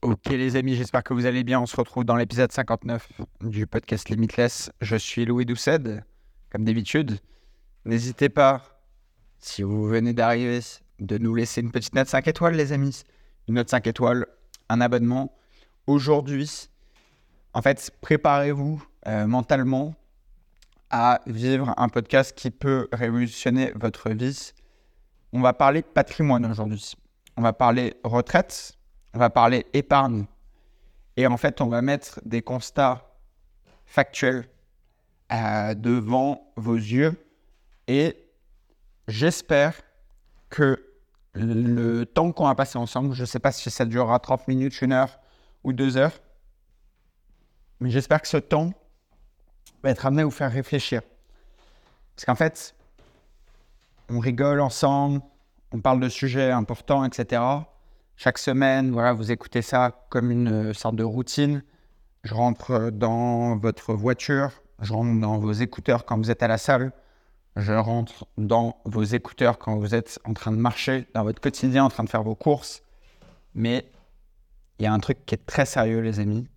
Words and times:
Ok 0.00 0.26
les 0.26 0.54
amis, 0.54 0.76
j'espère 0.76 1.02
que 1.02 1.12
vous 1.12 1.26
allez 1.26 1.42
bien. 1.42 1.58
On 1.58 1.66
se 1.66 1.74
retrouve 1.74 2.04
dans 2.04 2.14
l'épisode 2.14 2.52
59 2.52 3.20
du 3.40 3.66
podcast 3.66 4.08
Limitless. 4.08 4.70
Je 4.80 4.94
suis 4.94 5.24
Louis 5.24 5.44
Doucet, 5.44 6.04
comme 6.50 6.64
d'habitude. 6.64 7.18
N'hésitez 7.84 8.28
pas, 8.28 8.62
si 9.40 9.64
vous 9.64 9.88
venez 9.88 10.12
d'arriver, 10.12 10.60
de 11.00 11.18
nous 11.18 11.34
laisser 11.34 11.62
une 11.62 11.72
petite 11.72 11.96
note 11.96 12.06
5 12.06 12.28
étoiles 12.28 12.54
les 12.54 12.72
amis. 12.72 13.02
Une 13.48 13.56
note 13.56 13.68
5 13.70 13.88
étoiles, 13.88 14.24
un 14.68 14.80
abonnement. 14.80 15.36
Aujourd'hui, 15.88 16.68
en 17.52 17.60
fait, 17.60 17.90
préparez-vous 18.00 18.80
euh, 19.08 19.26
mentalement 19.26 19.96
à 20.90 21.22
vivre 21.26 21.74
un 21.76 21.88
podcast 21.88 22.38
qui 22.38 22.52
peut 22.52 22.86
révolutionner 22.92 23.72
votre 23.74 24.10
vie. 24.10 24.52
On 25.32 25.40
va 25.40 25.54
parler 25.54 25.82
patrimoine 25.82 26.46
aujourd'hui. 26.46 26.94
On 27.36 27.42
va 27.42 27.52
parler 27.52 27.94
retraite 28.04 28.77
on 29.18 29.20
va 29.20 29.30
parler 29.30 29.66
épargne. 29.72 30.26
Et 31.16 31.26
en 31.26 31.36
fait, 31.36 31.60
on 31.60 31.66
va 31.66 31.82
mettre 31.82 32.20
des 32.24 32.40
constats 32.40 33.10
factuels 33.84 34.48
euh, 35.32 35.74
devant 35.74 36.52
vos 36.54 36.76
yeux. 36.76 37.16
Et 37.88 38.16
j'espère 39.08 39.74
que 40.50 40.84
le 41.34 42.04
temps 42.04 42.30
qu'on 42.30 42.46
va 42.46 42.54
passer 42.54 42.78
ensemble, 42.78 43.12
je 43.12 43.22
ne 43.22 43.26
sais 43.26 43.40
pas 43.40 43.50
si 43.50 43.68
ça 43.72 43.84
durera 43.86 44.20
30 44.20 44.46
minutes, 44.46 44.80
une 44.82 44.92
heure 44.92 45.18
ou 45.64 45.72
deux 45.72 45.96
heures, 45.96 46.20
mais 47.80 47.90
j'espère 47.90 48.22
que 48.22 48.28
ce 48.28 48.36
temps 48.36 48.72
va 49.82 49.90
être 49.90 50.06
amené 50.06 50.22
à 50.22 50.26
vous 50.26 50.30
faire 50.30 50.52
réfléchir. 50.52 51.02
Parce 52.14 52.24
qu'en 52.24 52.36
fait, 52.36 52.72
on 54.10 54.20
rigole 54.20 54.60
ensemble, 54.60 55.22
on 55.72 55.80
parle 55.80 55.98
de 55.98 56.08
sujets 56.08 56.52
importants, 56.52 57.04
etc 57.04 57.40
chaque 58.18 58.38
semaine, 58.38 58.90
voilà, 58.90 59.12
vous 59.12 59.30
écoutez 59.30 59.62
ça 59.62 60.04
comme 60.10 60.32
une 60.32 60.70
euh, 60.70 60.72
sorte 60.72 60.96
de 60.96 61.04
routine. 61.04 61.62
Je 62.24 62.34
rentre 62.34 62.72
euh, 62.72 62.90
dans 62.90 63.56
votre 63.56 63.94
voiture, 63.94 64.50
je 64.80 64.92
rentre 64.92 65.20
dans 65.20 65.38
vos 65.38 65.52
écouteurs 65.52 66.04
quand 66.04 66.18
vous 66.18 66.28
êtes 66.28 66.42
à 66.42 66.48
la 66.48 66.58
salle, 66.58 66.90
je 67.54 67.72
rentre 67.72 68.26
dans 68.36 68.82
vos 68.84 69.04
écouteurs 69.04 69.56
quand 69.56 69.76
vous 69.76 69.94
êtes 69.94 70.18
en 70.24 70.34
train 70.34 70.50
de 70.50 70.56
marcher 70.56 71.06
dans 71.14 71.22
votre 71.22 71.40
quotidien, 71.40 71.84
en 71.84 71.90
train 71.90 72.02
de 72.02 72.08
faire 72.08 72.24
vos 72.24 72.34
courses. 72.34 72.82
Mais 73.54 73.88
il 74.80 74.82
y 74.82 74.86
a 74.86 74.92
un 74.92 74.98
truc 74.98 75.24
qui 75.24 75.36
est 75.36 75.46
très 75.46 75.64
sérieux, 75.64 76.00
les 76.00 76.18
amis, 76.18 76.48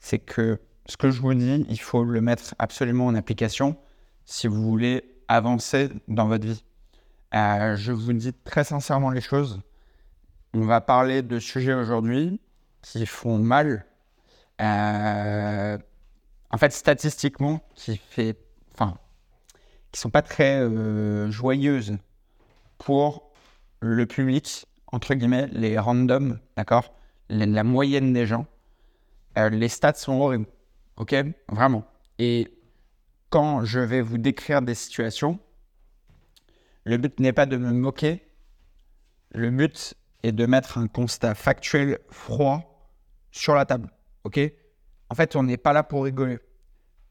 c'est 0.00 0.18
que 0.18 0.60
ce 0.86 0.96
que 0.96 1.12
je 1.12 1.20
vous 1.20 1.34
dis, 1.34 1.64
il 1.68 1.80
faut 1.80 2.02
le 2.02 2.20
mettre 2.20 2.56
absolument 2.58 3.06
en 3.06 3.14
application 3.14 3.76
si 4.24 4.48
vous 4.48 4.60
voulez 4.60 5.04
avancer 5.28 5.88
dans 6.08 6.26
votre 6.26 6.48
vie. 6.48 6.64
Euh, 7.36 7.76
je 7.76 7.92
vous 7.92 8.12
dis 8.12 8.32
très 8.32 8.64
sincèrement 8.64 9.10
les 9.10 9.20
choses. 9.20 9.60
On 10.52 10.62
va 10.62 10.80
parler 10.80 11.22
de 11.22 11.38
sujets 11.38 11.74
aujourd'hui 11.74 12.40
qui 12.82 13.06
font 13.06 13.38
mal. 13.38 13.86
Euh, 14.60 15.78
en 16.50 16.58
fait, 16.58 16.72
statistiquement, 16.72 17.60
qui 17.74 17.96
fait, 17.96 18.36
enfin, 18.72 18.98
qui 19.92 20.00
sont 20.00 20.10
pas 20.10 20.22
très 20.22 20.60
euh, 20.60 21.30
joyeuses 21.30 21.96
pour 22.78 23.32
le 23.80 24.06
public, 24.06 24.66
entre 24.88 25.14
guillemets, 25.14 25.46
les 25.52 25.78
randoms, 25.78 26.38
d'accord, 26.56 26.92
la 27.28 27.62
moyenne 27.64 28.12
des 28.12 28.26
gens. 28.26 28.46
Euh, 29.38 29.48
les 29.50 29.68
stats 29.68 29.94
sont 29.94 30.20
horribles, 30.20 30.46
ok, 30.96 31.14
vraiment. 31.48 31.84
Et 32.18 32.52
quand 33.30 33.64
je 33.64 33.78
vais 33.78 34.02
vous 34.02 34.18
décrire 34.18 34.62
des 34.62 34.74
situations, 34.74 35.38
le 36.84 36.96
but 36.96 37.20
n'est 37.20 37.32
pas 37.32 37.46
de 37.46 37.56
me 37.56 37.70
moquer. 37.70 38.26
Le 39.32 39.50
but, 39.50 39.94
et 40.22 40.32
de 40.32 40.46
mettre 40.46 40.78
un 40.78 40.86
constat 40.86 41.34
factuel 41.34 41.98
froid 42.10 42.88
sur 43.30 43.54
la 43.54 43.64
table. 43.64 43.90
OK? 44.24 44.38
En 45.08 45.14
fait, 45.14 45.36
on 45.36 45.42
n'est 45.42 45.56
pas 45.56 45.72
là 45.72 45.82
pour 45.82 46.04
rigoler. 46.04 46.38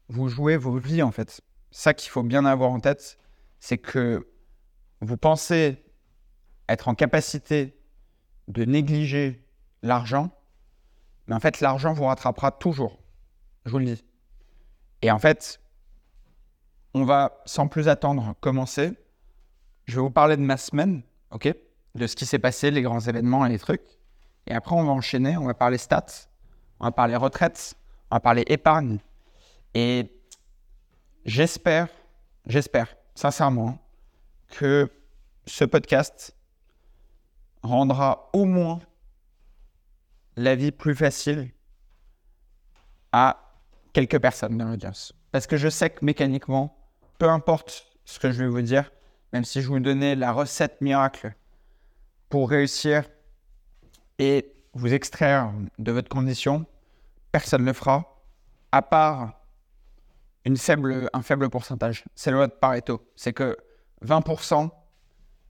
Vous 0.08 0.28
jouez 0.28 0.56
vos 0.56 0.78
vies, 0.78 1.02
en 1.02 1.10
fait. 1.10 1.40
Ça 1.70 1.94
qu'il 1.94 2.10
faut 2.10 2.22
bien 2.22 2.44
avoir 2.44 2.70
en 2.70 2.80
tête, 2.80 3.18
c'est 3.60 3.78
que 3.78 4.28
vous 5.00 5.16
pensez 5.16 5.84
être 6.68 6.88
en 6.88 6.94
capacité 6.94 7.76
de 8.48 8.64
négliger 8.64 9.46
l'argent, 9.82 10.30
mais 11.26 11.34
en 11.34 11.40
fait, 11.40 11.60
l'argent 11.60 11.92
vous 11.92 12.04
rattrapera 12.04 12.50
toujours. 12.50 12.98
Je 13.64 13.70
vous 13.70 13.78
le 13.78 13.84
dis. 13.84 14.04
Et 15.02 15.10
en 15.10 15.18
fait, 15.18 15.60
on 16.94 17.04
va 17.04 17.40
sans 17.44 17.68
plus 17.68 17.88
attendre 17.88 18.34
commencer. 18.40 18.92
Je 19.84 19.96
vais 19.96 20.02
vous 20.02 20.10
parler 20.10 20.36
de 20.36 20.42
ma 20.42 20.56
semaine, 20.56 21.02
ok? 21.30 21.54
De 21.94 22.06
ce 22.06 22.16
qui 22.16 22.26
s'est 22.26 22.38
passé, 22.38 22.70
les 22.70 22.82
grands 22.82 23.00
événements 23.00 23.44
et 23.46 23.48
les 23.48 23.58
trucs. 23.58 23.98
Et 24.46 24.54
après, 24.54 24.74
on 24.74 24.84
va 24.84 24.92
enchaîner, 24.92 25.36
on 25.36 25.46
va 25.46 25.54
parler 25.54 25.78
stats, 25.78 26.28
on 26.78 26.84
va 26.84 26.92
parler 26.92 27.16
retraite, 27.16 27.74
on 28.10 28.16
va 28.16 28.20
parler 28.20 28.44
épargne. 28.46 28.98
Et 29.74 30.10
j'espère, 31.24 31.88
j'espère 32.46 32.96
sincèrement 33.14 33.78
que 34.48 34.90
ce 35.46 35.64
podcast 35.64 36.36
rendra 37.62 38.30
au 38.32 38.44
moins 38.44 38.80
la 40.36 40.54
vie 40.54 40.72
plus 40.72 40.94
facile 40.94 41.50
à 43.12 43.52
quelques 43.92 44.20
personnes 44.20 44.56
dans 44.56 44.68
l'audience. 44.68 45.12
Parce 45.32 45.46
que 45.46 45.56
je 45.56 45.68
sais 45.68 45.90
que 45.90 46.04
mécaniquement, 46.04 46.76
peu 47.18 47.28
importe 47.28 47.86
ce 48.04 48.18
que 48.18 48.30
je 48.32 48.42
vais 48.42 48.48
vous 48.48 48.62
dire, 48.62 48.90
même 49.32 49.44
si 49.44 49.60
je 49.60 49.68
vous 49.68 49.80
donnais 49.80 50.16
la 50.16 50.32
recette 50.32 50.80
miracle 50.80 51.34
pour 52.30 52.48
réussir 52.48 53.04
et 54.18 54.54
vous 54.72 54.94
extraire 54.94 55.52
de 55.78 55.92
votre 55.92 56.08
condition, 56.08 56.64
personne 57.32 57.62
ne 57.62 57.66
le 57.66 57.72
fera, 57.72 58.22
à 58.72 58.82
part 58.82 59.40
une 60.44 60.56
faible, 60.56 61.10
un 61.12 61.22
faible 61.22 61.50
pourcentage. 61.50 62.04
C'est 62.14 62.30
le 62.30 62.36
loi 62.36 62.46
de 62.46 62.52
Pareto. 62.52 63.02
C'est 63.16 63.32
que 63.32 63.56
20%, 64.04 64.70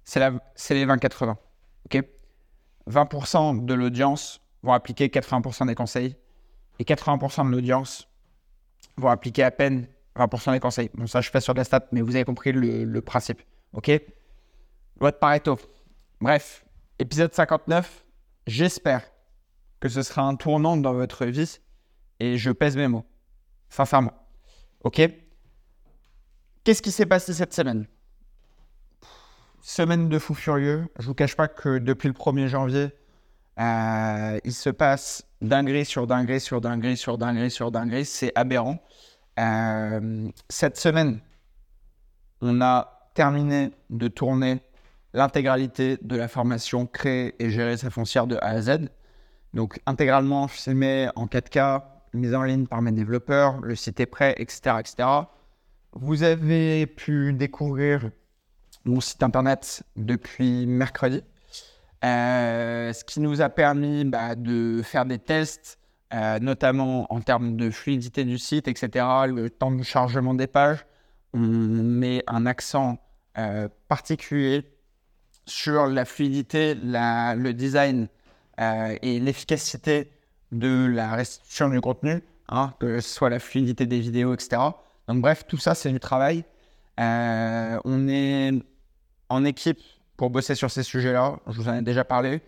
c'est 0.05 0.21
les 0.75 0.87
20-80. 0.87 1.37
ok? 1.85 2.05
20% 2.89 3.65
de 3.65 3.75
l'audience 3.75 4.41
vont 4.63 4.73
appliquer 4.73 5.09
80% 5.09 5.67
des 5.67 5.75
conseils 5.75 6.17
et 6.79 6.85
80% 6.85 7.47
de 7.47 7.51
l'audience 7.51 8.09
vont 8.97 9.11
appliquer 9.11 9.45
à 9.45 9.51
peine 9.51 9.87
20% 10.17 10.53
des 10.53 10.61
conseils. 10.61 10.91
Bon, 10.95 11.07
ça, 11.07 11.21
je 11.21 11.31
fais 11.31 11.41
sur 11.41 11.55
de 11.55 11.59
la 11.59 11.65
stat, 11.65 11.87
mais 11.93 12.01
vous 12.01 12.17
avez 12.17 12.25
compris 12.25 12.53
le, 12.53 12.85
le 12.85 13.01
principe. 13.03 13.43
OK? 13.75 13.91
Loi 14.99 15.11
de 15.11 15.17
Pareto. 15.17 15.59
Bref, 16.21 16.65
Épisode 17.01 17.33
59, 17.33 18.05
j'espère 18.47 19.11
que 19.81 19.89
ce 19.89 20.03
sera 20.03 20.21
un 20.21 20.37
tournant 20.37 20.77
dans 20.77 20.93
votre 20.93 21.25
vie 21.25 21.59
et 22.19 22.37
je 22.37 22.51
pèse 22.51 22.77
mes 22.77 22.89
mots, 22.89 23.07
sincèrement. 23.71 24.13
Ok? 24.85 25.01
Qu'est-ce 26.63 26.83
qui 26.83 26.91
s'est 26.91 27.07
passé 27.07 27.33
cette 27.33 27.55
semaine? 27.55 27.87
Semaine 29.63 30.11
de 30.11 30.19
fou 30.19 30.35
furieux. 30.35 30.89
Je 30.99 31.07
vous 31.07 31.15
cache 31.15 31.37
pas 31.37 31.49
que 31.49 31.79
depuis 31.79 32.07
le 32.07 32.13
1er 32.13 32.49
janvier, 32.49 32.91
euh, 33.59 34.39
il 34.45 34.53
se 34.53 34.69
passe 34.69 35.27
dinguerie 35.41 35.87
sur 35.87 36.07
dinguerie 36.07 36.39
sur 36.39 36.61
dinguerie 36.61 36.99
sur 36.99 37.17
dinguerie 37.17 37.51
sur 37.51 37.71
dinguerie. 37.71 38.05
C'est 38.05 38.33
aberrant. 38.35 38.79
Euh, 39.39 40.29
cette 40.51 40.77
semaine, 40.77 41.23
on 42.43 42.61
a 42.61 43.11
terminé 43.15 43.71
de 43.89 44.09
tourner 44.09 44.61
l'intégralité 45.13 45.99
de 46.01 46.17
la 46.17 46.29
formation 46.29 46.87
créer 46.87 47.35
et 47.43 47.51
gérer 47.51 47.77
sa 47.77 47.91
foncière 47.91 48.27
de 48.27 48.37
A 48.37 48.49
à 48.49 48.61
Z. 48.61 48.89
Donc 49.55 49.81
intégralement 49.87 50.49
filmé 50.49 51.09
en 51.17 51.27
4K, 51.27 51.83
mise 52.15 52.35
en 52.35 52.43
ligne 52.43 52.67
par 52.67 52.83
mes 52.83 52.93
développeurs, 52.93 53.61
le 53.61 53.75
site 53.75 54.01
est 54.01 54.07
prêt, 54.07 54.35
etc. 54.39 54.77
etc. 54.79 55.09
Vous 55.93 56.23
avez 56.23 56.87
pu 56.87 57.33
découvrir 57.33 58.11
mon 58.85 59.01
site 59.01 59.23
internet 59.23 59.83
depuis 59.97 60.67
mercredi, 60.67 61.23
euh, 62.05 62.93
ce 62.93 63.05
qui 63.05 63.21
nous 63.21 63.43
a 63.43 63.49
permis 63.49 64.05
bah, 64.05 64.35
de 64.35 64.81
faire 64.83 65.05
des 65.05 65.19
tests, 65.19 65.79
euh, 66.15 66.39
notamment 66.39 67.13
en 67.13 67.21
termes 67.21 67.57
de 67.57 67.71
fluidité 67.71 68.25
du 68.25 68.39
site, 68.39 68.69
etc., 68.69 69.05
le 69.29 69.51
temps 69.51 69.71
de 69.71 69.83
chargement 69.83 70.35
des 70.35 70.47
pages. 70.47 70.87
On 71.35 71.39
met 71.39 72.25
un 72.27 72.47
accent 72.47 72.99
euh, 73.39 73.69
particulier 73.89 74.65
sur 75.51 75.87
la 75.87 76.05
fluidité, 76.05 76.75
le 76.75 77.51
design 77.53 78.09
euh, 78.61 78.97
et 79.03 79.19
l'efficacité 79.21 80.11
de 80.53 80.87
la 80.87 81.15
restitution 81.15 81.69
du 81.69 81.81
contenu, 81.81 82.23
hein, 82.49 82.75
que 82.79 83.01
ce 83.01 83.09
soit 83.09 83.31
la 83.31 83.39
fluidité 83.39 83.87
des 83.87 84.01
vidéos, 84.01 84.33
etc. 84.35 84.63
Donc 85.09 85.21
bref, 85.21 85.45
tout 85.47 85.57
ça, 85.57 85.75
c'est 85.75 85.91
du 85.91 86.01
travail. 86.01 86.45
Euh, 86.99 87.79
on 87.85 88.09
est 88.09 88.53
en 89.29 89.45
équipe 89.45 89.81
pour 90.17 90.31
bosser 90.31 90.55
sur 90.55 90.71
ces 90.71 90.83
sujets-là. 90.83 91.39
Je 91.47 91.57
vous 91.57 91.69
en 91.69 91.77
ai 91.77 91.83
déjà 91.83 92.05
parlé. 92.05 92.43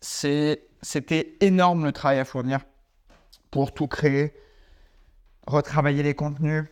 C'était 0.00 1.36
énorme 1.40 1.84
le 1.84 1.92
travail 1.92 2.18
à 2.18 2.24
fournir 2.24 2.60
pour 3.50 3.72
tout 3.72 3.86
créer, 3.86 4.34
retravailler 5.46 6.02
les 6.02 6.14
contenus. 6.14 6.64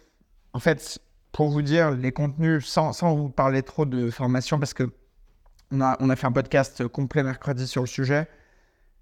En 0.53 0.61
fait, 0.61 0.99
pour 1.33 1.51
vous 1.51 1.63
dire, 1.63 1.91
les 1.91 2.13
contenus, 2.13 2.65
sans, 2.67 2.93
sans 2.93 3.15
vous 3.15 3.29
parler 3.29 3.63
trop 3.63 3.85
de 3.85 4.11
formation, 4.11 4.59
parce 4.59 4.75
que 4.75 4.91
on 5.71 5.81
a, 5.81 6.17
fait 6.17 6.27
un 6.27 6.33
podcast 6.33 6.87
complet 6.89 7.23
mercredi 7.23 7.67
sur 7.67 7.83
le 7.83 7.87
sujet. 7.87 8.29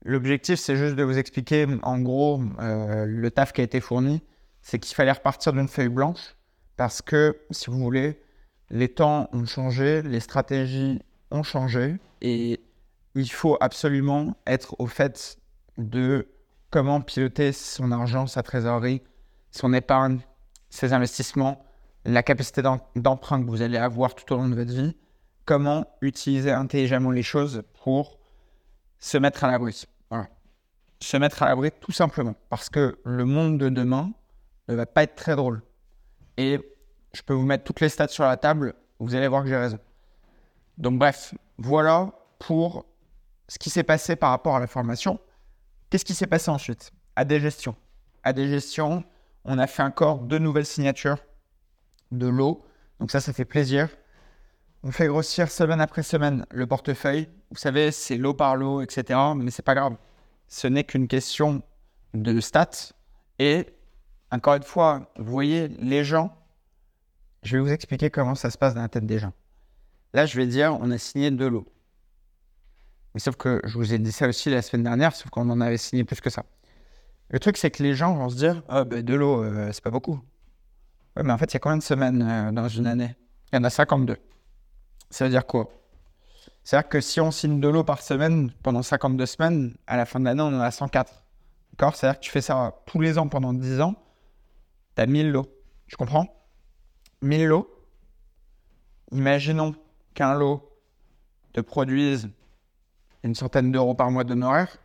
L'objectif, 0.05 0.59
c'est 0.59 0.77
juste 0.77 0.97
de 0.97 1.03
vous 1.03 1.19
expliquer, 1.19 1.67
en 1.83 2.01
gros, 2.01 2.43
euh, 2.61 3.05
le 3.07 3.31
taf 3.31 3.53
qui 3.53 3.61
a 3.61 3.65
été 3.65 3.81
fourni, 3.81 4.23
c'est 4.63 4.79
qu'il 4.79 4.95
fallait 4.95 5.13
repartir 5.13 5.53
d'une 5.53 5.69
feuille 5.69 5.89
blanche 5.89 6.37
parce 6.77 7.03
que, 7.03 7.39
si 7.51 7.71
vous 7.71 7.79
voulez, 7.79 8.21
les 8.71 8.89
temps 8.89 9.29
ont 9.33 9.45
changé, 9.45 10.03
les 10.03 10.21
stratégies 10.21 11.01
ont 11.31 11.43
changé 11.43 11.99
et 12.21 12.61
il 13.15 13.31
faut 13.31 13.57
absolument 13.61 14.35
être 14.47 14.75
au 14.79 14.87
fait 14.87 15.37
de 15.79 16.27
comment 16.71 17.01
piloter 17.01 17.53
son 17.53 17.93
argent, 17.93 18.27
sa 18.27 18.43
trésorerie, 18.43 19.03
son 19.51 19.75
épargne, 19.75 20.21
ses 20.71 20.93
investissements, 20.93 21.65
la 22.05 22.23
capacité 22.23 22.63
d'emprunt 22.97 23.43
que 23.43 23.49
vous 23.49 23.63
allez 23.63 23.77
avoir 23.77 24.15
tout 24.15 24.33
au 24.33 24.39
long 24.39 24.49
de 24.49 24.55
votre 24.55 24.73
vie, 24.73 24.97
comment 25.45 25.87
utiliser 26.01 26.51
intelligemment 26.51 27.11
les 27.11 27.23
choses 27.23 27.63
pour 27.83 28.19
se 28.99 29.19
mettre 29.19 29.45
à 29.45 29.51
l'abri. 29.51 29.85
Voilà. 30.11 30.29
Se 31.01 31.17
mettre 31.17 31.43
à 31.43 31.49
l'abri 31.49 31.71
tout 31.81 31.93
simplement 31.93 32.35
parce 32.49 32.69
que 32.69 32.99
le 33.05 33.25
monde 33.25 33.59
de 33.59 33.69
demain 33.69 34.13
ne 34.69 34.75
va 34.75 34.87
pas 34.87 35.03
être 35.03 35.17
très 35.17 35.37
drôle. 35.37 35.63
Et 36.37 36.61
je 37.13 37.23
peux 37.23 37.35
vous 37.35 37.45
mettre 37.45 37.65
toutes 37.65 37.81
les 37.81 37.89
stats 37.89 38.09
sur 38.09 38.25
la 38.25 38.37
table, 38.37 38.75
vous 38.99 39.15
allez 39.15 39.29
voir 39.29 39.43
que 39.43 39.49
j'ai 39.49 39.57
raison. 39.57 39.79
Donc 40.79 40.99
bref, 40.99 41.35
voilà 41.59 42.13
pour 42.39 42.87
ce 43.49 43.59
qui 43.59 43.71
s'est 43.71 43.83
passé 43.83 44.17
par 44.17 44.31
rapport 44.31 44.57
à 44.57 44.61
la 44.61 44.67
formation. 44.67 45.21
Qu'est-ce 45.91 46.05
qui 46.05 46.15
s'est 46.15 46.27
passé 46.27 46.51
ensuite? 46.51 46.93
À 47.17 47.25
des 47.25 47.41
gestions. 47.41 47.77
À 48.23 48.33
des 48.33 48.49
gestions, 48.49 49.05
on 49.45 49.59
a 49.59 49.67
fait 49.67 49.83
encore 49.83 50.21
deux 50.21 50.39
nouvelles 50.39 50.67
signatures 50.67 51.19
de 52.13 52.29
l'eau. 52.29 52.65
Donc 53.01 53.11
ça, 53.11 53.21
ça 53.21 53.33
fait 53.33 53.45
plaisir. 53.45 53.89
On 54.85 54.91
fait 54.91 55.07
grossir 55.07 55.49
semaine 55.49 55.81
après 55.81 56.03
semaine 56.03 56.45
le 56.51 56.67
portefeuille. 56.67 57.29
Vous 57.51 57.57
savez, 57.57 57.93
c'est 57.93 58.17
lot 58.17 58.35
par 58.35 58.57
lot, 58.57 58.83
etc. 58.83 59.19
Mais 59.37 59.53
c'est 59.53 59.63
pas 59.63 59.77
grave. 59.77 59.97
Ce 60.49 60.67
n'est 60.67 60.83
qu'une 60.83 61.07
question 61.07 61.63
de 62.15 62.41
stats. 62.41 62.93
Et 63.39 63.67
encore 64.33 64.55
une 64.55 64.65
fois, 64.65 65.13
vous 65.17 65.31
voyez, 65.31 65.69
les 65.69 66.03
gens, 66.03 66.37
je 67.45 67.57
vais 67.57 67.63
vous 67.63 67.71
expliquer 67.71 68.11
comment 68.11 68.35
ça 68.35 68.51
se 68.51 68.59
passe 68.59 68.75
dans 68.75 68.83
la 68.83 68.89
tête 68.89 69.07
des 69.07 69.21
gens. 69.21 69.33
Là, 70.15 70.27
je 70.27 70.37
vais 70.37 70.49
dire, 70.49 70.77
on 70.81 70.91
a 70.91 70.99
signé 70.99 71.31
de 71.31 71.47
l'eau. 71.47 71.65
Mais 73.15 73.21
sauf 73.21 73.37
que 73.37 73.61
je 73.65 73.79
vous 73.79 73.95
ai 73.95 73.99
dit 73.99 74.11
ça 74.11 74.27
aussi 74.27 74.51
la 74.51 74.63
semaine 74.63 74.83
dernière, 74.83 75.15
sauf 75.15 75.31
qu'on 75.31 75.49
en 75.49 75.61
avait 75.61 75.77
signé 75.77 76.03
plus 76.03 76.21
que 76.21 76.31
ça. 76.31 76.45
Le 77.31 77.39
truc, 77.39 77.57
c'est 77.57 77.71
que 77.71 77.85
les 77.85 77.95
gens 77.95 78.15
vont 78.15 78.31
se 78.31 78.37
dire 78.37 78.65
Ah, 78.69 78.83
ben 78.83 79.03
de 79.03 79.15
l'eau, 79.15 79.45
c'est 79.71 79.83
pas 79.85 79.91
beaucoup. 79.91 80.21
Ouais, 81.17 81.23
mais 81.23 81.33
en 81.33 81.39
fait, 81.39 81.53
il 81.53 81.55
y 81.55 81.57
a 81.59 81.61
combien 81.61 81.79
de 81.79 81.83
semaines 81.83 82.23
euh, 82.23 82.51
dans 82.51 82.69
une 82.69 82.87
année? 82.87 83.15
Il 83.53 83.57
y 83.57 83.59
en 83.59 83.65
a 83.65 83.71
52. 83.71 84.17
Ça 85.13 85.27
veut 85.27 85.31
dire 85.31 85.47
quoi? 85.47 85.69
C'est-à-dire 86.65 86.89
que 86.89 87.03
si 87.03 87.21
on 87.21 87.31
signe 87.31 87.61
de 87.61 87.69
l'eau 87.69 87.85
par 87.85 88.01
semaine 88.01 88.51
pendant 88.63 88.83
52 88.83 89.27
semaines, 89.27 89.77
à 89.87 89.99
la 89.99 90.07
fin 90.07 90.19
de 90.19 90.25
l'année, 90.25 90.41
on 90.41 90.47
en 90.47 90.61
a 90.61 90.71
104. 90.71 91.13
D'accord? 91.73 91.95
C'est-à-dire 91.95 92.19
que 92.19 92.25
tu 92.25 92.31
fais 92.31 92.41
ça 92.41 92.81
tous 92.87 92.99
les 92.99 93.19
ans 93.19 93.29
pendant 93.29 93.53
10 93.53 93.83
ans, 93.83 93.95
tu 94.97 95.03
as 95.03 95.07
1000 95.07 95.31
lots. 95.31 95.47
Tu 95.87 95.97
comprends? 95.97 96.27
1000 97.21 97.47
lots. 97.47 97.69
Imaginons 99.11 99.75
qu'un 100.15 100.33
lot 100.35 100.67
te 101.53 101.61
produise 101.61 102.31
une 103.23 103.35
centaine 103.35 103.71
d'euros 103.71 103.95
par 103.95 104.11
mois 104.11 104.25
d'honoraires, 104.25 104.79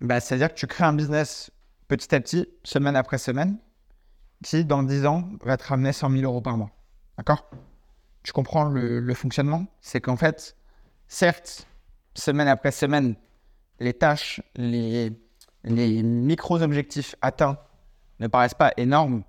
bah, 0.00 0.18
c'est-à-dire 0.18 0.48
que 0.48 0.58
tu 0.58 0.66
crées 0.66 0.84
un 0.84 0.92
business 0.92 1.52
petit 1.86 2.12
à 2.12 2.20
petit, 2.20 2.48
semaine 2.64 2.96
après 2.96 3.18
semaine, 3.18 3.58
qui 4.42 4.64
dans 4.64 4.82
10 4.82 5.06
ans 5.06 5.30
va 5.44 5.56
te 5.56 5.64
ramener 5.64 5.92
100 5.92 6.10
000 6.10 6.24
euros 6.24 6.40
par 6.40 6.56
mois. 6.56 6.70
D'accord? 7.16 7.48
Tu 8.24 8.32
comprends 8.32 8.64
le, 8.64 9.14
fonctionnement 9.14 9.66
C'est 9.82 10.00
qu'en 10.00 10.16
fait, 10.16 10.56
certes, 11.06 11.68
semaine 12.14 12.48
après 12.48 12.72
semaine, 12.72 13.14
les 13.80 13.92
tâches, 13.92 14.40
les, 14.56 15.12
les 15.62 16.02
micro-objectifs 16.02 17.14
atteints 17.20 17.58
ne 18.20 18.26
paraissent 18.26 18.54
pas 18.54 18.72
énormes, 18.78 19.24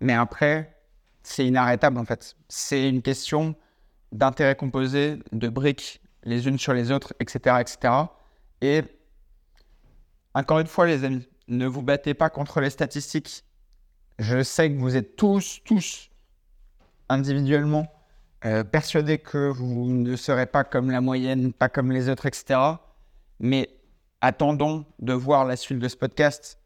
mais 0.00 0.12
après, 0.12 0.76
c'est 1.22 1.46
inarrêtable 1.46 1.98
en 1.98 2.04
fait. 2.04 2.36
C'est 2.48 2.88
une 2.88 3.00
question 3.00 3.54
d'intérêt 4.12 4.54
composé, 4.54 5.18
de 5.32 5.48
briques 5.48 6.02
les 6.24 6.46
unes 6.46 6.58
sur 6.58 6.74
les 6.74 6.90
autres, 6.90 7.14
etc., 7.20 7.56
etc. 7.60 7.94
Et 8.60 8.82
encore 10.34 10.58
une 10.58 10.66
fois, 10.66 10.86
les 10.86 11.04
amis, 11.04 11.26
ne 11.48 11.66
vous 11.66 11.82
battez 11.82 12.12
pas 12.12 12.28
contre 12.28 12.60
les 12.60 12.70
statistiques. 12.70 13.44
Je 14.18 14.42
sais 14.42 14.70
que 14.70 14.78
vous 14.78 14.96
êtes 14.96 15.16
tous, 15.16 15.60
tous 15.64 16.10
individuellement 17.08 17.86
euh, 18.44 18.64
persuadés 18.64 19.18
que 19.18 19.48
vous 19.48 19.90
ne 19.90 20.16
serez 20.16 20.46
pas 20.46 20.64
comme 20.64 20.90
la 20.90 21.00
moyenne, 21.00 21.52
pas 21.52 21.68
comme 21.68 21.92
les 21.92 22.08
autres, 22.08 22.26
etc. 22.26 22.58
Mais 23.40 23.70
attendons 24.20 24.84
de 24.98 25.12
voir 25.12 25.44
la 25.44 25.56
suite 25.56 25.78
de 25.78 25.88
ce 25.88 25.96
podcast. 25.96 26.58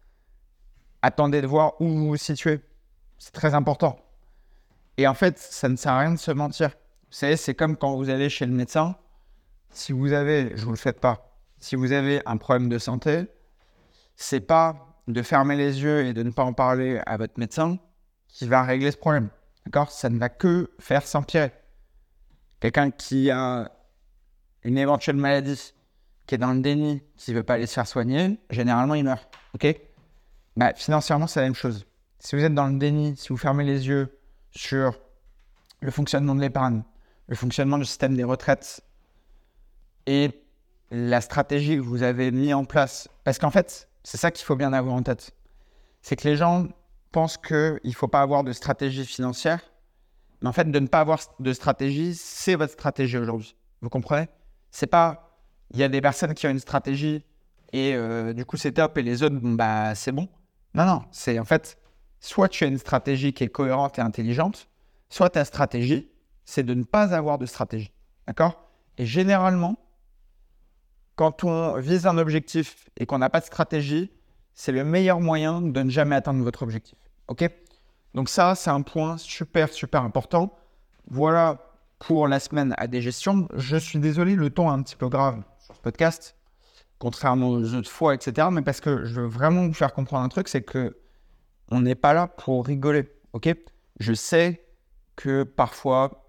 Attendez 1.02 1.40
de 1.40 1.46
voir 1.46 1.80
où 1.80 1.88
vous 1.88 2.08
vous 2.08 2.16
situez. 2.16 2.60
C'est 3.18 3.32
très 3.32 3.54
important. 3.54 3.98
Et 4.96 5.06
en 5.06 5.14
fait, 5.14 5.38
ça 5.38 5.68
ne 5.68 5.76
sert 5.76 5.92
à 5.92 6.00
rien 6.00 6.12
de 6.12 6.18
se 6.18 6.30
mentir. 6.30 6.70
Vous 6.70 7.16
savez, 7.16 7.36
c'est 7.36 7.54
comme 7.54 7.76
quand 7.76 7.96
vous 7.96 8.10
allez 8.10 8.28
chez 8.28 8.46
le 8.46 8.52
médecin 8.52 8.96
si 9.70 9.92
vous 9.92 10.12
avez, 10.12 10.56
je 10.56 10.64
vous 10.64 10.70
le 10.70 10.76
faites 10.76 11.00
pas, 11.00 11.36
si 11.58 11.76
vous 11.76 11.92
avez 11.92 12.22
un 12.26 12.36
problème 12.36 12.68
de 12.68 12.78
santé, 12.78 13.26
c'est 14.16 14.40
pas 14.40 14.96
de 15.06 15.22
fermer 15.22 15.56
les 15.56 15.82
yeux 15.82 16.04
et 16.06 16.12
de 16.12 16.22
ne 16.22 16.30
pas 16.30 16.44
en 16.44 16.52
parler 16.52 17.00
à 17.06 17.16
votre 17.16 17.38
médecin 17.38 17.78
qui 18.28 18.46
va 18.46 18.62
régler 18.62 18.90
ce 18.90 18.96
problème. 18.96 19.30
D'accord? 19.66 19.90
Ça 19.90 20.08
ne 20.08 20.18
va 20.18 20.28
que 20.28 20.70
faire 20.78 21.06
s'empirer. 21.06 21.52
Quelqu'un 22.60 22.90
qui 22.90 23.30
a 23.30 23.70
une 24.64 24.78
éventuelle 24.78 25.16
maladie, 25.16 25.74
qui 26.26 26.34
est 26.34 26.38
dans 26.38 26.52
le 26.52 26.60
déni, 26.60 27.02
qui 27.16 27.30
ne 27.30 27.36
veut 27.36 27.42
pas 27.42 27.54
aller 27.54 27.66
se 27.66 27.74
faire 27.74 27.86
soigner, 27.86 28.38
généralement 28.50 28.94
il 28.94 29.04
meurt. 29.04 29.28
Ok? 29.54 29.66
Bah, 30.56 30.74
Financièrement, 30.74 31.26
c'est 31.26 31.40
la 31.40 31.46
même 31.46 31.54
chose. 31.54 31.86
Si 32.18 32.34
vous 32.34 32.42
êtes 32.42 32.54
dans 32.54 32.66
le 32.66 32.78
déni, 32.78 33.16
si 33.16 33.28
vous 33.28 33.36
fermez 33.36 33.64
les 33.64 33.86
yeux 33.86 34.18
sur 34.50 34.98
le 35.80 35.90
fonctionnement 35.90 36.34
de 36.34 36.40
l'épargne, 36.40 36.82
le 37.28 37.36
fonctionnement 37.36 37.78
du 37.78 37.84
système 37.84 38.16
des 38.16 38.24
retraites, 38.24 38.82
et 40.06 40.30
la 40.90 41.20
stratégie 41.20 41.76
que 41.76 41.82
vous 41.82 42.02
avez 42.02 42.30
mis 42.30 42.54
en 42.54 42.64
place. 42.64 43.08
Parce 43.24 43.38
qu'en 43.38 43.50
fait, 43.50 43.88
c'est 44.02 44.16
ça 44.16 44.30
qu'il 44.30 44.44
faut 44.44 44.56
bien 44.56 44.72
avoir 44.72 44.94
en 44.94 45.02
tête. 45.02 45.32
C'est 46.00 46.16
que 46.16 46.26
les 46.26 46.36
gens 46.36 46.66
pensent 47.10 47.36
qu'il 47.38 47.80
ne 47.84 47.92
faut 47.92 48.08
pas 48.08 48.22
avoir 48.22 48.44
de 48.44 48.52
stratégie 48.52 49.04
financière. 49.04 49.60
Mais 50.40 50.48
en 50.48 50.52
fait, 50.52 50.70
de 50.70 50.78
ne 50.78 50.86
pas 50.86 51.00
avoir 51.00 51.20
de 51.40 51.52
stratégie, 51.52 52.14
c'est 52.14 52.54
votre 52.54 52.72
stratégie 52.72 53.18
aujourd'hui. 53.18 53.56
Vous 53.80 53.88
comprenez? 53.88 54.28
C'est 54.70 54.86
pas. 54.86 55.38
Il 55.70 55.78
y 55.78 55.82
a 55.82 55.88
des 55.88 56.00
personnes 56.00 56.34
qui 56.34 56.46
ont 56.46 56.50
une 56.50 56.60
stratégie 56.60 57.24
et 57.72 57.94
euh, 57.94 58.32
du 58.32 58.46
coup 58.46 58.56
c'est 58.56 58.72
top 58.72 58.96
et 58.96 59.02
les 59.02 59.22
autres, 59.22 59.36
bah 59.38 59.94
c'est 59.94 60.12
bon. 60.12 60.28
Non, 60.74 60.86
non. 60.86 61.02
C'est 61.10 61.38
en 61.38 61.44
fait, 61.44 61.78
soit 62.20 62.48
tu 62.48 62.64
as 62.64 62.68
une 62.68 62.78
stratégie 62.78 63.32
qui 63.32 63.44
est 63.44 63.48
cohérente 63.48 63.98
et 63.98 64.02
intelligente, 64.02 64.68
soit 65.10 65.30
ta 65.30 65.44
stratégie, 65.44 66.10
c'est 66.44 66.62
de 66.62 66.74
ne 66.74 66.84
pas 66.84 67.14
avoir 67.14 67.38
de 67.38 67.46
stratégie. 67.46 67.92
D'accord? 68.26 68.70
Et 68.96 69.04
généralement, 69.04 69.76
quand 71.16 71.44
on 71.44 71.78
vise 71.78 72.06
un 72.06 72.16
objectif 72.16 72.88
et 72.96 73.04
qu'on 73.04 73.18
n'a 73.18 73.28
pas 73.28 73.40
de 73.40 73.46
stratégie, 73.46 74.10
c'est 74.58 74.72
le 74.72 74.82
meilleur 74.82 75.20
moyen 75.20 75.62
de 75.62 75.82
ne 75.82 75.88
jamais 75.88 76.16
atteindre 76.16 76.42
votre 76.42 76.64
objectif. 76.64 76.98
OK? 77.28 77.48
Donc 78.14 78.28
ça, 78.28 78.56
c'est 78.56 78.70
un 78.70 78.82
point 78.82 79.16
super, 79.16 79.72
super 79.72 80.02
important. 80.02 80.52
Voilà 81.08 81.58
pour 82.00 82.26
la 82.26 82.40
semaine 82.40 82.74
à 82.76 82.88
des 82.88 83.00
gestions. 83.00 83.46
Je 83.54 83.76
suis 83.76 84.00
désolé, 84.00 84.34
le 84.34 84.50
ton 84.50 84.68
est 84.68 84.74
un 84.74 84.82
petit 84.82 84.96
peu 84.96 85.08
grave 85.08 85.44
sur 85.60 85.76
ce 85.76 85.80
podcast, 85.80 86.34
contrairement 86.98 87.50
aux 87.50 87.74
autres 87.74 87.88
fois, 87.88 88.16
etc. 88.16 88.48
Mais 88.50 88.62
parce 88.62 88.80
que 88.80 89.04
je 89.04 89.20
veux 89.20 89.28
vraiment 89.28 89.64
vous 89.64 89.74
faire 89.74 89.94
comprendre 89.94 90.24
un 90.24 90.28
truc, 90.28 90.48
c'est 90.48 90.62
que 90.62 90.96
on 91.70 91.80
n'est 91.82 91.94
pas 91.94 92.12
là 92.12 92.26
pour 92.26 92.66
rigoler. 92.66 93.08
OK? 93.34 93.48
Je 94.00 94.12
sais 94.12 94.66
que 95.14 95.44
parfois, 95.44 96.26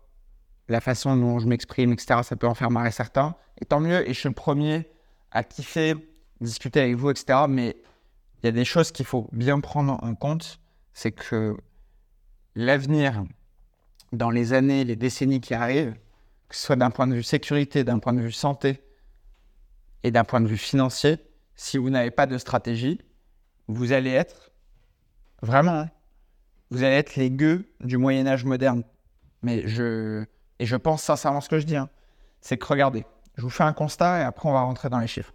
la 0.67 0.81
façon 0.81 1.17
dont 1.17 1.39
je 1.39 1.47
m'exprime, 1.47 1.93
etc., 1.93 2.19
ça 2.21 2.35
peut 2.35 2.47
en 2.47 2.53
faire 2.53 2.69
marrer 2.69 2.91
certains. 2.91 3.33
Et 3.59 3.65
tant 3.65 3.79
mieux, 3.79 4.07
et 4.07 4.13
je 4.13 4.19
suis 4.19 4.29
le 4.29 4.35
premier 4.35 4.87
à 5.31 5.43
kiffer, 5.43 5.95
discuter 6.41 6.81
avec 6.81 6.95
vous, 6.95 7.09
etc. 7.09 7.45
Mais 7.49 7.75
il 8.41 8.45
y 8.45 8.49
a 8.49 8.51
des 8.51 8.65
choses 8.65 8.91
qu'il 8.91 9.05
faut 9.05 9.27
bien 9.31 9.59
prendre 9.59 10.01
en 10.03 10.15
compte. 10.15 10.59
C'est 10.93 11.11
que 11.11 11.57
l'avenir, 12.55 13.23
dans 14.11 14.29
les 14.29 14.53
années, 14.53 14.83
les 14.83 14.95
décennies 14.95 15.41
qui 15.41 15.53
arrivent, 15.53 15.93
que 16.47 16.55
ce 16.55 16.63
soit 16.63 16.75
d'un 16.75 16.89
point 16.89 17.07
de 17.07 17.13
vue 17.13 17.23
sécurité, 17.23 17.83
d'un 17.83 17.99
point 17.99 18.13
de 18.13 18.21
vue 18.21 18.31
santé 18.31 18.81
et 20.03 20.11
d'un 20.11 20.23
point 20.23 20.41
de 20.41 20.47
vue 20.47 20.57
financier, 20.57 21.17
si 21.55 21.77
vous 21.77 21.89
n'avez 21.89 22.11
pas 22.11 22.25
de 22.25 22.37
stratégie, 22.37 22.99
vous 23.67 23.91
allez 23.91 24.11
être 24.11 24.51
vraiment, 25.41 25.81
hein, 25.81 25.89
vous 26.71 26.83
allez 26.83 26.95
être 26.95 27.15
les 27.15 27.29
gueux 27.29 27.71
du 27.81 27.97
Moyen 27.97 28.25
Âge 28.27 28.45
moderne. 28.45 28.83
Mais 29.41 29.67
je, 29.67 30.25
et 30.59 30.65
je 30.65 30.75
pense 30.75 31.03
sincèrement 31.03 31.41
ce 31.41 31.49
que 31.49 31.59
je 31.59 31.65
dis, 31.65 31.75
hein, 31.77 31.89
c'est 32.41 32.57
que 32.57 32.65
regardez, 32.65 33.05
je 33.35 33.41
vous 33.41 33.49
fais 33.49 33.63
un 33.63 33.73
constat 33.73 34.21
et 34.21 34.23
après 34.23 34.49
on 34.49 34.53
va 34.53 34.61
rentrer 34.61 34.89
dans 34.89 34.99
les 34.99 35.07
chiffres. 35.07 35.33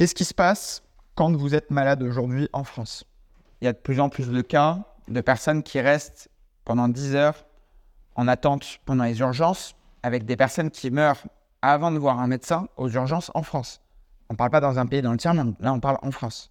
Qu'est-ce 0.00 0.14
qui 0.14 0.24
se 0.24 0.32
passe 0.32 0.82
quand 1.14 1.36
vous 1.36 1.54
êtes 1.54 1.70
malade 1.70 2.02
aujourd'hui 2.02 2.48
en 2.54 2.64
France? 2.64 3.04
Il 3.60 3.66
y 3.66 3.68
a 3.68 3.74
de 3.74 3.78
plus 3.78 4.00
en 4.00 4.08
plus 4.08 4.30
de 4.30 4.40
cas 4.40 4.78
de 5.08 5.20
personnes 5.20 5.62
qui 5.62 5.78
restent 5.78 6.30
pendant 6.64 6.88
10 6.88 7.16
heures 7.16 7.44
en 8.14 8.26
attente 8.26 8.78
pendant 8.86 9.04
les 9.04 9.20
urgences, 9.20 9.76
avec 10.02 10.24
des 10.24 10.38
personnes 10.38 10.70
qui 10.70 10.90
meurent 10.90 11.22
avant 11.60 11.90
de 11.90 11.98
voir 11.98 12.18
un 12.18 12.28
médecin 12.28 12.66
aux 12.78 12.88
urgences 12.88 13.30
en 13.34 13.42
France. 13.42 13.82
On 14.30 14.32
ne 14.32 14.38
parle 14.38 14.48
pas 14.48 14.62
dans 14.62 14.78
un 14.78 14.86
pays 14.86 15.02
dans 15.02 15.12
le 15.12 15.18
tiers 15.18 15.34
monde, 15.34 15.54
là 15.60 15.70
on 15.70 15.80
parle 15.80 15.98
en 16.00 16.12
France. 16.12 16.50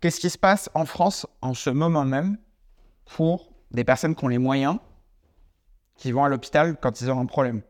Qu'est-ce 0.00 0.20
qui 0.20 0.30
se 0.30 0.38
passe 0.38 0.70
en 0.72 0.86
France 0.86 1.26
en 1.42 1.52
ce 1.52 1.68
moment 1.68 2.06
même 2.06 2.38
pour 3.04 3.52
des 3.70 3.84
personnes 3.84 4.14
qui 4.14 4.24
ont 4.24 4.28
les 4.28 4.38
moyens, 4.38 4.78
qui 5.94 6.12
vont 6.12 6.24
à 6.24 6.30
l'hôpital 6.30 6.78
quand 6.80 7.02
ils 7.02 7.10
ont 7.10 7.20
un 7.20 7.26
problème? 7.26 7.60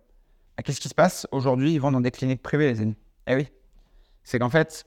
Bah, 0.57 0.63
Qu'est-ce 0.63 0.81
qui 0.81 0.89
se 0.89 0.95
passe 0.95 1.27
aujourd'hui? 1.33 1.73
Ils 1.73 1.81
vont 1.81 1.91
dans 1.91 2.01
des 2.01 2.13
cliniques 2.13 2.45
privées, 2.45 2.73
les 2.73 2.81
amis. 2.83 2.97
Eh 3.27 3.35
oui. 3.35 3.49
C'est 4.29 4.39
qu'en 4.39 4.51
fait, 4.51 4.85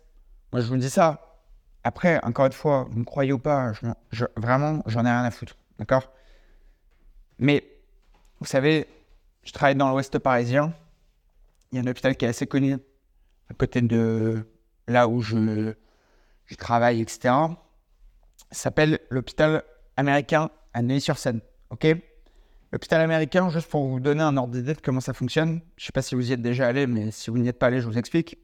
moi 0.51 0.61
je 0.61 0.67
vous 0.67 0.77
dis 0.77 0.91
ça. 0.91 1.39
Après, 1.83 2.23
encore 2.23 2.45
une 2.45 2.51
fois, 2.51 2.87
vous 2.91 2.99
me 2.99 3.03
croyez 3.03 3.33
ou 3.33 3.39
pas, 3.39 3.71
vraiment, 4.37 4.83
j'en 4.85 5.03
ai 5.03 5.09
rien 5.09 5.23
à 5.23 5.31
foutre. 5.31 5.55
D'accord? 5.79 6.11
Mais, 7.39 7.67
vous 8.39 8.45
savez, 8.45 8.87
je 9.41 9.51
travaille 9.51 9.73
dans 9.73 9.89
l'ouest 9.89 10.19
parisien. 10.19 10.75
Il 11.71 11.77
y 11.77 11.79
a 11.79 11.83
un 11.83 11.87
hôpital 11.89 12.15
qui 12.15 12.25
est 12.25 12.27
assez 12.27 12.45
connu, 12.45 12.77
à 13.49 13.55
côté 13.55 13.81
de 13.81 14.45
là 14.87 15.07
où 15.07 15.21
je, 15.21 15.73
travaille, 16.55 17.01
etc. 17.01 17.33
S'appelle 18.51 18.99
l'hôpital 19.09 19.63
américain 19.97 20.51
à 20.75 20.83
Neuilly-sur-Seine. 20.83 21.41
OK? 21.71 21.87
L'hôpital 22.71 23.01
américain, 23.01 23.49
juste 23.49 23.71
pour 23.71 23.87
vous 23.87 23.99
donner 23.99 24.21
un 24.21 24.37
ordre 24.37 24.53
d'idée 24.53 24.75
de 24.75 24.81
comment 24.81 25.01
ça 25.01 25.13
fonctionne, 25.13 25.61
je 25.77 25.83
ne 25.83 25.85
sais 25.87 25.91
pas 25.91 26.03
si 26.03 26.13
vous 26.13 26.29
y 26.29 26.33
êtes 26.33 26.43
déjà 26.43 26.67
allé, 26.67 26.85
mais 26.85 27.09
si 27.09 27.31
vous 27.31 27.39
n'y 27.39 27.47
êtes 27.47 27.57
pas 27.57 27.65
allé, 27.65 27.81
je 27.81 27.87
vous 27.87 27.97
explique. 27.97 28.37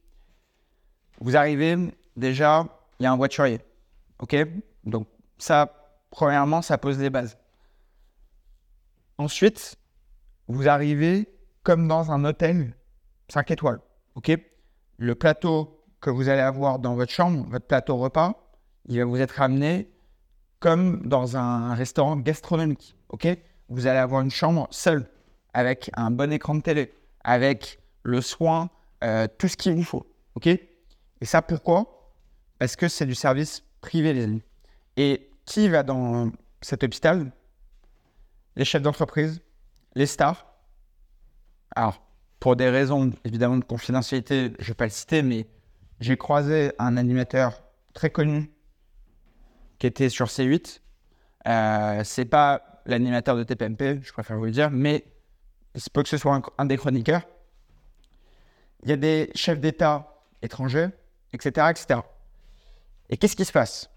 Vous 1.20 1.36
arrivez, 1.36 1.76
déjà, 2.16 2.66
il 3.00 3.04
y 3.04 3.06
a 3.06 3.12
un 3.12 3.18
voiturier. 3.18 3.60
OK? 4.20 4.36
Donc, 4.84 5.08
ça, 5.38 5.72
premièrement, 6.12 6.62
ça 6.62 6.78
pose 6.78 7.00
les 7.00 7.10
bases. 7.10 7.38
Ensuite, 9.18 9.78
vous 10.48 10.68
arrivez 10.68 11.28
comme 11.64 11.88
dans 11.88 12.12
un 12.12 12.24
hôtel 12.24 12.76
5 13.30 13.52
étoiles. 13.52 13.80
OK? 14.16 14.32
Le 14.98 15.16
plateau 15.16 15.84
que 16.00 16.10
vous 16.10 16.30
allez 16.30 16.42
avoir 16.42 16.80
dans 16.80 16.96
votre 16.96 17.12
chambre, 17.12 17.46
votre 17.50 17.66
plateau 17.66 17.98
repas, 17.98 18.34
il 18.86 19.00
va 19.00 19.06
vous 19.06 19.20
être 19.20 19.32
ramené 19.32 19.90
comme 20.60 21.02
dans 21.08 21.38
un 21.38 21.74
restaurant 21.74 22.16
gastronomique. 22.18 22.96
OK? 23.10 23.28
Vous 23.70 23.88
allez 23.88 24.00
avoir 24.00 24.22
une 24.22 24.32
chambre 24.32 24.68
seule, 24.72 25.10
avec 25.54 25.92
un 25.96 26.12
bon 26.12 26.32
écran 26.32 26.56
de 26.56 26.62
télé, 26.62 26.94
avec 27.24 27.80
le 28.04 28.22
soin, 28.22 28.70
euh, 29.04 29.28
tout 29.38 29.48
ce 29.48 29.58
qu'il 29.58 29.74
vous 29.74 29.84
faut. 29.84 30.08
OK? 30.36 30.50
Et 31.22 31.26
ça, 31.26 31.42
pourquoi? 31.42 32.14
Parce 32.60 32.76
que 32.76 32.88
c'est 32.88 33.06
du 33.06 33.16
service 33.16 33.64
privé, 33.82 34.14
les 34.14 34.24
amis. 34.24 34.44
Et 34.96 35.30
qui 35.46 35.70
va 35.70 35.84
dans 35.84 36.32
cet 36.62 36.84
hôpital? 36.84 37.32
Les 38.56 38.66
chefs 38.66 38.82
d'entreprise, 38.82 39.42
les 39.96 40.06
stars. 40.06 40.46
Alors, 41.76 42.02
pour 42.40 42.56
des 42.56 42.70
raisons 42.70 43.12
évidemment 43.24 43.58
de 43.58 43.64
confidentialité, 43.64 44.54
je 44.60 44.64
ne 44.64 44.68
vais 44.68 44.74
pas 44.74 44.86
le 44.86 44.92
citer, 44.92 45.22
mais 45.22 45.48
j'ai 46.00 46.18
croisé 46.18 46.72
un 46.80 46.98
animateur 46.98 47.64
très 47.94 48.10
connu 48.10 48.52
qui 49.80 49.88
était 49.88 50.10
sur 50.10 50.28
C8. 50.28 50.82
Euh, 51.48 52.04
c'est 52.04 52.26
pas 52.26 52.82
l'animateur 52.86 53.36
de 53.36 53.44
TPMP, 53.44 54.02
je 54.04 54.12
préfère 54.14 54.38
vous 54.38 54.46
le 54.46 54.52
dire, 54.52 54.72
mais 54.72 55.06
il 55.76 55.82
peut 55.92 56.04
que 56.04 56.10
ce 56.10 56.18
soit 56.18 56.42
un, 56.58 56.66
des 56.66 56.78
chroniqueurs. 56.78 57.24
Il 58.84 58.90
y 58.90 58.94
a 58.94 58.98
des 58.98 59.32
chefs 59.36 59.60
d'État 59.60 60.24
étrangers, 60.42 60.90
etc., 61.34 61.68
etc. 61.70 62.00
Et 63.10 63.18
qu'est-ce 63.18 63.36
qui 63.36 63.46
se 63.46 63.52
passe? 63.52 63.90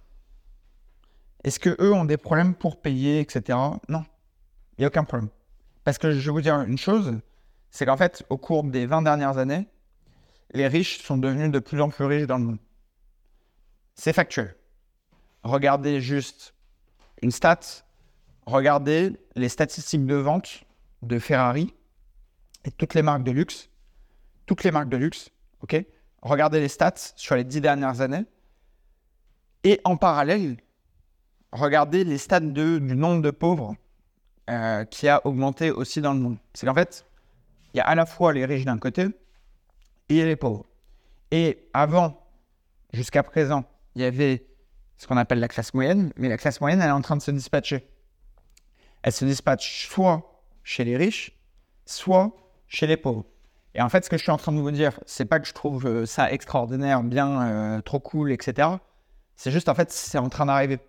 Est-ce 1.42 1.58
que 1.58 1.76
eux 1.80 1.92
ont 1.92 2.04
des 2.04 2.16
problèmes 2.16 2.54
pour 2.54 2.80
payer, 2.80 3.20
etc. 3.20 3.58
Non, 3.88 4.04
il 4.76 4.80
n'y 4.80 4.84
a 4.84 4.88
aucun 4.88 5.04
problème. 5.04 5.30
Parce 5.84 5.98
que 5.98 6.12
je 6.12 6.18
vais 6.18 6.32
vous 6.32 6.40
dire 6.40 6.60
une 6.60 6.78
chose, 6.78 7.18
c'est 7.70 7.86
qu'en 7.86 7.96
fait, 7.96 8.24
au 8.28 8.36
cours 8.36 8.64
des 8.64 8.86
20 8.86 9.02
dernières 9.02 9.38
années, 9.38 9.66
les 10.52 10.68
riches 10.68 11.02
sont 11.02 11.16
devenus 11.16 11.50
de 11.50 11.58
plus 11.58 11.80
en 11.80 11.88
plus 11.88 12.04
riches 12.04 12.26
dans 12.26 12.38
le 12.38 12.44
monde. 12.44 12.58
C'est 13.94 14.12
factuel. 14.12 14.54
Regardez 15.42 16.00
juste 16.00 16.54
une 17.22 17.30
stat, 17.30 17.60
regardez 18.46 19.18
les 19.36 19.48
statistiques 19.48 20.06
de 20.06 20.14
vente 20.14 20.64
de 21.02 21.18
Ferrari 21.18 21.74
et 22.64 22.70
toutes 22.70 22.94
les 22.94 23.02
marques 23.02 23.22
de 23.22 23.30
luxe. 23.30 23.68
Toutes 24.46 24.64
les 24.64 24.70
marques 24.70 24.88
de 24.88 24.96
luxe, 24.96 25.30
ok? 25.62 25.84
Regardez 26.22 26.60
les 26.60 26.68
stats 26.68 27.12
sur 27.16 27.34
les 27.34 27.44
10 27.44 27.60
dernières 27.60 28.00
années. 28.00 28.24
Et 29.64 29.80
en 29.84 29.96
parallèle, 29.96 30.56
regardez 31.52 32.04
les 32.04 32.18
stats 32.18 32.40
du 32.40 32.80
nombre 32.80 33.22
de 33.22 33.30
pauvres 33.30 33.76
euh, 34.48 34.84
qui 34.84 35.08
a 35.08 35.24
augmenté 35.26 35.70
aussi 35.70 36.00
dans 36.00 36.14
le 36.14 36.20
monde. 36.20 36.36
C'est 36.54 36.66
qu'en 36.66 36.74
fait, 36.74 37.06
il 37.72 37.78
y 37.78 37.80
a 37.80 37.86
à 37.86 37.94
la 37.94 38.06
fois 38.06 38.32
les 38.32 38.44
riches 38.44 38.64
d'un 38.64 38.78
côté 38.78 39.06
et 40.08 40.24
les 40.24 40.36
pauvres. 40.36 40.66
Et 41.30 41.68
avant, 41.72 42.26
jusqu'à 42.92 43.22
présent, 43.22 43.64
il 43.94 44.02
y 44.02 44.04
avait 44.04 44.46
ce 44.96 45.06
qu'on 45.06 45.16
appelle 45.16 45.40
la 45.40 45.48
classe 45.48 45.72
moyenne, 45.72 46.12
mais 46.16 46.28
la 46.28 46.36
classe 46.36 46.60
moyenne, 46.60 46.80
elle 46.80 46.88
est 46.88 46.92
en 46.92 47.00
train 47.00 47.16
de 47.16 47.22
se 47.22 47.30
dispatcher. 47.30 47.88
Elle 49.02 49.12
se 49.12 49.24
dispatche 49.24 49.88
soit 49.88 50.42
chez 50.62 50.84
les 50.84 50.96
riches, 50.96 51.38
soit 51.86 52.32
chez 52.66 52.86
les 52.86 52.96
pauvres. 52.96 53.24
Et 53.74 53.82
en 53.82 53.88
fait, 53.88 54.04
ce 54.04 54.10
que 54.10 54.16
je 54.16 54.22
suis 54.22 54.32
en 54.32 54.36
train 54.36 54.52
de 54.52 54.58
vous 54.58 54.70
dire, 54.70 54.98
c'est 55.06 55.24
pas 55.24 55.38
que 55.38 55.46
je 55.46 55.52
trouve 55.52 55.86
euh, 55.86 56.06
ça 56.06 56.32
extraordinaire, 56.32 57.02
bien, 57.02 57.42
euh, 57.42 57.80
trop 57.80 58.00
cool, 58.00 58.32
etc. 58.32 58.68
C'est 59.36 59.50
juste, 59.50 59.68
en 59.68 59.74
fait, 59.74 59.92
c'est 59.92 60.18
en 60.18 60.28
train 60.28 60.46
d'arriver. 60.46 60.80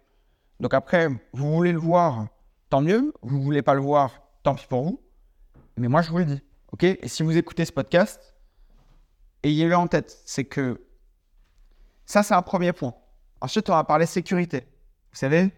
Donc 0.59 0.73
après, 0.73 1.07
vous 1.33 1.53
voulez 1.53 1.71
le 1.71 1.79
voir, 1.79 2.27
tant 2.69 2.81
mieux. 2.81 3.13
Vous 3.21 3.41
voulez 3.41 3.61
pas 3.61 3.75
le 3.75 3.81
voir, 3.81 4.21
tant 4.43 4.55
pis 4.55 4.65
pour 4.67 4.83
vous. 4.83 5.01
Mais 5.77 5.87
moi, 5.87 6.01
je 6.01 6.09
vous 6.09 6.17
le 6.17 6.25
dis. 6.25 6.41
OK? 6.71 6.83
Et 6.83 7.07
si 7.07 7.23
vous 7.23 7.37
écoutez 7.37 7.65
ce 7.65 7.71
podcast, 7.71 8.35
ayez-le 9.43 9.75
en 9.75 9.87
tête. 9.87 10.19
C'est 10.25 10.45
que 10.45 10.81
ça, 12.05 12.23
c'est 12.23 12.33
un 12.33 12.41
premier 12.41 12.73
point. 12.73 12.95
Ensuite, 13.41 13.69
on 13.69 13.73
va 13.73 13.83
parler 13.83 14.05
sécurité. 14.05 14.67
Vous 15.11 15.17
savez, 15.17 15.51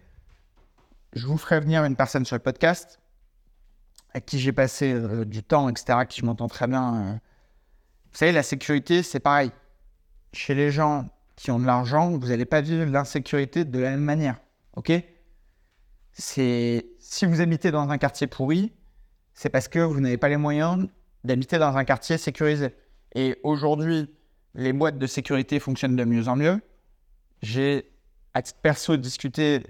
je 1.13 1.25
vous 1.25 1.37
ferai 1.37 1.59
venir 1.59 1.83
une 1.83 1.95
personne 1.95 2.25
sur 2.25 2.35
le 2.35 2.41
podcast 2.41 2.99
à 4.13 4.21
qui 4.21 4.39
j'ai 4.39 4.51
passé 4.51 4.93
euh, 4.93 5.25
du 5.25 5.43
temps, 5.43 5.69
etc., 5.69 5.99
qui 6.07 6.21
je 6.21 6.25
m'entends 6.25 6.47
très 6.47 6.67
bien. 6.67 6.95
Euh. 6.95 7.13
Vous 7.13 8.17
savez, 8.17 8.31
la 8.31 8.43
sécurité, 8.43 9.03
c'est 9.03 9.19
pareil. 9.19 9.51
Chez 10.33 10.55
les 10.55 10.71
gens 10.71 11.09
qui 11.35 11.51
ont 11.51 11.59
de 11.59 11.65
l'argent, 11.65 12.11
vous 12.11 12.27
n'allez 12.27 12.45
pas 12.45 12.61
vivre 12.61 12.85
l'insécurité 12.85 13.65
de 13.65 13.79
la 13.79 13.91
même 13.91 14.03
manière. 14.03 14.39
OK? 14.75 14.91
C'est 16.11 16.85
si 16.99 17.25
vous 17.25 17.41
habitez 17.41 17.71
dans 17.71 17.89
un 17.89 17.97
quartier 17.97 18.27
pourri, 18.27 18.71
c'est 19.33 19.49
parce 19.49 19.67
que 19.67 19.79
vous 19.79 19.99
n'avez 19.99 20.17
pas 20.17 20.29
les 20.29 20.37
moyens 20.37 20.87
d'habiter 21.23 21.57
dans 21.57 21.75
un 21.75 21.85
quartier 21.85 22.17
sécurisé. 22.17 22.75
Et 23.15 23.39
aujourd'hui, 23.43 24.09
les 24.53 24.73
boîtes 24.73 24.99
de 24.99 25.07
sécurité 25.07 25.59
fonctionnent 25.59 25.95
de 25.95 26.03
mieux 26.03 26.27
en 26.27 26.35
mieux. 26.35 26.61
J'ai, 27.41 27.91
à 28.33 28.41
titre 28.43 28.59
perso, 28.61 28.95
discuté 28.95 29.63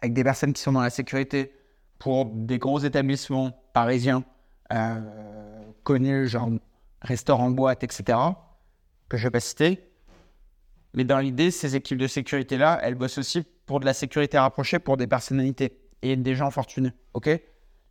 avec 0.00 0.12
des 0.12 0.22
personnes 0.22 0.52
qui 0.52 0.62
sont 0.62 0.72
dans 0.72 0.82
la 0.82 0.90
sécurité 0.90 1.52
pour 1.98 2.26
des 2.26 2.58
gros 2.58 2.78
établissements 2.78 3.52
parisiens 3.72 4.24
euh, 4.72 5.00
connus, 5.82 6.28
genre 6.28 6.50
restaurants, 7.00 7.50
boîtes, 7.50 7.84
etc., 7.84 8.18
que 9.08 9.16
je 9.16 9.22
ne 9.22 9.26
vais 9.26 9.32
pas 9.32 9.40
citer. 9.40 9.88
Mais 10.94 11.04
dans 11.04 11.18
l'idée, 11.18 11.50
ces 11.50 11.76
équipes 11.76 11.98
de 11.98 12.06
sécurité-là, 12.06 12.80
elles 12.82 12.94
bossent 12.94 13.18
aussi 13.18 13.44
pour 13.66 13.80
de 13.80 13.84
la 13.84 13.92
sécurité 13.92 14.38
rapprochée 14.38 14.78
pour 14.78 14.96
des 14.96 15.06
personnalités 15.06 15.78
et 16.02 16.16
des 16.16 16.34
gens 16.34 16.50
fortunés. 16.50 16.92
OK? 17.14 17.28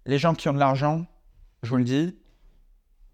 Les 0.05 0.17
gens 0.17 0.33
qui 0.33 0.50
ont 0.50 0.53
de 0.53 0.59
l'argent, 0.59 1.05
je 1.63 1.69
vous 1.69 1.77
le 1.77 1.83
dis, 1.83 2.17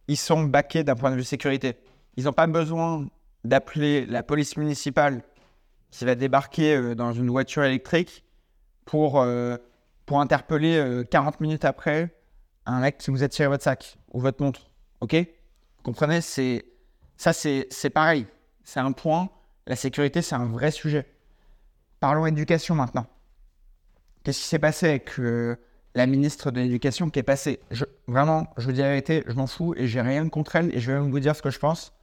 ils 0.08 0.18
sont 0.18 0.44
baqués 0.44 0.84
d'un 0.84 0.96
point 0.96 1.12
de 1.12 1.16
vue 1.16 1.24
sécurité. 1.24 1.76
Ils 2.18 2.26
n'ont 2.26 2.34
pas 2.34 2.48
besoin 2.48 3.08
d'appeler 3.44 4.06
la 4.06 4.24
police 4.24 4.58
municipale 4.58 5.24
qui 5.90 6.06
va 6.06 6.16
débarquer 6.16 6.76
euh, 6.76 6.96
dans 6.96 7.12
une 7.12 7.30
voiture 7.30 7.64
électrique 7.64 8.24
pour, 8.86 9.22
euh, 9.22 9.58
pour 10.06 10.20
interpeller 10.20 11.04
40 11.10 11.36
euh, 11.36 11.38
minutes 11.42 11.66
après 11.66 12.16
un 12.66 12.80
mec 12.80 12.98
qui 12.98 13.12
vous 13.12 13.24
a 13.24 13.30
tiré 13.30 13.48
votre 13.48 13.64
sac 13.64 13.98
ou 14.12 14.20
votre 14.20 14.42
montre. 14.44 14.70
OK? 15.02 15.14
Vous 15.14 15.84
comprenez? 15.84 16.22
C'est, 16.22 16.66
Ça, 17.18 17.34
c'est, 17.34 17.68
c'est 17.70 17.90
pareil. 17.90 18.28
C'est 18.64 18.80
un 18.80 18.92
point. 18.92 19.30
La 19.68 19.76
sécurité, 19.76 20.22
c'est 20.22 20.36
un 20.36 20.46
vrai 20.46 20.72
sujet. 20.72 21.08
Parlons 22.00 22.26
éducation 22.26 22.76
maintenant. 22.76 23.06
Qu'est-ce 24.24 24.40
qui 24.40 24.48
s'est 24.48 24.60
passé 24.60 24.88
avec 24.88 25.12
la 25.96 26.06
ministre 26.06 26.52
de 26.52 26.60
l'Éducation 26.60 27.10
qui 27.10 27.20
est 27.20 27.24
passée? 27.24 27.60
Vraiment, 28.08 28.48
je 28.58 28.66
vous 28.66 28.72
dis 28.72 28.82
la 28.82 28.90
vérité, 28.90 29.24
je 29.28 29.34
m'en 29.34 29.48
fous 29.48 29.74
et 29.78 29.88
j'ai 29.88 30.02
rien 30.02 30.28
contre 30.30 30.56
elle 30.56 30.74
et 30.76 30.80
je 30.80 30.92
vais 30.92 31.00
même 31.00 31.12
vous 31.12 31.20
dire 31.20 31.36
ce 31.36 31.42
que 31.42 31.50
je 31.50 31.60
pense. 31.60 31.94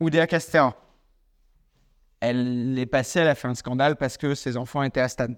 Oudéa 0.00 0.26
Castera. 0.26 0.76
Elle 2.20 2.78
est 2.78 2.86
passée, 2.86 3.20
elle 3.20 3.28
a 3.28 3.34
fait 3.34 3.48
un 3.48 3.54
scandale 3.54 3.96
parce 3.96 4.16
que 4.16 4.34
ses 4.34 4.56
enfants 4.56 4.82
étaient 4.82 5.00
à 5.00 5.08
Stan. 5.08 5.34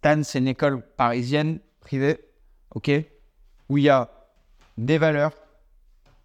Stan, 0.00 0.22
c'est 0.22 0.38
une 0.38 0.48
école 0.48 0.80
parisienne, 0.96 1.60
privée, 1.80 2.18
ok, 2.74 2.90
où 3.68 3.76
il 3.76 3.84
y 3.84 3.90
a 3.90 4.10
des 4.78 4.96
valeurs, 4.96 5.34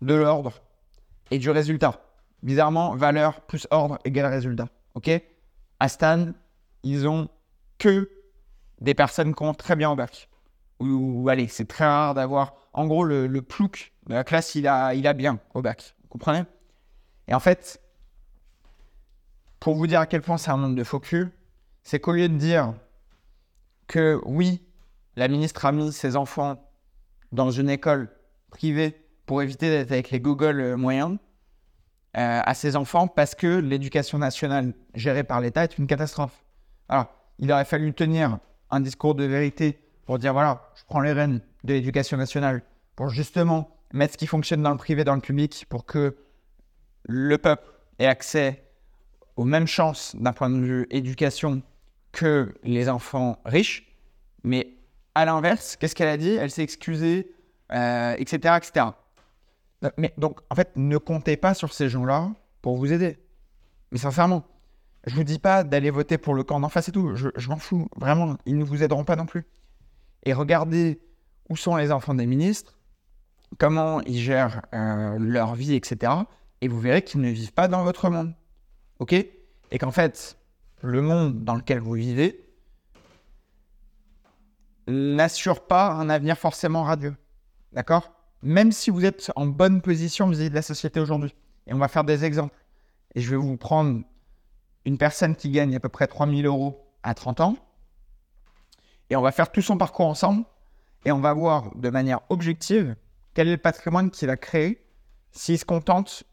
de 0.01 0.13
l'ordre 0.13 0.53
et 1.29 1.39
du 1.39 1.50
résultat. 1.50 2.01
Bizarrement, 2.41 2.96
valeur 2.96 3.41
plus 3.41 3.67
ordre 3.72 4.00
égale 4.05 4.27
résultat, 4.27 4.70
ok 4.94 5.12
À 5.82 5.89
Stan, 5.89 6.27
ils 6.84 7.05
ont 7.05 7.27
que 7.77 8.10
des 8.79 8.94
personnes 8.94 9.36
qui 9.36 9.44
ont 9.44 9.53
très 9.53 9.75
bien 9.75 9.89
en 9.89 9.98
bac. 9.98 10.29
C'est 11.50 11.67
très 11.67 11.86
rare 11.86 12.13
d'avoir. 12.13 12.55
En 12.72 12.88
gros, 12.88 13.03
le, 13.03 13.27
le 13.27 13.41
plouc 13.41 13.91
de 14.08 14.13
la 14.13 14.24
classe, 14.24 14.55
il 14.55 14.70
a, 14.70 14.94
il 14.94 15.05
a 15.05 15.12
bien 15.12 15.38
au 15.53 15.62
bac. 15.62 15.96
Vous 16.03 16.08
comprenez? 16.08 16.44
Et 17.27 17.34
en 17.34 17.41
fait, 17.41 17.82
pour 19.60 19.75
vous 19.75 19.86
dire 19.86 20.00
à 20.00 20.05
quel 20.05 20.22
point 20.22 20.38
c'est 20.38 20.51
un 20.51 20.58
monde 20.58 20.77
de 20.77 20.84
faux 20.86 21.01
cul, 21.01 21.27
c'est 21.84 22.00
qu'au 22.00 22.13
lieu 22.13 22.29
de 22.29 22.38
dire 22.38 22.74
que 23.88 24.20
oui, 24.25 24.62
la 25.15 25.27
ministre 25.27 25.65
a 25.65 25.72
mis 25.72 25.92
ses 25.92 26.15
enfants 26.15 26.58
dans 27.32 27.51
une 27.51 27.70
école 27.70 28.10
privée 28.50 29.01
pour 29.25 29.42
éviter 29.42 29.70
d'être 29.70 29.92
avec 29.92 30.12
les 30.12 30.20
Google 30.20 30.60
euh, 30.60 30.77
moyens 30.77 31.18
euh, 32.18 32.42
à 32.44 32.54
ses 32.54 32.75
enfants 32.75 33.08
parce 33.08 33.36
que 33.36 33.60
l'éducation 33.60 34.18
nationale 34.18 34.74
gérée 34.94 35.24
par 35.24 35.42
l'État 35.42 35.63
est 35.63 35.77
une 35.77 35.88
catastrophe. 35.88 36.46
Alors, 36.88 37.08
il 37.39 37.51
aurait 37.51 37.65
fallu 37.65 37.94
tenir 37.94 38.39
un 38.70 38.80
discours 38.80 39.15
de 39.15 39.24
vérité 39.24 39.80
pour 40.06 40.20
dire 40.20 40.34
voilà, 40.34 40.70
je 40.75 40.84
prends 40.88 41.01
les 41.01 41.12
rênes 41.12 41.42
de 41.63 41.74
l'éducation 41.74 42.18
nationale 42.18 42.62
pour 42.96 43.10
justement 43.10 43.70
mettre 43.94 44.13
ce 44.13 44.18
qui 44.18 44.27
fonctionne 44.27 44.62
dans 44.62 44.72
le 44.72 44.77
privé 44.77 45.04
dans 45.04 45.15
le 45.15 45.22
public 45.22 45.65
pour 45.70 45.86
que 45.86 46.15
le 47.04 47.38
peuple 47.38 47.68
ait 48.00 48.08
accès 48.08 48.63
aux 49.36 49.44
mêmes 49.44 49.68
chances 49.68 50.15
d'un 50.15 50.34
point 50.34 50.50
de 50.50 50.60
vue 50.60 50.88
éducation 50.89 51.62
que 52.16 52.56
les 52.64 52.90
enfants 52.90 53.40
riches. 53.46 53.94
Mais 54.44 54.74
à 55.14 55.26
l'inverse, 55.26 55.76
qu'est-ce 55.76 55.94
qu'elle 55.94 56.08
a 56.08 56.18
dit? 56.18 56.32
Elle 56.32 56.50
s'est 56.50 56.64
excusée, 56.64 57.32
euh, 57.72 58.16
etc., 58.18 58.56
etc. 58.58 58.88
Mais 59.98 60.14
donc, 60.18 60.40
en 60.50 60.56
fait, 60.56 60.72
ne 60.78 60.98
comptez 60.98 61.38
pas 61.38 61.54
sur 61.54 61.74
ces 61.74 61.90
gens-là 61.90 62.32
pour 62.62 62.78
vous 62.78 62.92
aider. 62.92 63.20
Mais 63.92 64.00
sincèrement, 64.00 64.46
je 65.06 65.14
vous 65.14 65.24
dis 65.24 65.40
pas 65.40 65.64
d'aller 65.64 65.92
voter 65.92 66.18
pour 66.18 66.34
le 66.34 66.44
camp 66.44 66.60
d'en 66.60 66.70
face 66.70 66.88
et 66.90 66.92
tout. 66.92 67.16
Je, 67.16 67.50
m'en 67.50 67.58
fous. 67.58 67.88
Vraiment, 67.98 68.38
ils 68.46 68.58
ne 68.58 68.64
vous 68.64 68.82
aideront 68.82 69.04
pas 69.04 69.16
non 69.16 69.26
plus. 69.26 69.46
Et 70.24 70.34
regardez 70.34 71.00
où 71.50 71.58
sont 71.58 71.76
les 71.76 71.92
enfants 71.92 72.16
des 72.16 72.26
ministres, 72.26 72.80
comment 73.60 74.02
ils 74.02 74.18
gèrent 74.18 74.64
euh, 74.74 75.18
leur 75.20 75.54
vie, 75.54 75.76
etc. 75.76 76.12
Et 76.62 76.68
vous 76.68 76.80
verrez 76.80 77.04
qu'ils 77.04 77.22
ne 77.22 77.30
vivent 77.30 77.54
pas 77.54 77.68
dans 77.68 77.84
votre 77.84 78.10
monde. 78.10 78.34
OK? 79.00 79.14
Et 79.14 79.78
qu'en 79.78 79.92
fait, 79.92 80.38
le 80.86 81.01
monde 81.01 81.44
dans 81.44 81.56
lequel 81.56 81.80
vous 81.80 81.94
vivez 81.94 82.42
n'assure 84.88 85.65
pas 85.65 85.92
un 85.92 86.10
avenir 86.10 86.38
forcément 86.38 86.84
radieux. 86.84 87.15
D'accord? 87.74 88.12
Même 88.42 88.72
si 88.72 88.89
vous 88.92 89.06
êtes 89.06 89.32
en 89.36 89.48
bonne 89.48 89.82
position 89.82 90.27
vis-à-vis 90.27 90.50
de 90.50 90.56
la 90.56 90.62
société 90.62 91.00
aujourd'hui. 91.00 91.34
Et 91.68 91.74
on 91.74 91.77
va 91.77 91.88
faire 91.88 92.04
des 92.04 92.24
exemples. 92.24 92.56
Et 93.15 93.22
je 93.22 93.30
vais 93.32 93.38
vous 93.38 93.58
prendre 93.58 94.01
une 94.86 94.98
personne 94.98 95.36
qui 95.36 95.50
gagne 95.50 95.75
à 95.75 95.80
peu 95.80 95.89
près 95.89 96.08
3000 96.08 96.46
euros 96.46 96.88
à 97.01 97.13
30 97.13 97.42
ans. 97.42 97.58
Et 99.10 99.15
on 99.15 99.22
va 99.22 99.32
faire 99.32 99.51
tout 99.51 99.62
son 99.62 99.77
parcours 99.77 100.08
ensemble. 100.08 100.46
Et 101.06 101.12
on 101.12 101.20
va 101.20 101.34
voir 101.34 101.75
de 101.75 101.89
manière 101.89 102.20
objective 102.30 102.96
quel 103.34 103.48
est 103.48 103.54
le 103.54 103.58
patrimoine 103.58 104.12
qu'il 104.12 104.30
a 104.30 104.38
créé 104.38 104.86
s'il 105.32 105.58
se 105.60 105.65
contente 105.65 106.24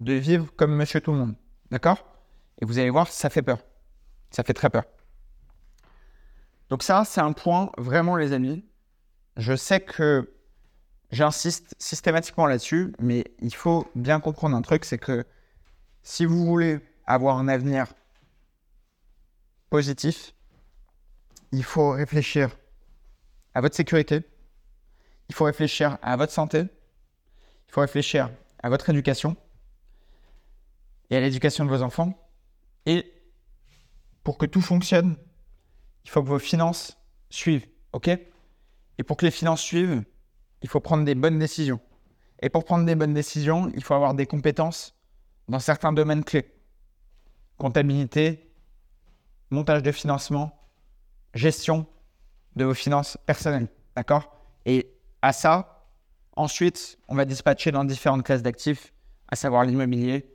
de 0.00 0.14
vivre 0.14 0.48
comme 0.56 0.74
monsieur 0.74 1.00
tout 1.00 1.12
le 1.12 1.18
monde. 1.18 1.34
D'accord? 1.70 2.04
Et 2.60 2.64
vous 2.64 2.78
allez 2.78 2.90
voir, 2.90 3.08
ça 3.08 3.30
fait 3.30 3.42
peur. 3.42 3.58
Ça 4.30 4.42
fait 4.42 4.54
très 4.54 4.70
peur. 4.70 4.84
Donc 6.68 6.82
ça, 6.82 7.04
c'est 7.04 7.20
un 7.20 7.32
point 7.32 7.70
vraiment, 7.78 8.16
les 8.16 8.32
amis. 8.32 8.64
Je 9.36 9.56
sais 9.56 9.80
que 9.80 10.34
j'insiste 11.10 11.74
systématiquement 11.78 12.46
là-dessus, 12.46 12.92
mais 12.98 13.24
il 13.40 13.54
faut 13.54 13.90
bien 13.94 14.20
comprendre 14.20 14.56
un 14.56 14.62
truc, 14.62 14.84
c'est 14.84 14.98
que 14.98 15.24
si 16.02 16.24
vous 16.24 16.44
voulez 16.44 16.80
avoir 17.06 17.38
un 17.38 17.48
avenir 17.48 17.86
positif, 19.70 20.34
il 21.52 21.64
faut 21.64 21.90
réfléchir 21.90 22.50
à 23.54 23.60
votre 23.60 23.74
sécurité, 23.74 24.22
il 25.28 25.34
faut 25.34 25.44
réfléchir 25.44 25.98
à 26.02 26.16
votre 26.16 26.32
santé, 26.32 26.60
il 26.60 27.72
faut 27.72 27.80
réfléchir 27.80 28.30
à 28.62 28.68
votre 28.68 28.90
éducation 28.90 29.36
et 31.10 31.16
à 31.16 31.20
l'éducation 31.20 31.64
de 31.64 31.70
vos 31.70 31.82
enfants. 31.82 32.12
Pour 34.24 34.38
que 34.38 34.46
tout 34.46 34.60
fonctionne, 34.60 35.16
il 36.04 36.10
faut 36.10 36.22
que 36.22 36.28
vos 36.28 36.38
finances 36.38 36.98
suivent, 37.30 37.66
ok? 37.92 38.08
Et 38.08 39.02
pour 39.02 39.16
que 39.16 39.24
les 39.24 39.30
finances 39.30 39.60
suivent, 39.60 40.04
il 40.62 40.68
faut 40.68 40.80
prendre 40.80 41.04
des 41.04 41.14
bonnes 41.14 41.38
décisions. 41.38 41.80
Et 42.40 42.50
pour 42.50 42.64
prendre 42.64 42.84
des 42.84 42.94
bonnes 42.94 43.14
décisions, 43.14 43.70
il 43.74 43.82
faut 43.82 43.94
avoir 43.94 44.14
des 44.14 44.26
compétences 44.26 44.94
dans 45.48 45.58
certains 45.58 45.92
domaines 45.92 46.24
clés. 46.24 46.52
Comptabilité, 47.56 48.52
montage 49.50 49.82
de 49.82 49.92
financement, 49.92 50.58
gestion 51.34 51.86
de 52.56 52.64
vos 52.64 52.74
finances 52.74 53.18
personnelles. 53.26 53.68
D'accord? 53.96 54.32
Et 54.66 54.94
à 55.22 55.32
ça, 55.32 55.86
ensuite, 56.36 56.98
on 57.08 57.14
va 57.14 57.24
dispatcher 57.24 57.72
dans 57.72 57.84
différentes 57.84 58.24
classes 58.24 58.42
d'actifs, 58.42 58.92
à 59.28 59.36
savoir 59.36 59.64
l'immobilier, 59.64 60.34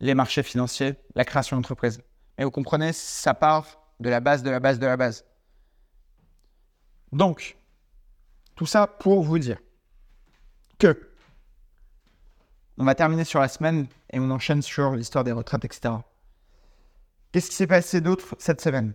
les 0.00 0.14
marchés 0.14 0.42
financiers, 0.42 0.94
la 1.14 1.24
création 1.24 1.56
d'entreprise. 1.56 2.00
Mais 2.38 2.44
vous 2.44 2.50
comprenez, 2.50 2.92
ça 2.92 3.34
part 3.34 3.66
de 4.00 4.08
la 4.08 4.20
base, 4.20 4.42
de 4.42 4.50
la 4.50 4.60
base, 4.60 4.78
de 4.78 4.86
la 4.86 4.96
base. 4.96 5.24
Donc, 7.12 7.56
tout 8.54 8.66
ça 8.66 8.86
pour 8.86 9.22
vous 9.22 9.38
dire 9.38 9.58
que 10.78 11.10
on 12.76 12.84
va 12.84 12.94
terminer 12.94 13.24
sur 13.24 13.40
la 13.40 13.48
semaine 13.48 13.88
et 14.10 14.20
on 14.20 14.30
enchaîne 14.30 14.62
sur 14.62 14.92
l'histoire 14.92 15.24
des 15.24 15.32
retraites, 15.32 15.64
etc. 15.64 15.94
Qu'est-ce 17.32 17.50
qui 17.50 17.56
s'est 17.56 17.66
passé 17.66 18.00
d'autre 18.00 18.36
cette 18.38 18.60
semaine? 18.60 18.94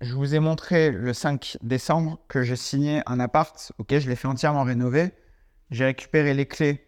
Je 0.00 0.14
vous 0.14 0.34
ai 0.34 0.38
montré 0.38 0.90
le 0.90 1.12
5 1.12 1.58
décembre 1.62 2.18
que 2.26 2.42
j'ai 2.42 2.56
signé 2.56 3.02
un 3.04 3.20
appart. 3.20 3.72
Ok, 3.76 3.98
je 3.98 4.08
l'ai 4.08 4.16
fait 4.16 4.28
entièrement 4.28 4.62
rénover. 4.62 5.12
J'ai 5.70 5.84
récupéré 5.84 6.32
les 6.32 6.46
clés 6.46 6.86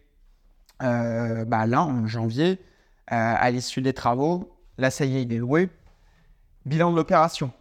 euh, 0.81 1.45
bah 1.45 1.67
là, 1.67 1.83
en 1.83 2.07
janvier, 2.07 2.59
euh, 3.11 3.35
à 3.37 3.51
l'issue 3.51 3.81
des 3.81 3.93
travaux. 3.93 4.53
Là, 4.77 4.89
ça 4.89 5.05
y 5.05 5.17
est, 5.17 5.23
il 5.23 5.33
est 5.33 5.37
loué. 5.37 5.69
Bilan 6.65 6.91
de 6.91 6.95
l'opération. 6.95 7.51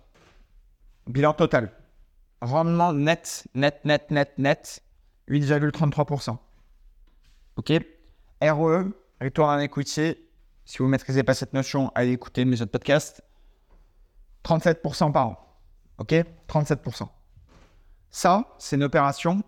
Bilan 1.07 1.35
total. 1.35 1.73
Rendement 2.41 2.93
net, 2.93 3.47
net, 3.55 3.85
net, 3.85 4.11
net, 4.11 4.39
net, 4.39 4.83
8,33%. 5.29 6.37
OK 7.57 7.73
ROE, 8.41 8.93
retour 9.21 9.47
en 9.47 9.59
equity. 9.59 10.17
Si 10.65 10.79
vous 10.79 10.85
ne 10.85 10.91
maîtrisez 10.91 11.23
pas 11.23 11.35
cette 11.35 11.53
notion, 11.53 11.93
allez 11.95 12.13
écouter 12.13 12.45
mes 12.45 12.61
autres 12.63 12.71
podcasts. 12.71 13.23
37% 14.45 15.13
par 15.13 15.29
an. 15.29 15.59
OK 15.99 16.15
37%. 16.49 17.09
Ça, 18.11 18.55
c'est 18.59 18.77
une 18.77 18.83
opération 18.83 19.43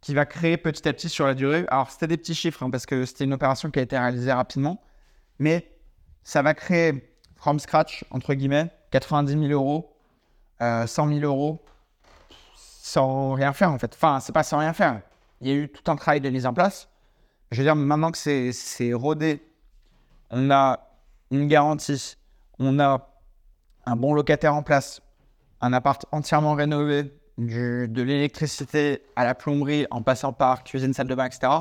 qui 0.00 0.14
va 0.14 0.24
créer 0.24 0.56
petit 0.56 0.88
à 0.88 0.92
petit 0.92 1.08
sur 1.08 1.26
la 1.26 1.34
durée. 1.34 1.64
Alors, 1.68 1.90
c'était 1.90 2.06
des 2.06 2.16
petits 2.16 2.34
chiffres 2.34 2.62
hein, 2.62 2.70
parce 2.70 2.86
que 2.86 3.04
c'était 3.04 3.24
une 3.24 3.34
opération 3.34 3.70
qui 3.70 3.78
a 3.80 3.82
été 3.82 3.98
réalisée 3.98 4.32
rapidement. 4.32 4.80
Mais 5.38 5.75
ça 6.26 6.42
va 6.42 6.54
créer 6.54 7.08
from 7.36 7.60
scratch, 7.60 8.04
entre 8.10 8.34
guillemets, 8.34 8.68
90 8.90 9.30
000 9.30 9.44
euros, 9.52 9.94
100 10.60 10.86
000 10.86 11.20
euros, 11.20 11.64
sans 12.56 13.34
rien 13.34 13.52
faire 13.52 13.70
en 13.70 13.78
fait. 13.78 13.94
Enfin, 13.94 14.18
c'est 14.18 14.32
pas 14.32 14.42
sans 14.42 14.58
rien 14.58 14.72
faire. 14.72 15.02
Il 15.40 15.48
y 15.48 15.52
a 15.52 15.54
eu 15.54 15.68
tout 15.68 15.88
un 15.88 15.94
travail 15.94 16.20
de 16.20 16.28
mise 16.28 16.44
en 16.44 16.52
place. 16.52 16.88
Je 17.52 17.58
veux 17.58 17.62
dire, 17.62 17.76
maintenant 17.76 18.10
que 18.10 18.18
c'est 18.18 18.92
rodé, 18.92 19.40
on 20.30 20.50
a 20.50 20.80
une 21.30 21.46
garantie, 21.46 22.16
on 22.58 22.80
a 22.80 23.08
un 23.86 23.94
bon 23.94 24.12
locataire 24.12 24.56
en 24.56 24.64
place, 24.64 25.00
un 25.60 25.72
appart 25.72 26.04
entièrement 26.10 26.54
rénové, 26.54 27.14
de 27.38 28.02
l'électricité 28.02 29.04
à 29.14 29.24
la 29.24 29.36
plomberie 29.36 29.86
en 29.92 30.02
passant 30.02 30.32
par 30.32 30.64
cuisine, 30.64 30.92
salle 30.92 31.06
de 31.06 31.14
bain, 31.14 31.26
etc 31.26 31.52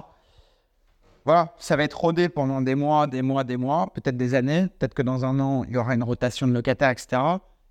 voilà, 1.26 1.56
ça 1.58 1.76
va 1.76 1.84
être 1.84 2.00
rodé 2.00 2.30
pendant 2.30 2.62
des 2.62 2.76
mois, 2.76 3.08
des 3.08 3.24
mois, 3.24 3.44
des 3.44 3.58
mois, 3.58 3.92
peut-être 3.94 4.16
des 4.16 4.36
années. 4.36 4.68
Peut-être 4.78 4.94
que 4.94 5.02
dans 5.02 5.26
un 5.26 5.40
an, 5.40 5.64
il 5.64 5.74
y 5.74 5.78
aura 5.78 5.96
une 5.96 6.04
rotation 6.04 6.48
de 6.48 6.54
locataires, 6.54 6.92
etc. 6.92 7.20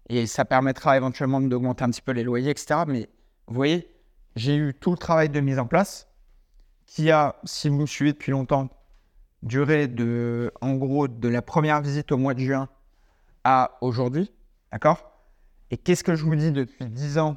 Et 0.09 0.27
ça 0.27 0.45
permettra 0.45 0.97
éventuellement 0.97 1.40
d'augmenter 1.40 1.85
un 1.85 1.90
petit 1.90 2.03
peu 2.03 2.11
les 2.11 2.25
loyers, 2.25 2.51
etc. 2.51 2.81
Mais 2.88 3.09
vous 3.47 3.55
voyez, 3.55 3.88
j'ai 4.35 4.57
eu 4.57 4.75
tout 4.75 4.90
le 4.90 4.97
travail 4.97 5.29
de 5.29 5.38
mise 5.38 5.61
en 5.61 5.67
place 5.67 6.09
qui 6.87 7.12
a, 7.12 7.37
si 7.45 7.69
vous 7.69 7.77
me 7.83 7.87
suivez 7.87 8.12
depuis 8.12 8.33
longtemps, 8.33 8.69
duré 9.45 9.87
de, 9.87 10.53
en 10.61 10.75
gros, 10.75 11.07
de 11.07 11.29
la 11.29 11.40
première 11.40 11.81
visite 11.81 12.11
au 12.11 12.17
mois 12.17 12.35
de 12.35 12.40
juin 12.40 12.69
à 13.45 13.79
aujourd'hui. 13.81 14.33
D'accord? 14.73 15.12
Et 15.71 15.77
qu'est-ce 15.77 16.03
que 16.03 16.17
je 16.17 16.25
vous 16.25 16.35
dis 16.35 16.51
depuis 16.51 16.87
10 16.87 17.19
ans? 17.19 17.37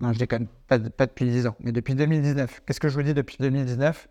Non, 0.00 0.12
je 0.12 0.20
déconne, 0.20 0.46
pas, 0.68 0.78
pas 0.78 1.06
depuis 1.06 1.24
10 1.24 1.48
ans, 1.48 1.56
mais 1.58 1.72
depuis 1.72 1.96
2019. 1.96 2.62
Qu'est-ce 2.64 2.78
que 2.78 2.88
je 2.88 2.94
vous 2.94 3.02
dis 3.02 3.14
depuis 3.14 3.38
2019 3.40 4.08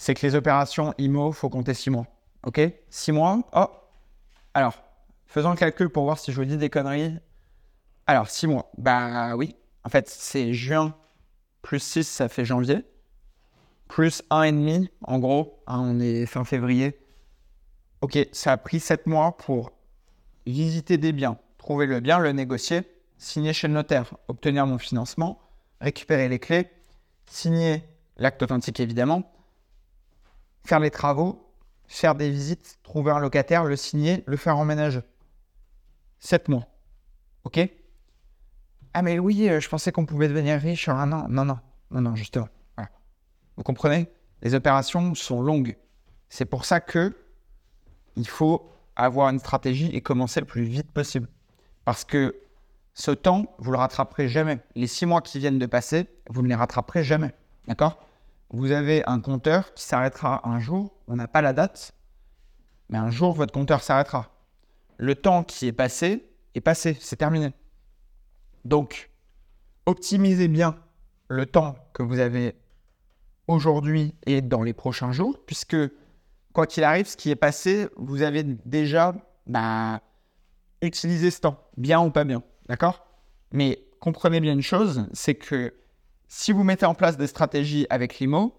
c'est 0.00 0.14
que 0.14 0.26
les 0.26 0.34
opérations 0.34 0.94
IMO, 0.96 1.30
faut 1.30 1.50
compter 1.50 1.74
6 1.74 1.90
mois. 1.90 2.06
OK? 2.44 2.58
6 2.88 3.12
mois. 3.12 3.42
Oh 3.52 3.66
Alors, 4.54 4.82
faisons 5.26 5.50
le 5.50 5.56
calcul 5.56 5.90
pour 5.90 6.04
voir 6.04 6.18
si 6.18 6.32
je 6.32 6.36
vous 6.36 6.46
dis 6.46 6.56
des 6.56 6.70
conneries. 6.70 7.18
Alors, 8.06 8.30
6 8.30 8.46
mois. 8.46 8.72
Bah 8.78 9.36
oui. 9.36 9.56
En 9.84 9.90
fait, 9.90 10.08
c'est 10.08 10.54
juin 10.54 10.96
plus 11.60 11.80
6, 11.80 12.08
ça 12.08 12.30
fait 12.30 12.46
janvier. 12.46 12.82
Plus 13.88 14.22
1,5, 14.30 14.88
en 15.02 15.18
gros. 15.18 15.62
Hein, 15.66 15.80
on 15.82 16.00
est 16.00 16.24
fin 16.24 16.46
février. 16.46 16.98
Ok, 18.00 18.18
ça 18.32 18.52
a 18.52 18.56
pris 18.56 18.80
7 18.80 19.06
mois 19.06 19.36
pour 19.36 19.70
visiter 20.46 20.96
des 20.96 21.12
biens, 21.12 21.36
trouver 21.58 21.84
le 21.84 22.00
bien, 22.00 22.18
le 22.20 22.32
négocier, 22.32 22.84
signer 23.18 23.52
chez 23.52 23.68
le 23.68 23.74
notaire, 23.74 24.14
obtenir 24.28 24.66
mon 24.66 24.78
financement, 24.78 25.42
récupérer 25.82 26.30
les 26.30 26.38
clés, 26.38 26.70
signer 27.26 27.84
l'acte 28.16 28.42
authentique 28.42 28.80
évidemment, 28.80 29.30
faire 30.64 30.80
les 30.80 30.90
travaux, 30.90 31.52
faire 31.86 32.14
des 32.14 32.30
visites, 32.30 32.78
trouver 32.82 33.12
un 33.12 33.18
locataire, 33.18 33.64
le 33.64 33.76
signer, 33.76 34.22
le 34.26 34.36
faire 34.36 34.58
emménager. 34.58 35.00
7 36.18 36.48
mois. 36.48 36.66
Ok? 37.44 37.60
Ah 38.92 39.02
mais 39.02 39.18
oui, 39.18 39.48
euh, 39.48 39.60
je 39.60 39.68
pensais 39.68 39.92
qu'on 39.92 40.06
pouvait 40.06 40.28
devenir 40.28 40.60
riche 40.60 40.88
en 40.88 40.96
un 40.96 41.12
an. 41.12 41.26
Non, 41.28 41.44
non, 41.44 41.58
non, 41.90 42.00
non, 42.00 42.14
justement. 42.14 42.48
Vous 43.56 43.62
comprenez? 43.62 44.08
Les 44.40 44.54
opérations 44.54 45.14
sont 45.14 45.42
longues. 45.42 45.76
C'est 46.30 46.46
pour 46.46 46.64
ça 46.64 46.80
que 46.80 47.14
il 48.16 48.26
faut 48.26 48.70
avoir 48.96 49.28
une 49.28 49.38
stratégie 49.38 49.90
et 49.94 50.00
commencer 50.00 50.40
le 50.40 50.46
plus 50.46 50.62
vite 50.62 50.90
possible. 50.92 51.28
Parce 51.84 52.04
que 52.04 52.34
ce 52.94 53.10
temps, 53.10 53.54
vous 53.58 53.70
le 53.70 53.76
rattraperez 53.76 54.28
jamais. 54.28 54.60
Les 54.76 54.86
six 54.86 55.04
mois 55.04 55.20
qui 55.20 55.38
viennent 55.38 55.58
de 55.58 55.66
passer, 55.66 56.06
vous 56.30 56.40
ne 56.40 56.48
les 56.48 56.54
rattraperez 56.54 57.04
jamais. 57.04 57.34
D'accord? 57.68 58.02
Vous 58.52 58.72
avez 58.72 59.04
un 59.06 59.20
compteur 59.20 59.74
qui 59.74 59.84
s'arrêtera 59.84 60.48
un 60.48 60.58
jour. 60.58 60.92
On 61.06 61.16
n'a 61.16 61.28
pas 61.28 61.40
la 61.40 61.52
date, 61.52 61.94
mais 62.88 62.98
un 62.98 63.10
jour, 63.10 63.32
votre 63.32 63.52
compteur 63.52 63.82
s'arrêtera. 63.82 64.30
Le 64.96 65.14
temps 65.14 65.44
qui 65.44 65.66
est 65.66 65.72
passé 65.72 66.28
est 66.54 66.60
passé, 66.60 66.96
c'est 67.00 67.16
terminé. 67.16 67.52
Donc, 68.64 69.10
optimisez 69.86 70.48
bien 70.48 70.76
le 71.28 71.46
temps 71.46 71.76
que 71.92 72.02
vous 72.02 72.18
avez 72.18 72.56
aujourd'hui 73.46 74.14
et 74.26 74.42
dans 74.42 74.62
les 74.62 74.72
prochains 74.72 75.12
jours, 75.12 75.38
puisque 75.46 75.76
quoi 76.52 76.66
qu'il 76.66 76.82
arrive, 76.82 77.06
ce 77.06 77.16
qui 77.16 77.30
est 77.30 77.36
passé, 77.36 77.88
vous 77.96 78.22
avez 78.22 78.42
déjà 78.42 79.14
bah, 79.46 80.00
utilisé 80.82 81.30
ce 81.30 81.40
temps, 81.40 81.68
bien 81.76 82.00
ou 82.00 82.10
pas 82.10 82.24
bien. 82.24 82.42
D'accord? 82.68 83.06
Mais 83.52 83.84
comprenez 84.00 84.40
bien 84.40 84.52
une 84.52 84.62
chose, 84.62 85.06
c'est 85.12 85.36
que 85.36 85.74
si 86.32 86.52
vous 86.52 86.62
mettez 86.62 86.86
en 86.86 86.94
place 86.94 87.16
des 87.16 87.26
stratégies 87.26 87.88
avec 87.90 88.20
l'IMO, 88.20 88.56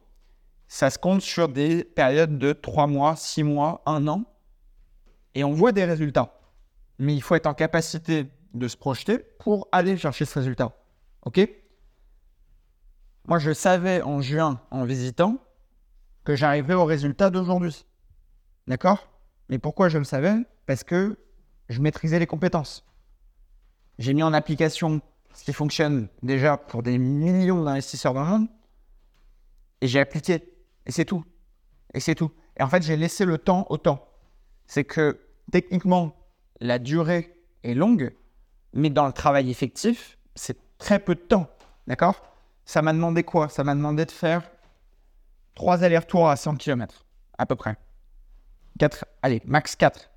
ça 0.68 0.90
se 0.90 1.00
compte 1.00 1.22
sur 1.22 1.48
des 1.48 1.86
périodes 1.86 2.38
de 2.38 2.52
3 2.52 2.86
mois, 2.86 3.16
6 3.16 3.44
mois, 3.44 3.82
1 3.86 4.10
an, 4.10 4.26
et 5.36 5.46
on 5.46 5.54
voit 5.54 5.72
des 5.72 5.86
résultats. 5.86 6.38
Mais 7.00 7.16
il 7.16 7.22
faut 7.22 7.34
être 7.34 7.48
en 7.48 7.54
capacité 7.54 8.28
de 8.54 8.68
se 8.68 8.76
projeter 8.76 9.20
pour 9.40 9.70
aller 9.72 9.96
chercher 9.96 10.26
ce 10.26 10.38
résultat. 10.38 10.74
OK? 11.22 11.40
Moi, 13.26 13.40
je 13.40 13.54
savais 13.54 14.02
en 14.02 14.20
juin, 14.20 14.60
en 14.70 14.84
visitant, 14.84 15.38
que 16.26 16.36
j'arriverais 16.36 16.74
au 16.74 16.84
résultat 16.84 17.30
d'aujourd'hui. 17.30 17.86
D'accord? 18.68 19.08
Mais 19.48 19.60
pourquoi 19.60 19.88
je 19.88 19.98
le 19.98 20.04
savais? 20.04 20.36
Parce 20.66 20.84
que 20.84 21.18
je 21.70 21.80
maîtrisais 21.80 22.20
les 22.20 22.28
compétences. 22.28 22.86
J'ai 23.98 24.14
mis 24.14 24.24
en 24.24 24.34
application 24.34 25.02
ce 25.34 25.44
qui 25.44 25.54
fonctionne 25.54 26.08
déjà 26.24 26.58
pour 26.58 26.84
des 26.84 26.98
millions 26.98 27.64
d'investisseurs 27.64 28.14
dans 28.14 28.24
le 28.24 28.30
monde. 28.30 28.48
Et 29.82 29.88
j'ai 29.88 30.00
appliqué. 30.00 30.54
Et 30.86 30.92
c'est 30.92 31.06
tout. 31.06 31.24
Et 31.94 32.00
c'est 32.00 32.16
tout. 32.16 32.32
Et 32.58 32.64
en 32.64 32.68
fait, 32.68 32.84
j'ai 32.84 32.98
laissé 32.98 33.26
le 33.26 33.38
temps 33.38 33.66
au 33.70 33.78
temps. 33.78 34.08
C'est 34.68 34.84
que 34.84 35.20
techniquement, 35.52 36.16
la 36.60 36.80
durée 36.80 37.36
est 37.64 37.74
longue, 37.74 38.14
mais 38.74 38.90
dans 38.90 39.08
le 39.08 39.14
travail 39.14 39.50
effectif, 39.50 40.18
c'est 40.36 40.58
très 40.78 41.00
peu 41.00 41.16
de 41.16 41.22
temps. 41.22 41.50
D'accord? 41.88 42.22
Ça 42.66 42.82
m'a 42.82 42.94
demandé 42.94 43.24
quoi? 43.24 43.50
Ça 43.50 43.64
m'a 43.64 43.76
demandé 43.76 44.06
de 44.06 44.12
faire 44.12 44.50
trois 45.56 45.84
allers-retours 45.84 46.30
à 46.30 46.36
100 46.36 46.56
km, 46.56 47.06
à 47.38 47.46
peu 47.46 47.56
près. 47.56 47.76
Quatre, 48.80 49.06
allez, 49.22 49.42
max 49.46 49.76
4. 49.76 50.10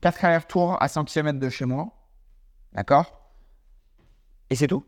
4 0.00 0.24
allers-retours 0.24 0.80
à 0.82 0.88
100 0.88 1.04
km 1.04 1.38
de 1.38 1.48
chez 1.48 1.64
moi. 1.64 1.88
D'accord? 2.72 3.19
Et 4.50 4.56
c'est 4.56 4.66
tout. 4.66 4.84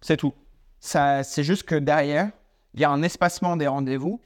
C'est 0.00 0.16
tout. 0.16 0.34
Ça, 0.80 1.24
c'est 1.24 1.42
juste 1.42 1.64
que 1.64 1.74
derrière, 1.74 2.30
il 2.74 2.80
y 2.80 2.84
a 2.84 2.90
un 2.90 3.02
espacement 3.02 3.56
des 3.56 3.66
rendez-vous 3.66 4.20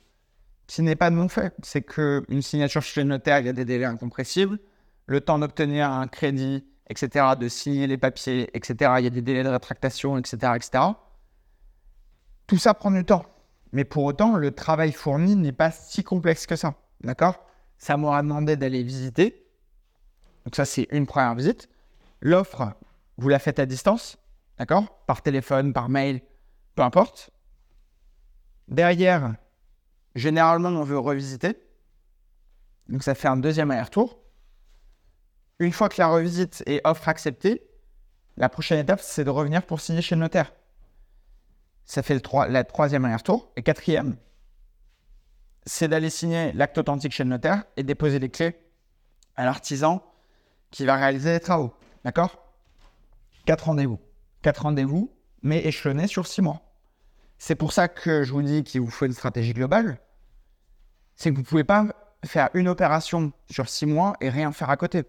qui 0.66 0.82
n'est 0.82 0.96
pas 0.96 1.10
de 1.10 1.16
mon 1.16 1.28
fait. 1.28 1.54
C'est 1.62 1.82
qu'une 1.82 2.42
signature 2.42 2.82
chez 2.82 3.02
le 3.02 3.08
notaire, 3.08 3.40
il 3.40 3.46
y 3.46 3.48
a 3.48 3.52
des 3.54 3.64
délais 3.64 3.86
incompressibles. 3.86 4.58
Le 5.06 5.20
temps 5.20 5.38
d'obtenir 5.38 5.90
un 5.90 6.06
crédit, 6.06 6.64
etc., 6.88 7.26
de 7.38 7.48
signer 7.48 7.86
les 7.86 7.98
papiers, 7.98 8.50
etc., 8.56 8.92
il 8.98 9.04
y 9.04 9.06
a 9.06 9.10
des 9.10 9.22
délais 9.22 9.42
de 9.42 9.48
rétractation, 9.48 10.18
etc., 10.18 10.52
etc. 10.54 10.84
Tout 12.46 12.58
ça 12.58 12.74
prend 12.74 12.90
du 12.90 13.04
temps. 13.04 13.24
Mais 13.72 13.84
pour 13.84 14.04
autant, 14.04 14.36
le 14.36 14.50
travail 14.50 14.92
fourni 14.92 15.34
n'est 15.34 15.52
pas 15.52 15.70
si 15.70 16.04
complexe 16.04 16.46
que 16.46 16.56
ça. 16.56 16.74
D'accord? 17.00 17.44
Ça 17.78 17.96
m'aura 17.96 18.22
demandé 18.22 18.56
d'aller 18.56 18.82
visiter. 18.82 19.46
Donc 20.44 20.54
ça, 20.54 20.64
c'est 20.64 20.88
une 20.90 21.06
première 21.06 21.34
visite. 21.34 21.68
L'offre, 22.20 22.74
vous 23.16 23.28
la 23.28 23.38
faites 23.38 23.58
à 23.58 23.66
distance, 23.66 24.18
d'accord? 24.58 25.04
Par 25.06 25.22
téléphone, 25.22 25.72
par 25.72 25.88
mail, 25.88 26.22
peu 26.74 26.82
importe. 26.82 27.30
Derrière, 28.68 29.34
généralement, 30.14 30.68
on 30.68 30.84
veut 30.84 30.98
revisiter. 30.98 31.56
Donc 32.88 33.02
ça 33.02 33.14
fait 33.14 33.28
un 33.28 33.36
deuxième 33.36 33.70
aller-retour. 33.70 34.18
Une 35.58 35.72
fois 35.72 35.88
que 35.88 36.00
la 36.00 36.08
revisite 36.08 36.62
est 36.66 36.80
offre 36.84 37.08
acceptée, 37.08 37.62
la 38.36 38.48
prochaine 38.48 38.78
étape, 38.78 39.00
c'est 39.00 39.24
de 39.24 39.30
revenir 39.30 39.64
pour 39.64 39.80
signer 39.80 40.02
chez 40.02 40.14
le 40.14 40.22
notaire. 40.22 40.52
Ça 41.84 42.02
fait 42.02 42.14
le 42.14 42.20
3, 42.20 42.48
la 42.48 42.64
troisième 42.64 43.04
aller-retour. 43.04 43.52
Et 43.56 43.62
quatrième, 43.62 44.16
c'est 45.64 45.88
d'aller 45.88 46.10
signer 46.10 46.52
l'acte 46.52 46.78
authentique 46.78 47.12
chez 47.12 47.24
le 47.24 47.30
notaire 47.30 47.64
et 47.76 47.82
déposer 47.82 48.18
les 48.18 48.30
clés 48.30 48.58
à 49.36 49.44
l'artisan 49.44 50.02
qui 50.70 50.84
va 50.84 50.96
réaliser 50.96 51.32
les 51.32 51.40
travaux. 51.40 51.72
D'accord? 52.04 52.38
Quatre 53.44 53.66
rendez-vous. 53.66 54.00
Quatre 54.42 54.62
rendez-vous, 54.62 55.12
mais 55.42 55.64
échelonnés 55.64 56.08
sur 56.08 56.26
six 56.26 56.42
mois. 56.42 56.60
C'est 57.38 57.54
pour 57.54 57.72
ça 57.72 57.88
que 57.88 58.24
je 58.24 58.32
vous 58.32 58.42
dis 58.42 58.64
qu'il 58.64 58.80
vous 58.80 58.90
faut 58.90 59.06
une 59.06 59.12
stratégie 59.12 59.52
globale. 59.52 59.98
C'est 61.16 61.30
que 61.30 61.36
vous 61.36 61.42
ne 61.42 61.46
pouvez 61.46 61.64
pas 61.64 61.86
faire 62.24 62.50
une 62.54 62.68
opération 62.68 63.32
sur 63.50 63.68
six 63.68 63.86
mois 63.86 64.14
et 64.20 64.28
rien 64.28 64.52
faire 64.52 64.70
à 64.70 64.76
côté. 64.76 65.04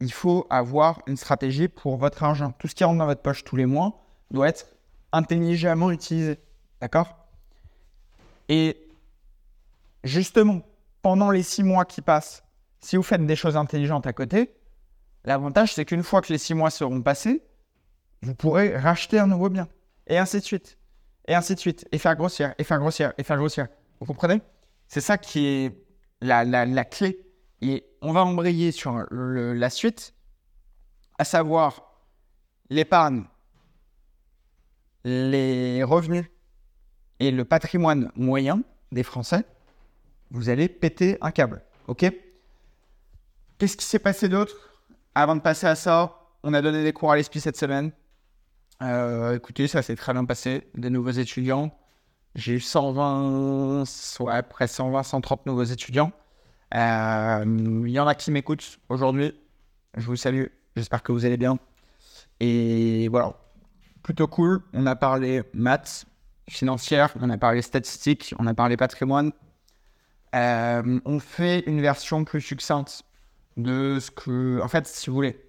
Il 0.00 0.12
faut 0.12 0.46
avoir 0.50 1.00
une 1.06 1.16
stratégie 1.16 1.68
pour 1.68 1.96
votre 1.96 2.22
argent. 2.22 2.52
Tout 2.52 2.68
ce 2.68 2.74
qui 2.74 2.84
rentre 2.84 2.98
dans 2.98 3.06
votre 3.06 3.22
poche 3.22 3.44
tous 3.44 3.56
les 3.56 3.66
mois 3.66 4.04
doit 4.30 4.48
être 4.48 4.66
intelligemment 5.12 5.90
utilisé. 5.90 6.38
D'accord? 6.80 7.16
Et 8.48 8.88
justement, 10.04 10.60
pendant 11.02 11.30
les 11.30 11.42
six 11.42 11.62
mois 11.62 11.84
qui 11.84 12.02
passent, 12.02 12.44
si 12.80 12.96
vous 12.96 13.02
faites 13.02 13.24
des 13.24 13.36
choses 13.36 13.56
intelligentes 13.56 14.06
à 14.06 14.12
côté, 14.12 14.54
l'avantage 15.24 15.74
c'est 15.74 15.84
qu'une 15.84 16.02
fois 16.02 16.20
que 16.20 16.32
les 16.32 16.38
six 16.38 16.54
mois 16.54 16.70
seront 16.70 17.02
passés, 17.02 17.42
vous 18.22 18.34
pourrez 18.34 18.76
racheter 18.76 19.18
un 19.18 19.26
nouveau 19.26 19.48
bien. 19.48 19.68
Et 20.06 20.18
ainsi 20.18 20.38
de 20.38 20.44
suite. 20.44 20.78
Et 21.28 21.34
ainsi 21.34 21.54
de 21.54 21.60
suite. 21.60 21.86
Et 21.92 21.98
faire 21.98 22.16
grossière, 22.16 22.54
et 22.58 22.64
faire 22.64 22.78
grossière, 22.78 23.12
et 23.18 23.22
faire 23.22 23.36
grossière. 23.36 23.68
Vous 24.00 24.06
comprenez? 24.06 24.40
C'est 24.88 25.00
ça 25.00 25.18
qui 25.18 25.46
est 25.46 25.84
la, 26.20 26.44
la, 26.44 26.84
clé. 26.84 27.18
Et 27.60 27.86
on 28.02 28.12
va 28.12 28.24
embrayer 28.24 28.72
sur 28.72 29.04
la 29.10 29.70
suite, 29.70 30.14
à 31.18 31.24
savoir 31.24 32.02
l'épargne, 32.70 33.24
les 35.04 35.82
revenus 35.82 36.26
et 37.20 37.30
le 37.30 37.44
patrimoine 37.44 38.10
moyen 38.14 38.62
des 38.92 39.02
Français, 39.02 39.44
vous 40.30 40.48
allez 40.48 40.68
péter 40.68 41.16
un 41.20 41.30
câble. 41.30 41.62
OK? 41.86 42.04
Qu'est-ce 43.58 43.76
qui 43.76 43.84
s'est 43.84 43.98
passé 43.98 44.28
d'autre? 44.28 44.54
Avant 45.14 45.36
de 45.36 45.40
passer 45.40 45.66
à 45.66 45.74
ça, 45.74 46.20
on 46.42 46.52
a 46.52 46.60
donné 46.60 46.82
des 46.82 46.92
cours 46.92 47.12
à 47.12 47.16
l'esprit 47.16 47.40
cette 47.40 47.56
semaine. 47.56 47.92
Euh, 48.82 49.36
écoutez, 49.36 49.68
ça 49.68 49.82
s'est 49.82 49.96
très 49.96 50.12
bien 50.12 50.24
passé. 50.24 50.68
Des 50.74 50.90
nouveaux 50.90 51.10
étudiants. 51.10 51.76
J'ai 52.34 52.54
eu 52.54 52.60
120, 52.60 53.84
ouais, 54.20 54.42
près 54.42 54.66
120, 54.66 55.02
130 55.02 55.46
nouveaux 55.46 55.64
étudiants. 55.64 56.12
Euh, 56.74 57.44
il 57.86 57.90
y 57.90 57.98
en 57.98 58.06
a 58.06 58.14
qui 58.14 58.30
m'écoutent 58.30 58.78
aujourd'hui. 58.88 59.32
Je 59.96 60.06
vous 60.06 60.16
salue. 60.16 60.46
J'espère 60.76 61.02
que 61.02 61.12
vous 61.12 61.24
allez 61.24 61.38
bien. 61.38 61.58
Et 62.40 63.08
voilà. 63.08 63.34
Plutôt 64.02 64.26
cool. 64.26 64.62
On 64.74 64.86
a 64.86 64.94
parlé 64.94 65.42
maths, 65.54 66.04
financière, 66.48 67.14
on 67.20 67.30
a 67.30 67.38
parlé 67.38 67.62
statistiques, 67.62 68.34
on 68.38 68.46
a 68.46 68.54
parlé 68.54 68.76
patrimoine. 68.76 69.32
Euh, 70.34 71.00
on 71.04 71.18
fait 71.18 71.60
une 71.60 71.80
version 71.80 72.24
plus 72.24 72.40
succincte 72.40 73.04
de 73.56 73.98
ce 74.00 74.10
que. 74.10 74.60
En 74.62 74.68
fait, 74.68 74.86
si 74.86 75.08
vous 75.08 75.16
voulez, 75.16 75.40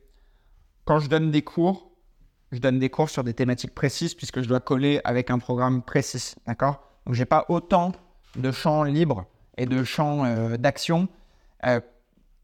quand 0.85 0.99
je 0.99 1.09
donne 1.09 1.31
des 1.31 1.41
cours, 1.41 1.86
je 2.51 2.59
donne 2.59 2.79
des 2.79 2.89
cours 2.89 3.09
sur 3.09 3.23
des 3.23 3.33
thématiques 3.33 3.75
précises 3.75 4.13
puisque 4.13 4.41
je 4.41 4.47
dois 4.47 4.59
coller 4.59 5.01
avec 5.03 5.29
un 5.29 5.39
programme 5.39 5.81
précis. 5.81 6.35
D'accord? 6.45 6.81
Donc, 7.05 7.15
j'ai 7.15 7.25
pas 7.25 7.45
autant 7.49 7.91
de 8.35 8.51
champs 8.51 8.83
libres 8.83 9.25
et 9.57 9.65
de 9.65 9.83
champs 9.83 10.25
euh, 10.25 10.57
d'action 10.57 11.07
euh, 11.65 11.79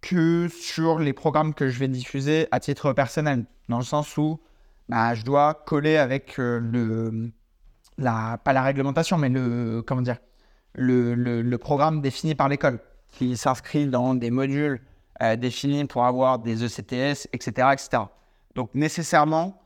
que 0.02 0.48
sur 0.50 1.00
les 1.00 1.14
programmes 1.14 1.54
que 1.54 1.70
je 1.70 1.80
vais 1.80 1.88
diffuser 1.88 2.48
à 2.52 2.60
titre 2.60 2.94
personnel. 2.94 3.46
Dans 3.70 3.78
le 3.78 3.84
sens 3.84 4.18
où 4.18 4.40
bah, 4.90 5.14
je 5.16 5.24
dois 5.24 5.54
coller 5.54 5.98
avec 5.98 6.38
le. 6.38 7.32
La, 8.00 8.40
pas 8.44 8.54
la 8.54 8.64
réglementation, 8.64 9.18
mais 9.18 9.30
le. 9.30 9.84
Comment 9.86 10.02
dire 10.02 10.18
le, 10.76 11.58
programme 11.58 12.02
défini 12.02 12.36
par 12.36 12.50
l'école, 12.50 12.80
qui 13.10 13.38
s'inscrit 13.38 13.88
dans 13.88 14.16
des 14.16 14.32
modules 14.32 14.82
euh, 15.22 15.36
définis 15.36 15.86
pour 15.86 16.06
avoir 16.06 16.40
des 16.40 16.64
ECTS, 16.64 17.28
etc., 17.34 17.70
etc. 17.74 18.04
Donc 18.56 18.70
nécessairement, 18.74 19.62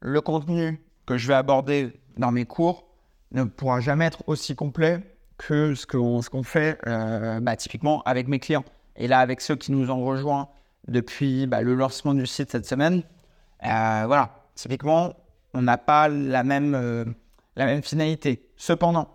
le 0.00 0.20
contenu 0.20 0.80
que 1.06 1.16
je 1.16 1.28
vais 1.28 1.34
aborder 1.34 1.92
dans 2.16 2.32
mes 2.32 2.44
cours 2.44 2.86
ne 3.32 3.44
pourra 3.44 3.80
jamais 3.80 4.06
être 4.06 4.22
aussi 4.26 4.54
complet 4.54 5.02
que 5.36 5.74
ce 5.74 5.86
qu'on 5.86 6.42
fait 6.42 6.78
euh, 6.86 7.40
bah, 7.40 7.56
typiquement 7.56 8.02
avec 8.02 8.28
mes 8.28 8.38
clients. 8.38 8.64
Et 8.96 9.06
là, 9.06 9.20
avec 9.20 9.40
ceux 9.40 9.56
qui 9.56 9.72
nous 9.72 9.90
ont 9.90 10.04
rejoints 10.04 10.48
depuis 10.88 11.46
bah, 11.46 11.62
le 11.62 11.74
lancement 11.74 12.14
du 12.14 12.26
site 12.26 12.50
cette 12.50 12.66
semaine, 12.66 13.02
euh, 13.64 14.04
voilà, 14.06 14.44
typiquement, 14.54 15.14
on 15.54 15.62
n'a 15.62 15.78
pas 15.78 16.08
la 16.08 16.42
même, 16.42 16.74
euh, 16.74 17.04
la 17.56 17.66
même 17.66 17.82
finalité. 17.82 18.50
Cependant, 18.56 19.08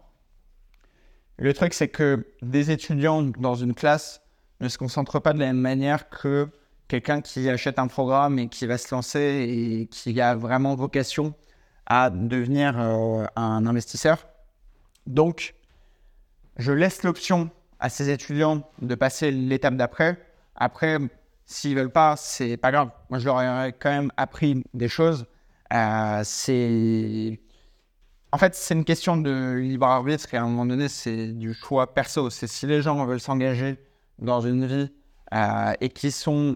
le 1.37 1.53
truc, 1.53 1.73
c'est 1.73 1.89
que 1.89 2.25
des 2.41 2.71
étudiants 2.71 3.23
dans 3.23 3.55
une 3.55 3.73
classe 3.73 4.21
ne 4.61 4.69
se 4.69 4.77
concentrent 4.77 5.19
pas 5.19 5.33
de 5.33 5.39
la 5.39 5.47
même 5.47 5.57
manière 5.57 6.09
que 6.09 6.47
quelqu'un 6.87 7.21
qui 7.21 7.49
achète 7.49 7.79
un 7.79 7.87
programme 7.87 8.39
et 8.39 8.47
qui 8.49 8.65
va 8.67 8.77
se 8.77 8.93
lancer 8.93 9.19
et 9.19 9.87
qui 9.87 10.19
a 10.21 10.35
vraiment 10.35 10.75
vocation 10.75 11.33
à 11.85 12.09
devenir 12.09 12.79
euh, 12.79 13.25
un 13.35 13.65
investisseur. 13.65 14.27
Donc, 15.07 15.55
je 16.57 16.71
laisse 16.71 17.03
l'option 17.03 17.49
à 17.79 17.89
ces 17.89 18.09
étudiants 18.09 18.63
de 18.81 18.95
passer 18.95 19.31
l'étape 19.31 19.75
d'après. 19.75 20.17
Après, 20.55 20.97
s'ils 21.45 21.75
veulent 21.75 21.91
pas, 21.91 22.15
c'est 22.15 22.57
pas 22.57 22.71
grave. 22.71 22.89
Moi, 23.09 23.19
je 23.19 23.25
leur 23.25 23.41
ai 23.41 23.73
quand 23.73 23.89
même 23.89 24.11
appris 24.17 24.63
des 24.73 24.87
choses. 24.87 25.25
Euh, 25.73 26.21
c'est 26.23 27.39
en 28.33 28.37
fait, 28.39 28.55
c'est 28.55 28.73
une 28.73 28.83
question 28.83 29.15
de 29.15 29.57
libre 29.57 29.85
arbitre 29.85 30.33
et 30.33 30.37
à 30.37 30.43
un 30.43 30.47
moment 30.47 30.65
donné, 30.65 30.87
c'est 30.89 31.27
du 31.27 31.53
choix 31.53 31.93
perso. 31.93 32.31
C'est 32.31 32.47
si 32.47 32.65
les 32.65 32.81
gens 32.81 33.05
veulent 33.05 33.19
s'engager 33.19 33.77
dans 34.17 34.41
une 34.41 34.65
vie 34.65 34.91
euh, 35.35 35.73
et 35.81 35.89
qui 35.89 36.09
sont 36.09 36.55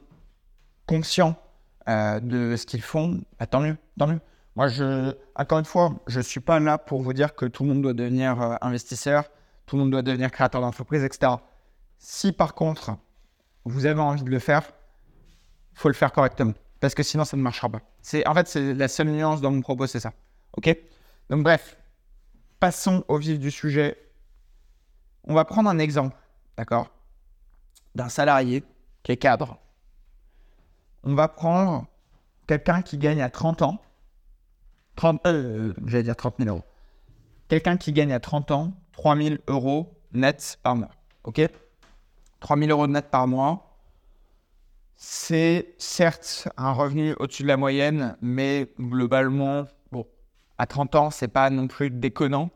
conscients 0.87 1.35
euh, 1.87 2.19
de 2.19 2.55
ce 2.55 2.65
qu'ils 2.65 2.81
font, 2.81 3.21
bah, 3.39 3.45
tant 3.45 3.59
mieux, 3.61 3.77
tant 3.99 4.07
mieux. 4.07 4.19
Moi, 4.55 4.67
encore 5.35 5.59
une 5.59 5.65
fois, 5.65 5.93
je 6.07 6.17
ne 6.17 6.23
suis 6.23 6.39
pas 6.39 6.59
là 6.59 6.79
pour 6.79 7.03
vous 7.03 7.13
dire 7.13 7.35
que 7.35 7.45
tout 7.45 7.63
le 7.63 7.69
monde 7.69 7.83
doit 7.83 7.93
devenir 7.93 8.41
euh, 8.41 8.55
investisseur, 8.61 9.25
tout 9.67 9.75
le 9.75 9.83
monde 9.83 9.91
doit 9.91 10.01
devenir 10.01 10.31
créateur 10.31 10.61
d'entreprise, 10.61 11.03
etc. 11.03 11.33
Si 11.99 12.31
par 12.31 12.55
contre, 12.55 12.97
vous 13.65 13.85
avez 13.85 13.99
envie 13.99 14.23
de 14.23 14.31
le 14.31 14.39
faire, 14.39 14.63
il 15.73 15.79
faut 15.79 15.89
le 15.89 15.93
faire 15.93 16.11
correctement. 16.11 16.53
Parce 16.79 16.95
que 16.95 17.03
sinon, 17.03 17.23
ça 17.23 17.37
ne 17.37 17.41
marchera 17.41 17.69
pas. 17.69 17.81
En 18.25 18.33
fait, 18.33 18.47
c'est 18.47 18.73
la 18.73 18.87
seule 18.87 19.09
nuance 19.09 19.41
dans 19.41 19.51
mon 19.51 19.61
propos, 19.61 19.85
c'est 19.87 19.99
ça. 19.99 20.13
OK? 20.55 20.75
Donc, 21.29 21.43
bref, 21.43 21.77
passons 22.59 23.03
au 23.07 23.17
vif 23.17 23.39
du 23.39 23.51
sujet. 23.51 23.97
On 25.23 25.33
va 25.33 25.45
prendre 25.45 25.69
un 25.69 25.79
exemple, 25.79 26.15
d'accord? 26.55 26.89
D'un 27.95 28.09
salarié 28.09 28.63
qui 29.03 29.11
est 29.11 29.17
cadre. 29.17 29.59
On 31.03 31.15
va 31.15 31.27
prendre 31.27 31.85
quelqu'un 32.47 32.81
qui 32.81 32.97
gagne 32.97 33.21
à 33.21 33.29
30 33.29 33.61
ans 33.61 33.81
30, 34.97 35.25
euh, 35.27 35.73
j'allais 35.85 36.03
dire 36.03 36.15
30 36.15 36.35
000 36.39 36.49
euros. 36.49 36.63
Quelqu'un 37.47 37.77
qui 37.77 37.93
gagne 37.93 38.11
à 38.11 38.19
30 38.19 38.51
ans 38.51 38.73
3 38.93 39.15
000 39.15 39.35
euros 39.47 39.93
net 40.11 40.59
par 40.63 40.75
mois. 40.75 40.89
OK? 41.23 41.41
3 42.39 42.57
000 42.57 42.71
euros 42.71 42.87
net 42.87 43.09
par 43.09 43.27
mois, 43.27 43.79
c'est 44.95 45.75
certes 45.77 46.49
un 46.57 46.71
revenu 46.71 47.13
au-dessus 47.19 47.43
de 47.43 47.47
la 47.47 47.57
moyenne, 47.57 48.17
mais 48.21 48.67
globalement, 48.79 49.65
bon, 49.91 50.05
à 50.57 50.65
30 50.65 50.95
ans, 50.95 51.11
c'est 51.11 51.27
pas 51.27 51.49
non 51.49 51.67
plus 51.67 51.91
déconnant. 51.91 52.49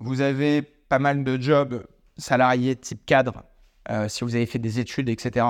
Vous 0.00 0.20
avez 0.20 0.62
pas 0.62 0.98
mal 0.98 1.24
de 1.24 1.40
jobs 1.40 1.86
salariés 2.16 2.76
type 2.76 3.06
cadre, 3.06 3.44
euh, 3.90 4.08
si 4.08 4.24
vous 4.24 4.34
avez 4.34 4.46
fait 4.46 4.58
des 4.58 4.80
études, 4.80 5.08
etc., 5.08 5.46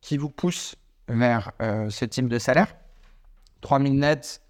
qui 0.00 0.16
vous 0.16 0.30
poussent 0.30 0.76
vers 1.08 1.52
euh, 1.60 1.90
ce 1.90 2.04
type 2.04 2.28
de 2.28 2.38
salaire. 2.38 2.74
3 3.60 3.80
000 3.80 3.94
nets, 3.94 4.42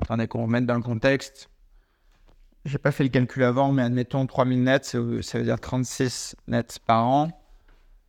Attendez 0.00 0.26
qu'on 0.28 0.42
remette 0.42 0.66
dans 0.66 0.74
le 0.74 0.82
contexte. 0.82 1.50
J'ai 2.64 2.78
pas 2.78 2.90
fait 2.90 3.04
le 3.04 3.10
calcul 3.10 3.42
avant, 3.42 3.72
mais 3.72 3.82
admettons 3.82 4.26
3000 4.26 4.62
nets, 4.62 4.84
ça 4.84 4.98
veut 4.98 5.44
dire 5.44 5.60
36 5.60 6.36
nets 6.46 6.78
par 6.86 7.06
an. 7.06 7.30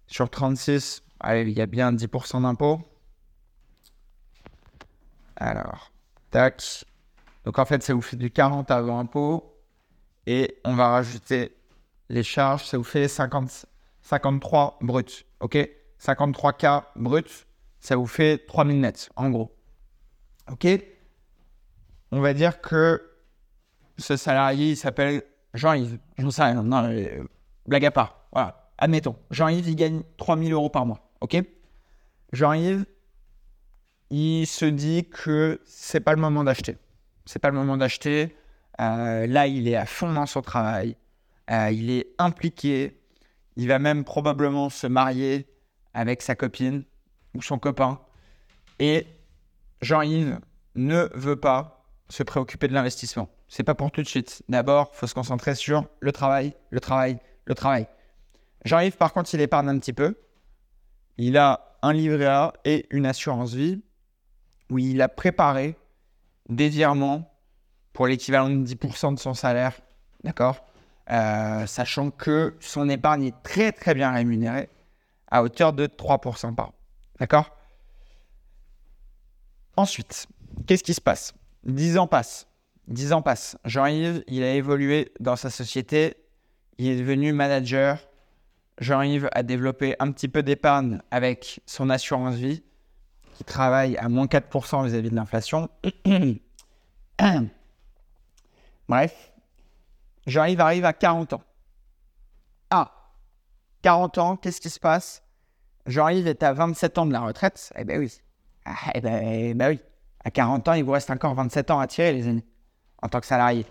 Sur 0.07 0.29
36, 0.29 1.03
il 1.29 1.49
y 1.49 1.61
a 1.61 1.65
bien 1.65 1.93
10% 1.93 2.41
d'impôt. 2.41 2.81
Alors, 5.35 5.91
tac. 6.31 6.85
Donc 7.45 7.59
en 7.59 7.65
fait, 7.65 7.81
ça 7.81 7.93
vous 7.93 8.01
fait 8.01 8.17
du 8.17 8.29
40 8.29 8.69
avant 8.71 8.99
impôt. 8.99 9.57
Et 10.27 10.59
on 10.65 10.75
va 10.75 10.89
rajouter 10.89 11.55
les 12.09 12.23
charges, 12.23 12.65
ça 12.65 12.77
vous 12.77 12.83
fait 12.83 13.07
50, 13.07 13.65
53 14.01 14.77
brut. 14.81 15.25
OK? 15.39 15.57
53K 15.99 16.83
brut, 16.95 17.47
ça 17.81 17.95
vous 17.95 18.05
fait 18.05 18.37
3000 18.45 18.79
nets, 18.79 19.09
en 19.15 19.29
gros. 19.31 19.51
OK? 20.49 20.67
On 22.11 22.21
va 22.21 22.33
dire 22.33 22.61
que 22.61 23.01
ce 23.97 24.15
salarié, 24.15 24.71
il 24.71 24.77
s'appelle 24.77 25.23
Jean-Yves. 25.55 25.97
Je 26.17 26.25
ne 26.25 26.31
sais 26.31 26.43
rien. 26.43 26.61
Non, 26.61 26.83
euh, 26.85 27.23
blague 27.67 27.85
à 27.85 27.91
part. 27.91 28.27
Voilà. 28.31 28.71
Admettons. 28.77 29.15
Jean-Yves, 29.31 29.67
il 29.67 29.75
gagne 29.75 30.03
3000 30.17 30.53
euros 30.53 30.69
par 30.69 30.85
mois. 30.85 31.11
OK? 31.21 31.37
Jean-Yves, 32.31 32.85
il 34.11 34.45
se 34.45 34.65
dit 34.65 35.09
que 35.09 35.59
c'est 35.65 36.01
pas 36.01 36.13
le 36.13 36.21
moment 36.21 36.43
d'acheter. 36.43 36.77
C'est 37.25 37.39
pas 37.39 37.49
le 37.49 37.55
moment 37.55 37.77
d'acheter. 37.77 38.35
Euh, 38.79 39.25
là, 39.25 39.47
il 39.47 39.67
est 39.67 39.75
à 39.75 39.85
fond 39.85 40.13
dans 40.13 40.25
son 40.27 40.41
travail. 40.41 40.95
Euh, 41.49 41.71
il 41.71 41.89
est 41.89 42.07
impliqué. 42.19 43.01
Il 43.55 43.67
va 43.67 43.79
même 43.79 44.03
probablement 44.03 44.69
se 44.69 44.87
marier 44.87 45.47
avec 45.93 46.21
sa 46.21 46.35
copine 46.35 46.83
ou 47.35 47.41
son 47.41 47.59
copain. 47.59 47.99
Et 48.79 49.07
Jean-Yves 49.81 50.39
ne 50.75 51.09
veut 51.13 51.35
pas 51.35 51.85
se 52.09 52.23
préoccuper 52.23 52.67
de 52.67 52.73
l'investissement. 52.73 53.29
C'est 53.47 53.63
pas 53.63 53.75
pour 53.75 53.91
tout 53.91 54.01
de 54.01 54.07
suite. 54.07 54.43
D'abord, 54.49 54.93
faut 54.93 55.07
se 55.07 55.13
concentrer 55.13 55.55
sur 55.55 55.85
le 55.99 56.11
travail, 56.11 56.53
le 56.69 56.79
travail, 56.79 57.19
le 57.45 57.55
travail. 57.55 57.87
Jean-Yves, 58.65 58.97
par 58.97 59.13
contre, 59.13 59.33
il 59.33 59.41
épargne 59.41 59.69
un 59.69 59.79
petit 59.79 59.93
peu. 59.93 60.15
Il 61.17 61.37
a 61.37 61.77
un 61.81 61.93
livret 61.93 62.25
A 62.25 62.53
et 62.63 62.85
une 62.91 63.05
assurance 63.05 63.53
vie 63.53 63.81
où 64.69 64.77
il 64.77 65.01
a 65.01 65.09
préparé 65.09 65.75
des 66.49 66.69
virements 66.69 67.31
pour 67.93 68.07
l'équivalent 68.07 68.49
de 68.49 68.65
10% 68.65 69.15
de 69.15 69.19
son 69.19 69.33
salaire. 69.33 69.73
D'accord? 70.23 70.63
Euh, 71.09 71.65
Sachant 71.65 72.11
que 72.11 72.55
son 72.59 72.87
épargne 72.89 73.25
est 73.25 73.43
très 73.43 73.71
très 73.71 73.93
bien 73.93 74.11
rémunérée 74.11 74.69
à 75.29 75.43
hauteur 75.43 75.73
de 75.73 75.87
3% 75.87 76.55
par 76.55 76.69
an. 76.69 76.73
D'accord? 77.21 77.55
Ensuite, 79.77 80.27
qu'est-ce 80.65 80.83
qui 80.83 80.95
se 80.95 81.01
passe? 81.01 81.35
Dix 81.63 81.99
ans 81.99 82.07
passent. 82.07 82.47
Dix 82.87 83.13
ans 83.13 83.21
passent. 83.21 83.59
Jean-Yves, 83.63 84.23
il 84.25 84.41
a 84.41 84.55
évolué 84.55 85.13
dans 85.19 85.35
sa 85.35 85.51
société. 85.51 86.15
Il 86.79 86.87
est 86.87 86.97
devenu 86.97 87.31
manager. 87.31 87.99
Jean-Yves 88.79 89.29
a 89.33 89.43
développé 89.43 89.95
un 89.99 90.11
petit 90.11 90.29
peu 90.29 90.41
d'épargne 90.41 90.99
avec 91.11 91.61
son 91.67 91.91
assurance 91.91 92.33
vie, 92.37 92.63
qui 93.35 93.43
travaille 93.43 93.97
à 93.97 94.09
moins 94.09 94.25
4% 94.25 94.83
vis-à-vis 94.87 95.11
de 95.11 95.15
l'inflation. 95.15 95.69
Bref, 98.89 99.31
Jean-Yves 100.25 100.59
arrive 100.59 100.85
à 100.85 100.93
40 100.93 101.33
ans. 101.33 101.43
Ah, 102.71 103.11
40 103.83 104.17
ans, 104.17 104.37
qu'est-ce 104.37 104.59
qui 104.59 104.71
se 104.71 104.79
passe? 104.79 105.21
Jean-Yves 105.85 106.27
est 106.27 106.43
à 106.43 106.53
27 106.53 106.97
ans 106.97 107.05
de 107.05 107.13
la 107.13 107.21
retraite. 107.21 107.73
Eh 107.77 107.83
ben 107.83 107.99
oui. 107.99 108.21
Ah, 108.65 108.75
eh 108.93 109.01
ben, 109.01 109.23
eh 109.23 109.53
ben 109.53 109.69
oui 109.69 109.79
à 110.23 110.31
40 110.31 110.67
ans, 110.67 110.73
il 110.73 110.83
vous 110.83 110.91
reste 110.91 111.09
encore 111.09 111.33
27 111.33 111.71
ans 111.71 111.79
à 111.79 111.87
tirer, 111.87 112.13
les 112.13 112.27
amis, 112.27 112.45
en 113.01 113.09
tant 113.09 113.19
que 113.19 113.25
salarié. 113.25 113.65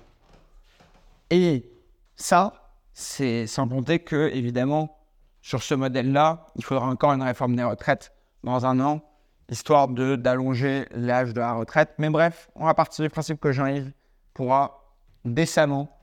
Et 1.30 1.70
ça, 2.16 2.74
c'est 2.92 3.46
sans 3.46 3.68
compter 3.68 4.00
que, 4.00 4.30
évidemment, 4.32 4.98
sur 5.42 5.62
ce 5.62 5.74
modèle-là, 5.74 6.46
il 6.56 6.64
faudra 6.64 6.86
encore 6.86 7.12
une 7.12 7.22
réforme 7.22 7.56
des 7.56 7.62
retraites 7.62 8.12
dans 8.42 8.66
un 8.66 8.80
an, 8.80 9.00
histoire 9.48 9.88
d'allonger 9.88 10.86
l'âge 10.90 11.32
de 11.32 11.40
la 11.40 11.52
retraite. 11.52 11.90
Mais 11.98 12.10
bref, 12.10 12.50
on 12.54 12.66
va 12.66 12.74
partir 12.74 13.04
du 13.04 13.10
principe 13.10 13.40
que 13.40 13.52
Jean-Yves 13.52 13.92
pourra 14.34 14.92
décemment 15.24 15.98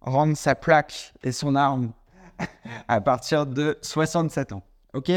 rendre 0.00 0.36
sa 0.36 0.54
plaque 0.54 1.12
et 1.22 1.32
son 1.32 1.54
arme 1.54 1.92
à 2.88 3.00
partir 3.00 3.46
de 3.46 3.78
67 3.82 4.52
ans. 4.52 4.62
OK? 4.94 5.10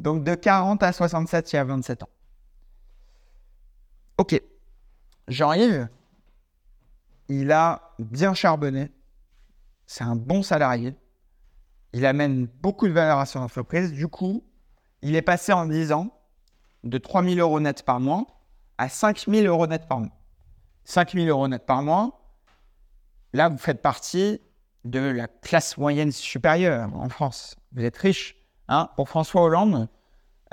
Donc 0.00 0.24
de 0.24 0.34
40 0.34 0.82
à 0.82 0.92
67, 0.92 1.52
il 1.52 1.56
y 1.56 1.58
a 1.58 1.64
27 1.64 2.02
ans. 2.02 2.08
Ok. 4.16 4.40
Jean-Yves, 5.28 5.88
il 7.28 7.52
a 7.52 7.94
bien 7.98 8.32
charbonné. 8.32 8.90
C'est 9.86 10.04
un 10.04 10.16
bon 10.16 10.42
salarié. 10.42 10.96
Il 11.92 12.06
amène 12.06 12.46
beaucoup 12.46 12.88
de 12.88 12.92
valeur 12.92 13.18
à 13.18 13.26
son 13.26 13.40
entreprise. 13.40 13.92
Du 13.92 14.08
coup, 14.08 14.42
il 15.02 15.16
est 15.16 15.22
passé 15.22 15.52
en 15.52 15.66
10 15.66 15.92
ans 15.92 16.18
de 16.82 16.96
3 16.96 17.22
000 17.22 17.36
euros 17.36 17.60
net 17.60 17.84
par 17.84 18.00
mois 18.00 18.26
à 18.78 18.88
5 18.88 19.26
000 19.28 19.46
euros 19.46 19.66
net 19.66 19.86
par 19.86 20.00
mois. 20.00 20.16
5 20.84 21.12
000 21.12 21.26
euros 21.26 21.46
net 21.46 21.66
par 21.66 21.82
mois, 21.82 22.22
là, 23.34 23.50
vous 23.50 23.58
faites 23.58 23.82
partie 23.82 24.40
de 24.84 24.98
la 24.98 25.28
classe 25.28 25.76
moyenne 25.76 26.10
supérieure 26.10 26.90
en 26.96 27.10
France. 27.10 27.56
Vous 27.72 27.84
êtes 27.84 27.98
riche. 27.98 28.39
Hein 28.70 28.88
Pour 28.94 29.08
François 29.08 29.42
Hollande, 29.42 29.88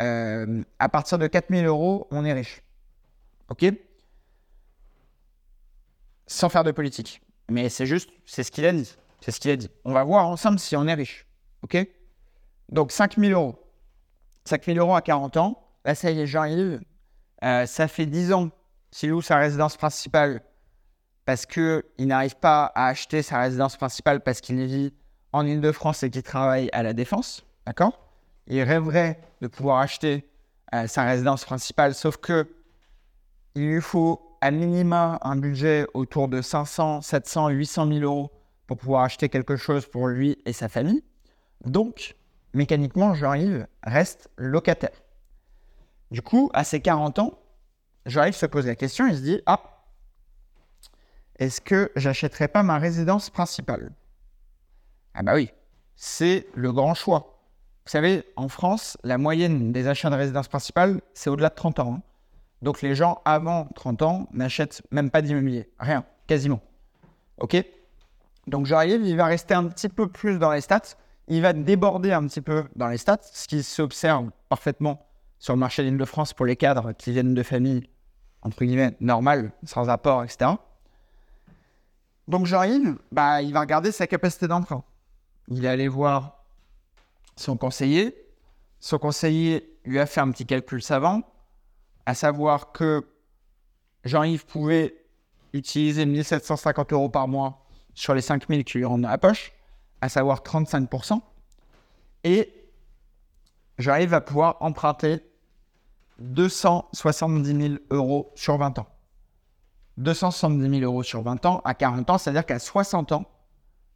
euh, 0.01 0.63
à 0.79 0.89
partir 0.89 1.19
de 1.19 1.27
4 1.27 1.49
000 1.51 1.65
euros, 1.67 2.07
on 2.09 2.25
est 2.25 2.33
riche. 2.33 2.63
OK? 3.49 3.63
Sans 6.25 6.49
faire 6.49 6.63
de 6.63 6.71
politique. 6.71 7.21
Mais 7.47 7.69
c'est 7.69 7.85
juste, 7.85 8.09
c'est 8.25 8.41
ce 8.41 8.51
qu'il 8.51 8.65
a 8.65 8.73
dit. 8.73 8.91
C'est 9.21 9.31
ce 9.31 9.39
qu'il 9.39 9.51
a 9.51 9.55
dit. 9.55 9.69
On 9.85 9.93
va 9.93 10.03
voir 10.03 10.27
ensemble 10.27 10.57
si 10.57 10.75
on 10.75 10.87
est 10.87 10.95
riche. 10.95 11.27
OK? 11.61 11.77
Donc 12.69 12.91
5 12.91 13.17
000 13.17 13.39
euros. 13.39 13.55
5 14.45 14.65
000 14.65 14.79
euros 14.79 14.95
à 14.95 15.01
40 15.01 15.37
ans. 15.37 15.63
Là, 15.85 15.93
ça 15.93 16.09
y 16.09 16.19
est, 16.19 16.25
j'arrive. 16.25 16.81
Euh, 17.43 17.67
ça 17.67 17.87
fait 17.87 18.07
10 18.07 18.33
ans 18.33 18.49
qu'il 18.89 19.11
loue 19.11 19.21
sa 19.21 19.37
résidence 19.37 19.77
principale 19.77 20.41
parce 21.23 21.45
qu'il 21.45 21.83
n'arrive 21.99 22.35
pas 22.37 22.65
à 22.73 22.87
acheter 22.87 23.21
sa 23.21 23.41
résidence 23.41 23.77
principale 23.77 24.21
parce 24.21 24.41
qu'il 24.41 24.65
vit 24.65 24.91
en 25.33 25.45
Ile-de-France 25.45 26.01
et 26.01 26.09
qu'il 26.09 26.23
travaille 26.23 26.69
à 26.73 26.81
la 26.81 26.93
Défense. 26.93 27.45
D'accord? 27.67 28.06
Il 28.47 28.61
rêverait 28.63 29.19
de 29.41 29.47
pouvoir 29.47 29.79
acheter 29.79 30.29
euh, 30.73 30.87
sa 30.87 31.03
résidence 31.03 31.45
principale, 31.45 31.93
sauf 31.93 32.17
que 32.17 32.47
il 33.55 33.67
lui 33.67 33.81
faut 33.81 34.37
à 34.41 34.51
minima 34.51 35.19
un 35.21 35.35
budget 35.35 35.87
autour 35.93 36.27
de 36.27 36.41
500, 36.41 37.01
700, 37.01 37.49
800 37.49 37.87
000 37.87 37.99
euros 38.01 38.31
pour 38.67 38.77
pouvoir 38.77 39.03
acheter 39.03 39.29
quelque 39.29 39.55
chose 39.55 39.87
pour 39.87 40.07
lui 40.07 40.37
et 40.45 40.53
sa 40.53 40.69
famille. 40.69 41.03
Donc, 41.65 42.15
mécaniquement, 42.53 43.13
Jean-Yves 43.13 43.67
reste 43.83 44.29
locataire. 44.37 44.91
Du 46.11 46.21
coup, 46.21 46.49
à 46.53 46.63
ses 46.63 46.81
40 46.81 47.19
ans, 47.19 47.39
Jean-Yves 48.05 48.35
se 48.35 48.45
pose 48.45 48.67
la 48.67 48.75
question, 48.75 49.07
il 49.07 49.15
se 49.15 49.21
dit, 49.21 49.41
ah, 49.45 49.61
est-ce 51.39 51.61
que 51.61 51.91
j'achèterais 51.95 52.47
pas 52.47 52.63
ma 52.63 52.77
résidence 52.77 53.29
principale? 53.29 53.91
Ah 55.13 55.23
bah 55.23 55.33
oui, 55.35 55.51
c'est 55.95 56.47
le 56.55 56.71
grand 56.71 56.93
choix. 56.93 57.36
Vous 57.87 57.91
savez, 57.91 58.25
en 58.35 58.49
France, 58.49 58.97
la 59.05 59.17
moyenne 59.17 59.71
des 59.71 59.87
achats 59.87 60.09
de 60.09 60.15
résidence 60.15 60.49
principale, 60.49 60.99
c'est 61.13 61.29
au-delà 61.29 61.47
de 61.47 61.55
30 61.55 61.79
ans. 61.79 61.93
Hein. 61.93 62.01
Donc 62.61 62.81
les 62.81 62.95
gens 62.95 63.21
avant 63.23 63.69
30 63.75 64.01
ans 64.01 64.27
n'achètent 64.33 64.81
même 64.91 65.09
pas 65.09 65.21
d'immobilier. 65.21 65.69
Rien, 65.79 66.03
quasiment. 66.27 66.59
OK? 67.39 67.55
Donc 68.45 68.65
j'arrive, 68.65 69.05
il 69.05 69.15
va 69.15 69.27
rester 69.27 69.53
un 69.53 69.63
petit 69.67 69.87
peu 69.87 70.09
plus 70.09 70.37
dans 70.37 70.51
les 70.51 70.59
stats. 70.59 70.97
Il 71.29 71.41
va 71.41 71.53
déborder 71.53 72.11
un 72.11 72.27
petit 72.27 72.41
peu 72.41 72.65
dans 72.75 72.89
les 72.89 72.97
stats, 72.97 73.21
ce 73.21 73.47
qui 73.47 73.63
s'observe 73.63 74.31
parfaitement 74.49 75.07
sur 75.39 75.53
le 75.53 75.59
marché 75.61 75.89
de 75.89 76.05
france 76.05 76.33
pour 76.33 76.45
les 76.45 76.57
cadres 76.57 76.91
qui 76.91 77.13
viennent 77.13 77.35
de 77.35 77.43
familles, 77.43 77.89
entre 78.41 78.65
guillemets, 78.65 78.97
normales, 78.99 79.53
sans 79.63 79.87
apport, 79.89 80.25
etc. 80.25 80.51
Donc 82.27 82.47
j'arrive, 82.47 82.97
bah, 83.13 83.41
il 83.41 83.53
va 83.53 83.61
regarder 83.61 83.93
sa 83.93 84.07
capacité 84.07 84.49
d'emprunt. 84.49 84.83
Il 85.47 85.63
est 85.63 85.69
allé 85.69 85.87
voir 85.87 86.36
son 87.39 87.57
conseiller. 87.57 88.15
Son 88.79 88.99
conseiller 88.99 89.77
lui 89.85 89.99
a 89.99 90.05
fait 90.05 90.21
un 90.21 90.31
petit 90.31 90.45
calcul 90.45 90.81
savant, 90.81 91.21
à 92.05 92.13
savoir 92.13 92.71
que 92.71 93.07
Jean-Yves 94.03 94.45
pouvait 94.45 94.95
utiliser 95.53 96.05
1750 96.05 96.93
euros 96.93 97.09
par 97.09 97.27
mois 97.27 97.65
sur 97.93 98.13
les 98.13 98.21
5000 98.21 98.63
qui 98.63 98.77
lui 98.77 98.85
rentrent 98.85 99.01
dans 99.01 99.09
la 99.09 99.17
poche, 99.17 99.53
à 100.01 100.09
savoir 100.09 100.41
35%. 100.41 101.19
Et 102.23 102.53
Jean-Yves 103.77 104.09
va 104.09 104.21
pouvoir 104.21 104.57
emprunter 104.59 105.23
270 106.19 107.69
000 107.69 107.75
euros 107.89 108.31
sur 108.35 108.57
20 108.57 108.79
ans. 108.79 108.87
270 109.97 110.79
000 110.79 110.91
euros 110.91 111.03
sur 111.03 111.23
20 111.23 111.45
ans 111.45 111.61
à 111.65 111.73
40 111.73 112.09
ans, 112.09 112.17
c'est-à-dire 112.17 112.45
qu'à 112.45 112.59
60 112.59 113.11
ans, 113.13 113.25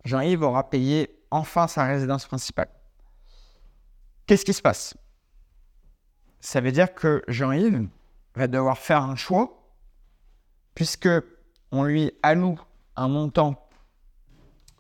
Jean-Yves 0.04 0.42
aura 0.42 0.70
payé 0.70 1.24
enfin 1.30 1.68
sa 1.68 1.86
résidence 1.86 2.26
principale. 2.26 2.70
Qu'est-ce 4.26 4.46
qui 4.46 4.54
se 4.54 4.62
passe? 4.62 4.96
Ça 6.40 6.62
veut 6.62 6.72
dire 6.72 6.94
que 6.94 7.24
Jean-Yves 7.28 7.88
va 8.36 8.48
devoir 8.48 8.78
faire 8.78 9.04
un 9.04 9.16
choix, 9.16 9.72
puisque 10.74 11.10
on 11.72 11.84
lui 11.84 12.12
alloue 12.24 12.60
un 12.96 13.08
montant 13.08 13.70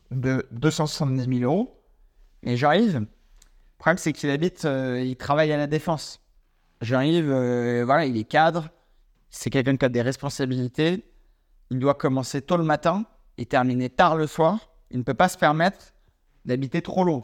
de 0.10 0.47
270 0.51 1.39
000 1.39 1.51
euros. 1.51 1.82
Et 2.43 2.58
Jean-Yves, 2.58 2.99
le 2.99 3.08
problème 3.77 3.97
c'est 3.97 4.13
qu'il 4.13 4.30
habite, 4.30 4.65
euh, 4.65 5.01
il 5.01 5.15
travaille 5.15 5.51
à 5.51 5.58
la 5.58 5.67
défense. 5.67 6.21
Jean-Yves, 6.82 7.32
euh, 7.32 7.84
voilà, 7.86 8.06
il 8.06 8.17
est 8.17 8.23
cadre, 8.23 8.69
c'est 9.30 9.49
quelqu'un 9.49 9.77
qui 9.77 9.86
a 9.86 9.89
des 9.89 10.01
responsabilités, 10.01 11.06
il 11.69 11.80
doit 11.80 11.93
commencer 11.93 12.41
tôt 12.41 12.58
le 12.58 12.63
matin 12.63 13.06
et 13.38 13.45
terminer 13.45 13.89
tard 13.89 14.17
le 14.17 14.27
soir. 14.27 14.71
Il 14.89 14.99
ne 14.99 15.04
peut 15.04 15.13
pas 15.13 15.30
se 15.30 15.38
permettre 15.38 15.93
d'habiter 16.43 16.82
trop 16.82 17.04
long. 17.04 17.21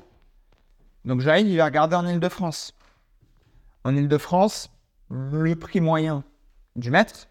Donc 1.08 1.22
j'arrive, 1.22 1.48
il 1.48 1.56
va 1.56 1.64
regarder 1.64 1.96
en 1.96 2.06
Ile-de-France. 2.06 2.74
En 3.86 3.96
Ile-de-France, 3.96 4.70
le 5.10 5.56
prix 5.56 5.80
moyen 5.80 6.26
du 6.76 6.92
mètre, 6.92 7.30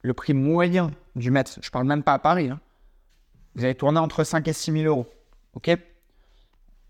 le 0.00 0.14
prix 0.14 0.32
moyen 0.32 0.92
du 1.14 1.30
mètre, 1.30 1.58
je 1.60 1.70
parle 1.70 1.86
même 1.86 2.02
pas 2.02 2.14
à 2.14 2.18
Paris, 2.18 2.48
hein. 2.48 2.58
vous 3.54 3.64
allez 3.64 3.74
tourner 3.74 3.98
entre 3.98 4.24
5 4.24 4.48
et 4.48 4.54
6 4.54 4.72
000 4.72 4.84
euros. 4.86 5.06
OK? 5.52 5.70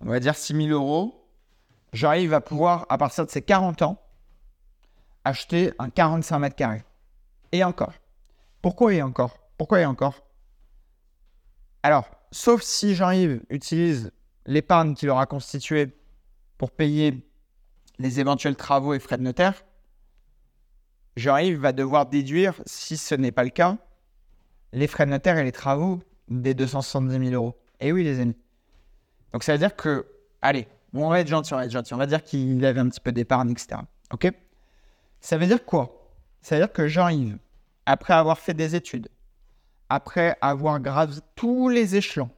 On 0.00 0.10
va 0.10 0.20
dire 0.20 0.36
6 0.36 0.54
000 0.54 0.68
euros. 0.68 1.28
J'arrive 1.92 2.32
à 2.32 2.40
pouvoir, 2.40 2.86
à 2.88 2.96
partir 2.96 3.26
de 3.26 3.30
ses 3.30 3.42
40 3.42 3.82
ans, 3.82 4.00
acheter 5.24 5.72
un 5.80 5.90
45 5.90 6.38
mètres 6.38 6.56
carrés. 6.56 6.84
Et 7.50 7.64
encore. 7.64 7.94
Pourquoi 8.62 8.94
et 8.94 9.02
encore? 9.02 9.40
Pourquoi 9.58 9.80
et 9.80 9.86
encore? 9.86 10.22
Alors, 11.82 12.08
sauf 12.30 12.62
si 12.62 12.94
Jean-Yves 12.94 13.42
utilise 13.50 14.12
l'épargne 14.46 14.94
qu'il 14.94 15.10
aura 15.10 15.26
constituée 15.26 15.94
pour 16.58 16.70
payer 16.70 17.26
les 17.98 18.20
éventuels 18.20 18.56
travaux 18.56 18.94
et 18.94 18.98
frais 18.98 19.18
de 19.18 19.22
notaire, 19.22 19.64
Jean-Yves 21.16 21.58
va 21.58 21.72
devoir 21.72 22.06
déduire, 22.06 22.54
si 22.66 22.96
ce 22.96 23.14
n'est 23.14 23.32
pas 23.32 23.44
le 23.44 23.50
cas, 23.50 23.78
les 24.72 24.86
frais 24.86 25.06
de 25.06 25.10
notaire 25.10 25.38
et 25.38 25.44
les 25.44 25.52
travaux 25.52 26.00
des 26.28 26.54
270 26.54 27.30
000 27.30 27.34
euros. 27.34 27.56
Et 27.80 27.92
oui, 27.92 28.04
les 28.04 28.20
amis. 28.20 28.36
Donc, 29.32 29.42
ça 29.42 29.52
veut 29.52 29.58
dire 29.58 29.74
que, 29.76 30.06
allez, 30.42 30.68
on 30.92 31.08
va 31.08 31.20
être 31.20 31.28
gentil, 31.28 31.54
on 31.54 31.56
va 31.56 31.64
être 31.64 31.70
gentil. 31.70 31.94
On 31.94 31.98
va 31.98 32.06
dire 32.06 32.22
qu'il 32.22 32.64
avait 32.64 32.80
un 32.80 32.88
petit 32.88 33.00
peu 33.00 33.12
d'épargne, 33.12 33.50
etc. 33.50 33.80
OK? 34.12 34.30
Ça 35.20 35.38
veut 35.38 35.46
dire 35.46 35.64
quoi? 35.64 36.10
Ça 36.42 36.56
veut 36.56 36.62
dire 36.62 36.72
que 36.72 36.86
Jean-Yves 36.86 37.38
après 37.86 38.14
avoir 38.14 38.38
fait 38.38 38.54
des 38.54 38.74
études, 38.74 39.08
après 39.88 40.36
avoir 40.40 40.80
gravi 40.80 41.20
tous 41.36 41.68
les 41.68 41.96
échelons 41.96 42.30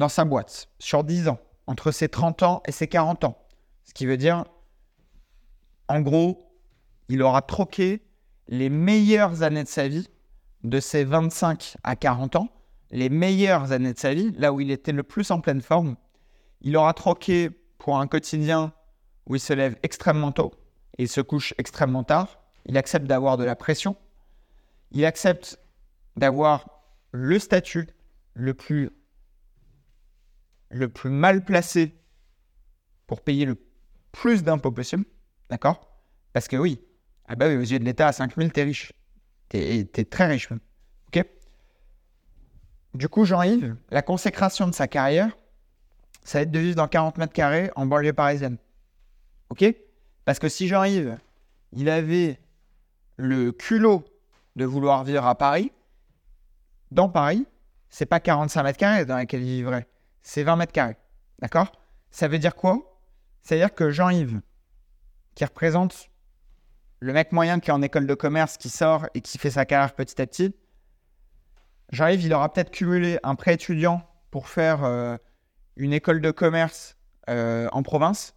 dans 0.00 0.08
sa 0.08 0.24
boîte 0.24 0.70
sur 0.78 1.04
10 1.04 1.28
ans, 1.28 1.38
entre 1.66 1.90
ses 1.92 2.08
30 2.08 2.42
ans 2.42 2.62
et 2.66 2.72
ses 2.72 2.88
40 2.88 3.24
ans, 3.24 3.36
ce 3.84 3.92
qui 3.92 4.06
veut 4.06 4.16
dire, 4.16 4.46
en 5.88 6.00
gros, 6.00 6.50
il 7.10 7.22
aura 7.22 7.42
troqué 7.42 8.02
les 8.48 8.70
meilleures 8.70 9.42
années 9.42 9.62
de 9.62 9.68
sa 9.68 9.88
vie, 9.88 10.08
de 10.64 10.80
ses 10.80 11.04
25 11.04 11.76
à 11.84 11.96
40 11.96 12.36
ans, 12.36 12.48
les 12.90 13.10
meilleures 13.10 13.72
années 13.72 13.92
de 13.92 13.98
sa 13.98 14.14
vie, 14.14 14.32
là 14.38 14.54
où 14.54 14.60
il 14.62 14.70
était 14.70 14.92
le 14.92 15.02
plus 15.02 15.30
en 15.30 15.42
pleine 15.42 15.60
forme, 15.60 15.96
il 16.62 16.78
aura 16.78 16.94
troqué 16.94 17.50
pour 17.76 17.98
un 17.98 18.06
quotidien 18.06 18.72
où 19.26 19.36
il 19.36 19.40
se 19.40 19.52
lève 19.52 19.76
extrêmement 19.82 20.32
tôt 20.32 20.52
et 20.96 21.02
il 21.02 21.08
se 21.08 21.20
couche 21.20 21.52
extrêmement 21.58 22.04
tard. 22.04 22.40
Il 22.64 22.78
accepte 22.78 23.06
d'avoir 23.06 23.36
de 23.36 23.44
la 23.44 23.54
pression, 23.54 23.96
il 24.92 25.04
accepte 25.04 25.60
d'avoir 26.16 26.82
le 27.12 27.38
statut 27.38 27.86
le 28.32 28.54
plus, 28.54 28.90
le 30.70 30.88
plus 30.88 31.10
mal 31.10 31.44
placé 31.44 31.94
pour 33.06 33.22
payer 33.22 33.44
le 33.44 33.56
plus 34.12 34.42
d'impôts 34.42 34.72
possible. 34.72 35.04
D'accord? 35.50 35.90
Parce 36.32 36.48
que 36.48 36.56
oui, 36.56 36.80
ah 37.26 37.36
bah 37.36 37.48
oui, 37.48 37.56
aux 37.56 37.60
yeux 37.60 37.78
de 37.78 37.84
l'État, 37.84 38.08
à 38.08 38.12
5000, 38.12 38.52
t'es 38.52 38.62
riche. 38.62 38.92
T'es 39.48 39.88
es 39.94 40.04
très 40.04 40.26
riche 40.26 40.50
même. 40.50 40.60
Ok? 41.08 41.24
Du 42.94 43.08
coup, 43.08 43.24
Jean-Yves, 43.24 43.76
la 43.90 44.02
consécration 44.02 44.66
de 44.66 44.74
sa 44.74 44.88
carrière, 44.88 45.36
ça 46.24 46.38
va 46.38 46.42
être 46.42 46.50
de 46.50 46.58
vivre 46.58 46.76
dans 46.76 46.88
40 46.88 47.18
mètres 47.18 47.32
carrés 47.32 47.70
en 47.76 47.86
banlieue 47.86 48.12
parisienne. 48.12 48.58
Ok? 49.48 49.64
Parce 50.24 50.38
que 50.38 50.48
si 50.48 50.68
Jean-Yves, 50.68 51.18
il 51.72 51.88
avait 51.88 52.40
le 53.16 53.52
culot 53.52 54.04
de 54.56 54.64
vouloir 54.64 55.04
vivre 55.04 55.26
à 55.26 55.36
Paris, 55.36 55.72
dans 56.90 57.08
Paris, 57.08 57.46
c'est 57.88 58.06
pas 58.06 58.20
45 58.20 58.62
mètres 58.62 58.78
carrés 58.78 59.04
dans 59.04 59.18
lesquels 59.18 59.42
il 59.42 59.56
vivrait, 59.56 59.86
c'est 60.22 60.42
20 60.42 60.56
mètres 60.56 60.72
carrés. 60.72 60.96
D'accord? 61.40 61.72
Ça 62.10 62.28
veut 62.28 62.38
dire 62.38 62.54
quoi? 62.54 63.00
Ça 63.42 63.54
veut 63.54 63.60
dire 63.60 63.74
que 63.74 63.90
Jean-Yves, 63.90 64.40
qui 65.34 65.44
représente 65.44 66.10
le 67.00 67.12
mec 67.12 67.32
moyen 67.32 67.60
qui 67.60 67.70
est 67.70 67.72
en 67.72 67.82
école 67.82 68.06
de 68.06 68.14
commerce, 68.14 68.58
qui 68.58 68.68
sort 68.68 69.06
et 69.14 69.20
qui 69.20 69.38
fait 69.38 69.50
sa 69.50 69.64
carrière 69.64 69.94
petit 69.94 70.20
à 70.20 70.26
petit, 70.26 70.54
Jean-Yves, 71.92 72.24
il 72.24 72.34
aura 72.34 72.52
peut-être 72.52 72.70
cumulé 72.70 73.18
un 73.22 73.34
prêt 73.34 73.54
étudiant 73.54 74.02
pour 74.30 74.48
faire 74.48 74.84
euh, 74.84 75.16
une 75.76 75.92
école 75.92 76.20
de 76.20 76.30
commerce 76.30 76.96
euh, 77.28 77.68
en 77.72 77.82
province. 77.82 78.34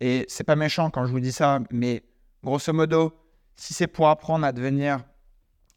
Et 0.00 0.24
c'est 0.28 0.44
pas 0.44 0.56
méchant 0.56 0.90
quand 0.90 1.06
je 1.06 1.10
vous 1.10 1.20
dis 1.20 1.32
ça, 1.32 1.60
mais 1.70 2.04
grosso 2.44 2.72
modo, 2.72 3.16
si 3.56 3.74
c'est 3.74 3.86
pour 3.86 4.08
apprendre 4.08 4.44
à 4.44 4.52
devenir 4.52 5.04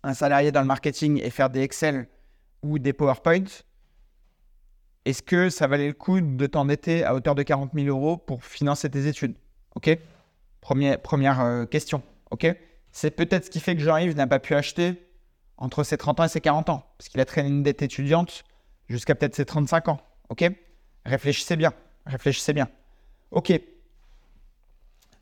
un 0.04 0.14
salarié 0.14 0.52
dans 0.52 0.62
le 0.62 0.68
marketing 0.68 1.20
et 1.22 1.30
faire 1.30 1.50
des 1.50 1.62
Excel 1.62 2.08
ou 2.62 2.80
des 2.80 2.94
PowerPoint, 2.94 3.46
est-ce 5.06 5.22
que 5.22 5.50
ça 5.50 5.68
valait 5.68 5.88
le 5.88 5.94
coup 5.94 6.20
de 6.20 6.48
t'endetter 6.48 7.04
à 7.04 7.14
hauteur 7.14 7.36
de 7.36 7.44
40 7.44 7.72
000 7.74 7.88
euros 7.88 8.18
pour 8.18 8.44
financer 8.44 8.90
tes 8.90 9.08
études 9.08 9.36
Ok? 9.76 9.98
Première, 10.62 11.42
euh, 11.42 11.66
question. 11.66 12.02
Ok? 12.32 12.48
C'est 12.92 13.12
peut-être 13.12 13.46
ce 13.46 13.50
qui 13.50 13.60
fait 13.60 13.76
que 13.76 13.82
Jean-Yves 13.82 14.16
n'a 14.16 14.26
pas 14.26 14.40
pu 14.40 14.56
acheter 14.56 15.08
entre 15.58 15.84
ses 15.84 15.98
30 15.98 16.20
ans 16.20 16.24
et 16.24 16.30
ses 16.30 16.42
40 16.42 16.70
ans, 16.70 16.84
parce 16.98 17.10
qu'il 17.10 17.22
a 17.22 17.26
traîné 17.26 17.50
une 17.50 17.64
dette 17.64 17.82
étudiante 17.82 18.44
jusqu'à 18.90 19.16
peut-être 19.16 19.36
ses 19.36 19.46
35 19.46 19.90
ans. 19.90 20.00
Ok? 20.30 20.44
Réfléchissez 21.06 21.56
bien, 21.56 21.72
réfléchissez 22.08 22.54
bien. 22.54 22.68
Ok. 23.32 23.54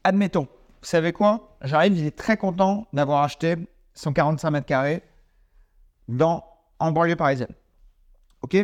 Admettons, 0.06 0.48
vous 0.82 0.88
savez 0.88 1.12
quoi? 1.12 1.58
J'arrive, 1.62 1.98
il 1.98 2.06
est 2.06 2.16
très 2.16 2.38
content 2.38 2.88
d'avoir 2.94 3.24
acheté 3.24 3.56
son 3.94 4.14
45 4.14 4.52
mètres 4.52 4.66
carrés 4.66 5.04
dans, 6.08 6.44
en 6.80 6.92
banlieue 6.92 7.16
parisienne. 7.16 7.54
Ok? 8.42 8.58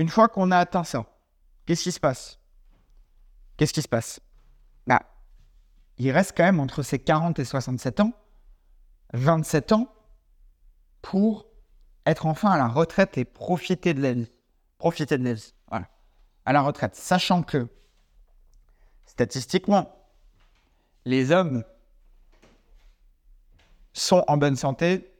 Une 0.00 0.08
fois 0.08 0.28
qu'on 0.28 0.50
a 0.50 0.56
atteint 0.56 0.82
ça, 0.82 1.04
qu'est-ce 1.66 1.82
qui 1.82 1.92
se 1.92 2.00
passe? 2.00 2.38
Qu'est-ce 3.58 3.74
qui 3.74 3.82
se 3.82 3.88
passe? 3.88 4.18
Bah, 4.86 5.02
il 5.98 6.10
reste 6.10 6.32
quand 6.34 6.44
même 6.44 6.58
entre 6.58 6.82
ses 6.82 6.98
40 6.98 7.38
et 7.38 7.44
67 7.44 8.00
ans, 8.00 8.14
27 9.12 9.72
ans 9.72 9.92
pour 11.02 11.48
être 12.06 12.24
enfin 12.24 12.50
à 12.50 12.56
la 12.56 12.66
retraite 12.66 13.18
et 13.18 13.26
profiter 13.26 13.92
de 13.92 14.00
la 14.00 14.14
vie. 14.14 14.32
Profiter 14.78 15.18
de 15.18 15.24
la 15.24 15.34
vie. 15.34 15.52
Voilà. 15.68 15.86
À 16.46 16.54
la 16.54 16.62
retraite. 16.62 16.96
Sachant 16.96 17.42
que, 17.42 17.68
statistiquement, 19.04 19.94
les 21.04 21.30
hommes 21.30 21.62
sont 23.92 24.24
en 24.28 24.38
bonne 24.38 24.56
santé, 24.56 25.12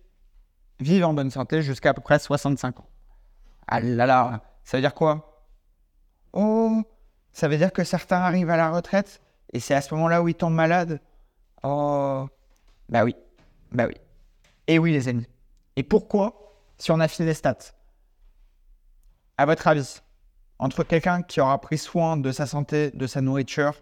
vivent 0.78 1.05
en 1.05 1.12
bonne 1.12 1.31
santé 1.31 1.61
jusqu'à 1.61 1.91
à 1.91 1.93
peu 1.93 2.01
près 2.01 2.18
65 2.18 2.81
ans. 2.81 2.89
Ah 3.66 3.81
là 3.81 4.07
là, 4.07 4.43
ça 4.64 4.76
veut 4.76 4.80
dire 4.82 4.94
quoi? 4.94 5.46
Oh, 6.32 6.82
ça 7.32 7.48
veut 7.48 7.56
dire 7.56 7.72
que 7.72 7.84
certains 7.84 8.20
arrivent 8.20 8.50
à 8.50 8.56
la 8.56 8.70
retraite 8.70 9.20
et 9.52 9.61
c'est 9.61 9.74
à 9.74 9.80
ce 9.80 9.94
moment-là 9.94 10.22
où 10.22 10.28
ils 10.28 10.34
tombent 10.34 10.54
malades 10.54 11.00
Oh, 11.62 12.26
bah 12.88 13.04
oui, 13.04 13.14
bah 13.72 13.86
oui. 13.86 13.94
Et 14.66 14.78
oui, 14.78 14.92
les 14.92 15.08
amis. 15.08 15.26
Et 15.76 15.82
pourquoi, 15.82 16.54
si 16.78 16.90
on 16.90 17.00
affine 17.00 17.26
les 17.26 17.34
stats? 17.34 17.74
À 19.36 19.46
votre 19.46 19.66
avis, 19.66 20.00
entre 20.58 20.84
quelqu'un 20.84 21.22
qui 21.22 21.40
aura 21.40 21.61
pris 21.61 21.78
soin 21.78 22.16
de 22.16 22.32
sa 22.32 22.46
santé, 22.46 22.90
de 22.92 23.06
sa 23.06 23.20
nourriture 23.20 23.74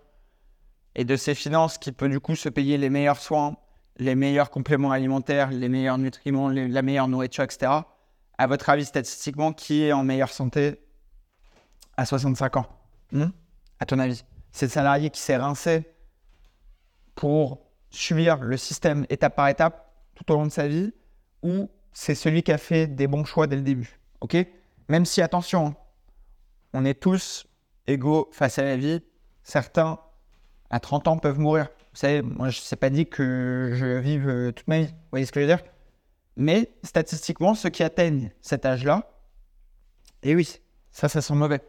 et 0.94 1.04
de 1.04 1.16
ses 1.16 1.34
finances, 1.34 1.78
qui 1.78 1.92
peut 1.92 2.08
du 2.08 2.20
coup 2.20 2.36
se 2.36 2.48
payer 2.48 2.78
les 2.78 2.90
meilleurs 2.90 3.18
soins, 3.18 3.56
les 3.96 4.14
meilleurs 4.14 4.50
compléments 4.50 4.90
alimentaires, 4.90 5.50
les 5.50 5.68
meilleurs 5.68 5.98
nutriments, 5.98 6.48
la 6.48 6.82
meilleure 6.82 7.08
nourriture, 7.08 7.44
etc. 7.44 7.72
À 8.38 8.46
votre 8.46 8.68
avis, 8.70 8.84
statistiquement, 8.84 9.52
qui 9.52 9.82
est 9.82 9.92
en 9.92 10.04
meilleure 10.04 10.30
santé 10.30 10.80
à 11.96 12.06
65 12.06 12.56
ans? 12.56 12.66
Hmm? 13.12 13.26
À 13.80 13.86
ton 13.86 13.98
avis 13.98 14.24
C'est 14.52 14.66
le 14.66 14.70
salarié 14.70 15.10
qui 15.10 15.20
s'est 15.20 15.36
rincé 15.36 15.88
pour 17.14 17.60
suivre 17.90 18.38
le 18.42 18.56
système 18.56 19.06
étape 19.08 19.34
par 19.34 19.48
étape 19.48 19.92
tout 20.14 20.30
au 20.32 20.36
long 20.36 20.46
de 20.46 20.52
sa 20.52 20.68
vie 20.68 20.92
ou 21.42 21.68
c'est 21.92 22.14
celui 22.14 22.42
qui 22.42 22.52
a 22.52 22.58
fait 22.58 22.86
des 22.86 23.08
bons 23.08 23.24
choix 23.24 23.46
dès 23.46 23.56
le 23.56 23.62
début? 23.62 23.98
Ok? 24.20 24.36
Même 24.88 25.04
si, 25.04 25.20
attention, 25.20 25.74
on 26.72 26.84
est 26.84 26.94
tous 26.94 27.46
égaux 27.86 28.28
face 28.32 28.58
à 28.58 28.62
la 28.62 28.76
vie. 28.76 29.00
Certains, 29.42 29.98
à 30.70 30.80
30 30.80 31.08
ans, 31.08 31.18
peuvent 31.18 31.38
mourir. 31.38 31.68
Vous 31.92 31.98
savez, 31.98 32.22
moi, 32.22 32.50
je 32.50 32.58
ne 32.58 32.62
sais 32.62 32.76
pas 32.76 32.90
dit 32.90 33.06
que 33.06 33.72
je 33.74 33.98
vive 33.98 34.28
euh, 34.28 34.52
toute 34.52 34.68
ma 34.68 34.80
vie. 34.80 34.86
Vous 34.86 35.10
voyez 35.10 35.26
ce 35.26 35.32
que 35.32 35.40
je 35.40 35.46
veux 35.46 35.56
dire? 35.56 35.64
Mais 36.38 36.72
statistiquement, 36.84 37.56
ceux 37.56 37.68
qui 37.68 37.82
atteignent 37.82 38.30
cet 38.40 38.64
âge-là, 38.64 39.10
et 40.22 40.30
eh 40.30 40.34
oui, 40.36 40.60
ça, 40.92 41.08
ça 41.08 41.20
sent 41.20 41.34
mauvais. 41.34 41.60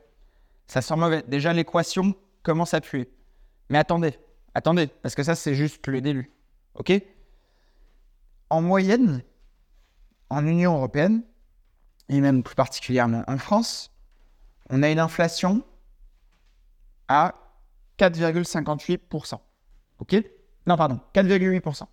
Ça 0.67 0.83
sent 0.83 0.95
mauvais. 0.95 1.23
Déjà, 1.27 1.53
l'équation 1.53 2.13
commence 2.43 2.75
à 2.75 2.79
puer. 2.79 3.09
Mais 3.69 3.79
attendez, 3.79 4.13
attendez, 4.53 4.85
parce 4.87 5.15
que 5.15 5.23
ça, 5.23 5.33
c'est 5.33 5.55
juste 5.55 5.87
le 5.87 6.01
début. 6.01 6.31
OK? 6.75 6.91
En 8.51 8.61
moyenne, 8.61 9.23
en 10.29 10.45
Union 10.45 10.75
européenne, 10.75 11.23
et 12.07 12.21
même 12.21 12.43
plus 12.43 12.55
particulièrement 12.55 13.23
en 13.27 13.39
France, 13.39 13.91
on 14.69 14.83
a 14.83 14.91
une 14.91 14.99
inflation 14.99 15.63
à 17.07 17.33
4,58%. 17.97 19.39
OK? 19.97 20.15
Non, 20.67 20.77
pardon, 20.77 20.99
4,8%. 21.15 21.85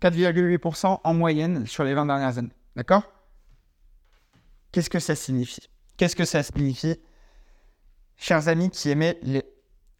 4,8% 0.00 1.00
en 1.02 1.14
moyenne 1.14 1.66
sur 1.66 1.84
les 1.84 1.94
20 1.94 2.06
dernières 2.06 2.38
années. 2.38 2.52
D'accord? 2.76 3.02
Qu'est-ce 4.72 4.90
que 4.90 5.00
ça 5.00 5.14
signifie? 5.14 5.68
Qu'est-ce 5.96 6.16
que 6.16 6.24
ça 6.24 6.42
signifie 6.42 6.96
Chers 8.16 8.48
amis 8.48 8.70
qui 8.70 8.90
aimaient 8.90 9.18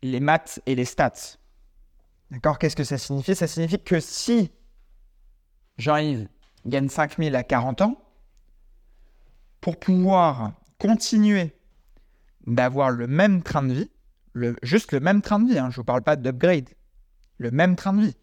les, 0.03 0.21
maths 0.21 0.61
et 0.67 0.75
les 0.75 0.85
stats? 0.85 1.39
D'accord? 2.31 2.59
Qu'est-ce 2.59 2.77
que 2.77 2.85
ça 2.85 2.99
signifie? 2.99 3.35
Ça 3.35 3.47
signifie 3.47 3.83
que 3.83 4.01
si 4.01 4.51
j'arrive 5.77 6.29
gagne 6.67 6.89
5000 6.89 7.35
à 7.37 7.43
40 7.43 7.83
ans, 7.83 8.01
pour 9.61 9.79
pouvoir 9.79 10.53
continuer 10.79 11.55
d'avoir 12.47 12.91
le 12.91 13.07
même 13.07 13.43
train 13.43 13.63
de 13.63 13.75
vie, 13.75 13.91
juste 14.63 14.93
le 14.93 15.01
même 15.01 15.23
train 15.23 15.39
de 15.39 15.51
vie, 15.51 15.59
hein, 15.59 15.71
je 15.71 15.77
ne 15.77 15.81
vous 15.81 15.85
parle 15.85 16.03
pas 16.03 16.17
d'upgrade, 16.17 16.69
le 17.39 17.51
même 17.51 17.77
train 17.77 17.93
de 17.93 18.03
vie, 18.03 18.17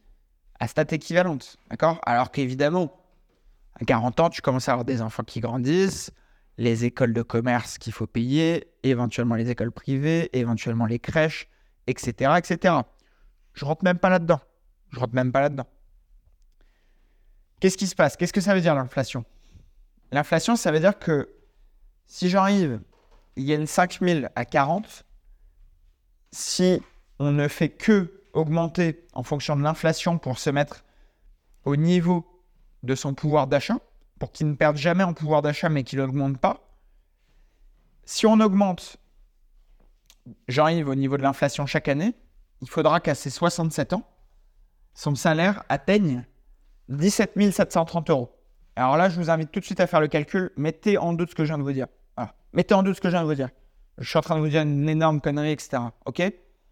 à 0.59 0.67
stat 0.67 0.85
équivalente, 0.91 1.57
d'accord? 1.69 1.99
Alors 2.03 2.31
qu'évidemment, 2.31 2.91
à 3.79 3.85
40 3.85 4.19
ans, 4.19 4.29
tu 4.29 4.41
commences 4.41 4.69
à 4.69 4.73
avoir 4.73 4.85
des 4.85 5.01
enfants 5.01 5.23
qui 5.23 5.39
grandissent, 5.39 6.11
les 6.57 6.85
écoles 6.85 7.13
de 7.13 7.21
commerce 7.21 7.77
qu'il 7.77 7.93
faut 7.93 8.07
payer, 8.07 8.67
éventuellement 8.83 9.35
les 9.35 9.49
écoles 9.49 9.71
privées, 9.71 10.29
éventuellement 10.33 10.85
les 10.85 10.99
crèches, 10.99 11.47
etc., 11.85 12.33
etc. 12.37 12.75
Je 13.53 13.65
rentre 13.65 13.83
même 13.83 13.99
pas 13.99 14.09
là-dedans. 14.09 14.39
Je 14.89 14.99
rentre 14.99 15.13
même 15.13 15.31
pas 15.31 15.41
là-dedans. 15.41 15.67
Qu'est-ce 17.59 17.77
qui 17.77 17.87
se 17.87 17.95
passe? 17.95 18.17
Qu'est-ce 18.17 18.33
que 18.33 18.41
ça 18.41 18.53
veut 18.53 18.61
dire 18.61 18.75
l'inflation? 18.75 19.25
L'inflation, 20.11 20.55
ça 20.55 20.71
veut 20.71 20.79
dire 20.79 20.97
que 20.97 21.29
si 22.05 22.29
j'arrive, 22.29 22.79
il 23.35 23.43
y 23.43 23.51
a 23.51 23.55
une 23.55 23.67
5000 23.67 24.31
à 24.35 24.45
40, 24.45 25.05
si 26.31 26.81
on 27.19 27.31
ne 27.31 27.47
fait 27.47 27.69
que 27.69 28.16
augmenter 28.37 29.05
en 29.13 29.23
fonction 29.23 29.55
de 29.55 29.63
l'inflation 29.63 30.17
pour 30.17 30.39
se 30.39 30.49
mettre 30.49 30.85
au 31.65 31.75
niveau 31.75 32.25
de 32.83 32.95
son 32.95 33.13
pouvoir 33.13 33.47
d'achat, 33.47 33.77
pour 34.19 34.31
qu'il 34.31 34.47
ne 34.47 34.55
perde 34.55 34.77
jamais 34.77 35.03
en 35.03 35.13
pouvoir 35.13 35.41
d'achat 35.41 35.69
mais 35.69 35.83
qu'il 35.83 35.99
n'augmente 35.99 36.37
pas, 36.37 36.67
si 38.05 38.25
on 38.25 38.39
augmente, 38.39 38.97
j'arrive 40.47 40.87
au 40.87 40.95
niveau 40.95 41.17
de 41.17 41.23
l'inflation 41.23 41.65
chaque 41.65 41.89
année, 41.89 42.15
il 42.61 42.69
faudra 42.69 42.99
qu'à 42.99 43.15
ses 43.15 43.29
67 43.29 43.93
ans, 43.93 44.03
son 44.93 45.13
salaire 45.13 45.63
atteigne 45.69 46.25
17 46.89 47.51
730 47.51 48.09
euros. 48.09 48.33
Alors 48.75 48.95
là, 48.95 49.09
je 49.09 49.19
vous 49.19 49.29
invite 49.29 49.51
tout 49.51 49.59
de 49.59 49.65
suite 49.65 49.79
à 49.79 49.87
faire 49.87 49.99
le 49.99 50.07
calcul. 50.07 50.51
Mettez 50.55 50.97
en 50.97 51.13
doute 51.13 51.31
ce 51.31 51.35
que 51.35 51.43
je 51.43 51.49
viens 51.49 51.57
de 51.57 51.63
vous 51.63 51.73
dire. 51.73 51.87
Mettez 52.53 52.73
en 52.73 52.83
doute 52.83 52.95
ce 52.95 53.01
que 53.01 53.09
je 53.09 53.13
viens 53.13 53.23
de 53.23 53.27
vous 53.27 53.35
dire. 53.35 53.49
Je 53.97 54.07
suis 54.07 54.17
en 54.17 54.21
train 54.21 54.35
de 54.35 54.41
vous 54.41 54.47
dire 54.47 54.61
une 54.61 54.87
énorme 54.87 55.19
connerie, 55.19 55.51
etc. 55.51 55.79
OK? 56.05 56.21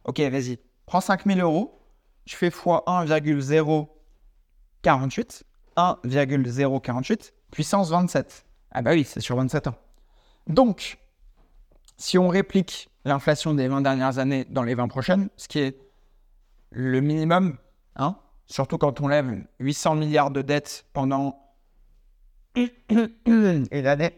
Ok, 0.06 0.20
vas-y. 0.20 0.60
Prends 0.86 1.02
5000 1.02 1.42
euros. 1.42 1.82
Tu 2.26 2.36
fais 2.36 2.48
x 2.48 2.60
1,048. 2.88 5.44
1,048 5.78 7.34
puissance 7.52 7.90
27. 7.90 8.46
Ah 8.72 8.82
bah 8.82 8.92
oui, 8.92 9.04
c'est 9.04 9.22
sur 9.22 9.38
27 9.38 9.68
ans. 9.68 9.76
Donc, 10.48 10.98
si 11.98 12.18
on 12.18 12.28
réplique 12.28 12.90
l'inflation 13.06 13.54
des 13.54 13.68
20 13.68 13.82
dernières 13.82 14.20
années 14.20 14.46
dans 14.50 14.64
les 14.64 14.76
20 14.76 14.88
prochaines, 14.88 15.30
ce 15.38 15.48
qui 15.48 15.60
est 15.60 15.78
le 16.72 17.02
minimum, 17.02 17.58
hein, 17.96 18.18
Surtout 18.48 18.78
quand 18.78 19.02
on 19.02 19.08
lève 19.08 19.44
800 19.60 19.96
milliards 19.96 20.32
de 20.32 20.42
dettes 20.42 20.86
pendant 20.94 21.40
une 22.56 23.68
année. 23.72 24.16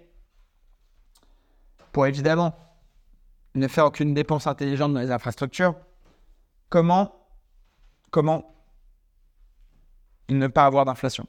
Pour 1.91 2.05
évidemment 2.05 2.55
ne 3.55 3.68
faire 3.68 3.86
aucune 3.86 4.13
dépense 4.13 4.45
intelligente 4.45 4.93
dans 4.93 4.99
les 4.99 5.11
infrastructures. 5.11 5.76
Comment, 6.70 7.28
comment 8.11 8.53
ne 10.30 10.47
pas 10.47 10.65
avoir 10.65 10.86
d'inflation 10.86 11.26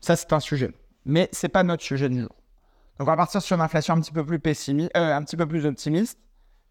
Ça, 0.00 0.16
c'est 0.16 0.32
un 0.32 0.40
sujet. 0.40 0.72
Mais 1.04 1.28
ce 1.32 1.46
n'est 1.46 1.50
pas 1.50 1.62
notre 1.62 1.82
sujet 1.82 2.08
du 2.08 2.20
jour. 2.20 2.34
Donc, 2.98 3.08
on 3.08 3.10
va 3.10 3.16
partir 3.16 3.40
sur 3.42 3.56
une 3.56 3.62
inflation 3.62 3.94
un 3.94 4.00
petit 4.00 4.12
peu 4.12 4.24
plus 4.24 4.40
euh, 4.96 5.68
optimiste, 5.68 6.18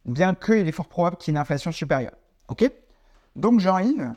bien 0.06 0.36
qu'il 0.36 0.68
est 0.68 0.72
fort 0.72 0.88
probable 0.88 1.18
qu'il 1.18 1.32
y 1.32 1.36
ait 1.36 1.38
une 1.38 1.42
inflation 1.42 1.72
supérieure. 1.72 2.16
OK? 2.48 2.72
Donc, 3.36 3.60
j'arrive 3.60 4.14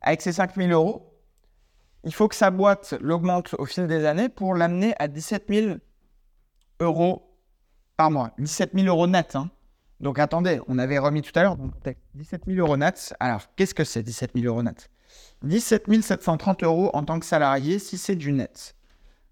avec 0.00 0.22
ces 0.22 0.32
5000 0.32 0.72
euros, 0.72 1.10
il 2.04 2.14
faut 2.14 2.28
que 2.28 2.34
sa 2.34 2.50
boîte 2.50 2.94
l'augmente 3.00 3.54
au 3.58 3.66
fil 3.66 3.86
des 3.86 4.06
années 4.06 4.28
pour 4.28 4.54
l'amener 4.54 4.94
à 4.98 5.08
17 5.08 5.46
000 5.48 5.76
euros 6.80 7.36
par 7.96 8.10
mois. 8.10 8.32
17 8.38 8.72
000 8.74 8.86
euros 8.86 9.06
net. 9.06 9.36
Hein. 9.36 9.50
Donc 10.00 10.18
attendez, 10.18 10.60
on 10.66 10.78
avait 10.78 10.98
remis 10.98 11.22
tout 11.22 11.32
à 11.38 11.42
l'heure 11.42 11.56
17 12.14 12.42
000 12.46 12.58
euros 12.58 12.76
net. 12.76 13.14
Alors 13.20 13.42
qu'est-ce 13.54 13.74
que 13.74 13.84
c'est 13.84 14.02
17 14.02 14.32
000 14.34 14.46
euros 14.46 14.62
net 14.62 14.90
17 15.42 16.02
730 16.02 16.62
euros 16.62 16.90
en 16.94 17.04
tant 17.04 17.18
que 17.20 17.26
salarié 17.26 17.78
si 17.78 17.98
c'est 17.98 18.16
du 18.16 18.32
net. 18.32 18.74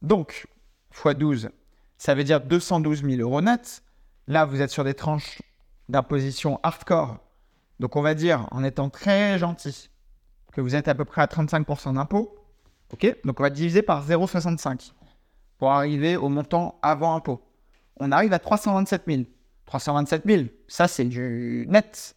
Donc, 0.02 0.46
x 0.92 1.14
12, 1.16 1.50
ça 1.96 2.14
veut 2.14 2.24
dire 2.24 2.40
212 2.40 3.02
000 3.02 3.20
euros 3.20 3.40
net. 3.40 3.82
Là, 4.26 4.44
vous 4.44 4.60
êtes 4.60 4.70
sur 4.70 4.84
des 4.84 4.94
tranches 4.94 5.42
d'imposition 5.88 6.60
hardcore. 6.62 7.18
Donc 7.80 7.96
on 7.96 8.02
va 8.02 8.14
dire, 8.14 8.46
en 8.50 8.64
étant 8.64 8.90
très 8.90 9.38
gentil, 9.38 9.90
que 10.52 10.60
vous 10.60 10.74
êtes 10.74 10.88
à 10.88 10.94
peu 10.94 11.04
près 11.04 11.22
à 11.22 11.26
35% 11.26 11.94
d'impôt, 11.94 12.38
Ok? 12.92 13.16
Donc 13.24 13.40
on 13.40 13.42
va 13.42 13.50
diviser 13.50 13.82
par 13.82 14.06
0,65 14.06 14.92
pour 15.58 15.70
arriver 15.70 16.16
au 16.16 16.28
montant 16.28 16.78
avant 16.82 17.14
impôt. 17.14 17.42
On 18.00 18.12
arrive 18.12 18.32
à 18.32 18.38
327 18.38 19.02
000. 19.06 19.22
327 19.68 20.22
000, 20.24 20.44
ça 20.66 20.88
c'est 20.88 21.04
du 21.04 21.66
net. 21.68 22.16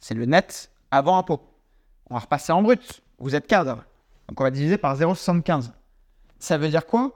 C'est 0.00 0.14
le 0.14 0.24
net 0.24 0.70
avant 0.90 1.18
impôt. 1.18 1.40
On 2.08 2.14
va 2.14 2.20
repasser 2.20 2.50
en 2.50 2.62
brut. 2.62 3.02
Vous 3.18 3.34
êtes 3.34 3.46
cadre. 3.46 3.84
Donc 4.26 4.40
on 4.40 4.44
va 4.44 4.50
diviser 4.50 4.78
par 4.78 4.96
0,75. 4.96 5.70
Ça 6.38 6.56
veut 6.56 6.70
dire 6.70 6.86
quoi? 6.86 7.12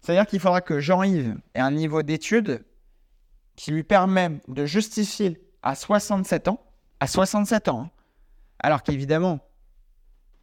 Ça 0.00 0.12
veut 0.12 0.18
dire 0.18 0.26
qu'il 0.26 0.38
faudra 0.38 0.60
que 0.60 0.78
Jean-Yves 0.78 1.36
ait 1.54 1.60
un 1.60 1.72
niveau 1.72 2.02
d'études 2.02 2.64
qui 3.56 3.72
lui 3.72 3.82
permet 3.82 4.40
de 4.46 4.64
justifier 4.64 5.44
à 5.62 5.74
67 5.74 6.46
ans, 6.46 6.60
à 7.00 7.08
67 7.08 7.68
ans, 7.68 7.82
hein. 7.82 7.90
alors 8.60 8.84
qu'évidemment, 8.84 9.40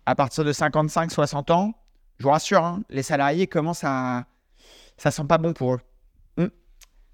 à 0.06 0.14
partir 0.14 0.44
de 0.44 0.52
55-60 0.52 1.52
ans, 1.54 1.74
je 2.18 2.24
vous 2.24 2.32
rassure, 2.32 2.64
hein, 2.64 2.82
les 2.90 3.02
salariés 3.02 3.48
commencent 3.48 3.86
à... 3.86 4.26
Ça 4.98 5.10
sent 5.10 5.24
pas 5.24 5.38
bon 5.38 5.54
pour 5.54 5.76
eux. 5.76 5.80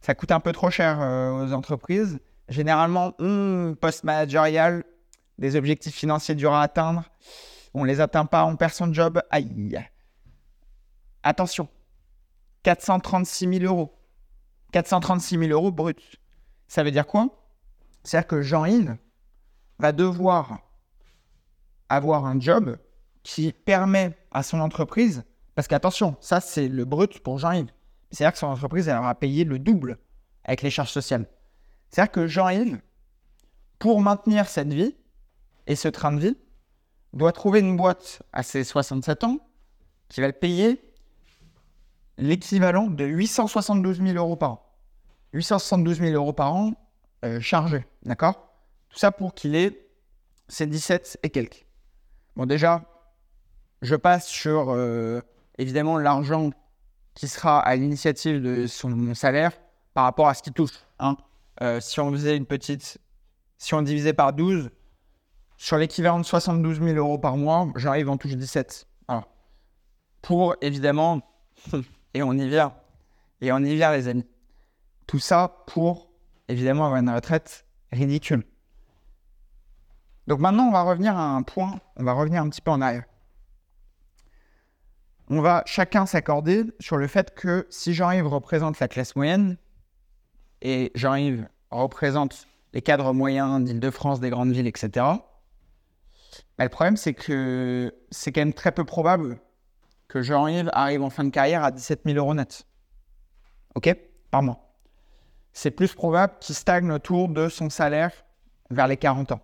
Ça 0.04 0.16
coûte 0.16 0.32
un 0.32 0.42
peu 0.42 0.52
trop 0.52 0.70
cher 0.70 1.02
euh, 1.02 1.32
aux 1.32 1.54
entreprises. 1.54 2.20
Généralement, 2.50 3.14
post-managérial, 3.80 4.84
des 5.38 5.56
objectifs 5.56 5.96
financiers 5.96 6.36
durs 6.36 6.54
à 6.54 6.62
atteindre. 6.62 7.06
On 7.74 7.86
les 7.86 8.02
atteint 8.02 8.26
pas, 8.26 8.44
on 8.44 8.58
perd 8.58 8.74
son 8.74 8.94
job. 8.94 9.22
Aïe. 9.32 9.80
Attention, 11.24 11.70
436 12.64 13.60
000 13.60 13.74
euros. 13.74 13.98
436 14.74 15.40
000 15.40 15.52
euros 15.52 15.72
brut. 15.72 16.20
Ça 16.68 16.84
veut 16.84 16.92
dire 16.92 17.08
quoi? 17.08 17.30
C'est-à-dire 18.04 18.28
que 18.28 18.42
Jean-Yves 18.42 18.98
va 19.80 19.94
devoir 19.94 20.60
avoir 21.88 22.26
un 22.26 22.42
job 22.42 22.78
qui 23.24 23.54
permet 23.54 24.18
à 24.32 24.44
son 24.44 24.60
entreprise, 24.60 25.24
parce 25.56 25.70
qu'attention, 25.70 26.18
ça 26.20 26.42
c'est 26.42 26.68
le 26.68 26.84
brut 26.84 27.22
pour 27.22 27.38
Jean-Yves. 27.38 27.72
C'est-à-dire 28.14 28.34
que 28.34 28.38
son 28.38 28.48
entreprise, 28.48 28.88
elle 28.88 28.98
aura 28.98 29.16
payé 29.16 29.44
le 29.44 29.58
double 29.58 29.98
avec 30.44 30.62
les 30.62 30.70
charges 30.70 30.92
sociales. 30.92 31.28
C'est-à-dire 31.90 32.12
que 32.12 32.28
Jean-Yves, 32.28 32.80
pour 33.80 34.02
maintenir 34.02 34.48
cette 34.48 34.72
vie 34.72 34.96
et 35.66 35.76
ce 35.76 35.88
train 35.88 36.12
de 36.12 36.20
vie, 36.20 36.38
doit 37.14 37.32
trouver 37.32 37.60
une 37.60 37.76
boîte 37.76 38.22
à 38.32 38.44
ses 38.44 38.64
67 38.64 39.24
ans 39.24 39.40
qui 40.10 40.22
va 40.22 40.28
le 40.28 40.34
payer 40.34 40.94
l'équivalent 42.20 42.86
de 42.86 43.04
872 43.04 44.02
000 44.02 44.16
euros 44.16 44.36
par 44.36 44.52
an. 44.52 44.76
872 45.34 45.98
000 45.98 46.12
euros 46.12 46.34
par 46.34 46.54
an 46.54 46.74
euh, 47.26 47.40
chargés, 47.40 47.88
d'accord? 48.04 48.54
Tout 48.90 49.00
ça 49.00 49.12
pour 49.12 49.34
qu'il 49.34 49.56
ait 49.56 49.88
ses 50.48 50.68
17 50.68 51.18
et 51.24 51.32
quelques. 51.32 51.66
Bon, 52.36 52.46
déjà, 52.46 52.84
je 53.82 53.96
passe 53.96 54.28
sur 54.28 54.70
euh, 54.70 55.20
évidemment 55.58 55.98
l'argent 55.98 56.52
qui 57.16 57.28
sera 57.28 57.60
à 57.60 57.76
l'initiative 57.76 58.42
de 58.42 58.68
son 58.68 59.14
salaire 59.14 59.52
par 59.94 60.06
rapport 60.06 60.28
à 60.28 60.34
ce 60.34 60.42
qu'il 60.42 60.54
touche. 60.54 60.80
Hein. 61.00 61.18
Euh, 61.62 61.80
si 61.80 62.00
on 62.00 62.12
faisait 62.12 62.36
une 62.36 62.46
petite, 62.46 62.98
si 63.58 63.74
on 63.74 63.82
divisait 63.82 64.14
par 64.14 64.34
12, 64.34 64.70
sur 65.58 65.78
l'équivalent 65.78 66.20
de 66.20 66.26
72 66.26 66.82
000 66.82 66.98
euros 66.98 67.18
par 67.18 67.38
mois, 67.38 67.68
j'arrive 67.76 68.10
en 68.10 68.18
touche 68.18 68.36
17. 68.36 68.88
Pour 70.22 70.56
évidemment, 70.62 71.22
et 72.14 72.24
on 72.24 72.32
y 72.32 72.48
vient, 72.48 72.74
et 73.42 73.52
on 73.52 73.60
y 73.60 73.76
vient 73.76 73.92
les 73.92 74.08
amis. 74.08 74.26
Tout 75.06 75.20
ça 75.20 75.64
pour 75.68 76.10
évidemment 76.48 76.86
avoir 76.86 77.02
une 77.02 77.10
retraite 77.10 77.66
ridicule. 77.92 78.46
Donc 80.28 80.40
maintenant, 80.40 80.68
on 80.68 80.72
va 80.72 80.84
revenir 80.84 81.18
à 81.18 81.36
un 81.36 81.44
point, 81.44 81.80
on 81.98 82.06
va 82.06 82.14
revenir 82.14 82.42
un 82.42 82.50
petit 82.50 82.62
peu 82.62 82.72
en 82.72 82.80
arrière. 82.80 83.04
On 85.36 85.42
va 85.42 85.64
chacun 85.66 86.06
s'accorder 86.06 86.64
sur 86.80 86.96
le 86.96 87.08
fait 87.08 87.34
que 87.34 87.66
si 87.72 87.96
Jean-Yves 87.96 88.28
représente 88.28 88.80
la 88.80 88.88
classe 88.88 89.16
moyenne 89.16 89.58
et 90.62 90.92
Jean-Yves 90.94 91.50
représente 91.72 92.48
les 92.72 92.84
cadres 92.84 93.14
moyens 93.14 93.64
d'Île-de-France, 93.64 94.20
des 94.20 94.30
grandes 94.30 94.52
villes, 94.52 94.68
etc., 94.68 94.92
bah, 94.96 95.24
le 96.60 96.70
problème, 96.70 96.98
c'est 96.98 97.16
que 97.16 97.96
c'est 98.12 98.32
quand 98.32 98.42
même 98.42 98.54
très 98.54 98.72
peu 98.72 98.86
probable 98.86 99.40
que 100.08 100.22
Jean-Yves 100.22 100.70
arrive 100.72 101.02
en 101.02 101.10
fin 101.10 101.24
de 101.24 101.32
carrière 101.32 101.64
à 101.64 101.72
17 101.72 102.02
000 102.06 102.16
euros 102.20 102.36
net. 102.36 102.68
OK? 103.74 103.90
Par 104.30 104.44
mois. 104.44 104.76
C'est 105.52 105.72
plus 105.72 105.96
probable 105.96 106.34
qu'il 106.42 106.54
stagne 106.54 106.92
autour 106.92 107.28
de 107.28 107.50
son 107.50 107.72
salaire 107.72 108.12
vers 108.70 108.88
les 108.88 108.98
40 108.98 109.32
ans. 109.32 109.42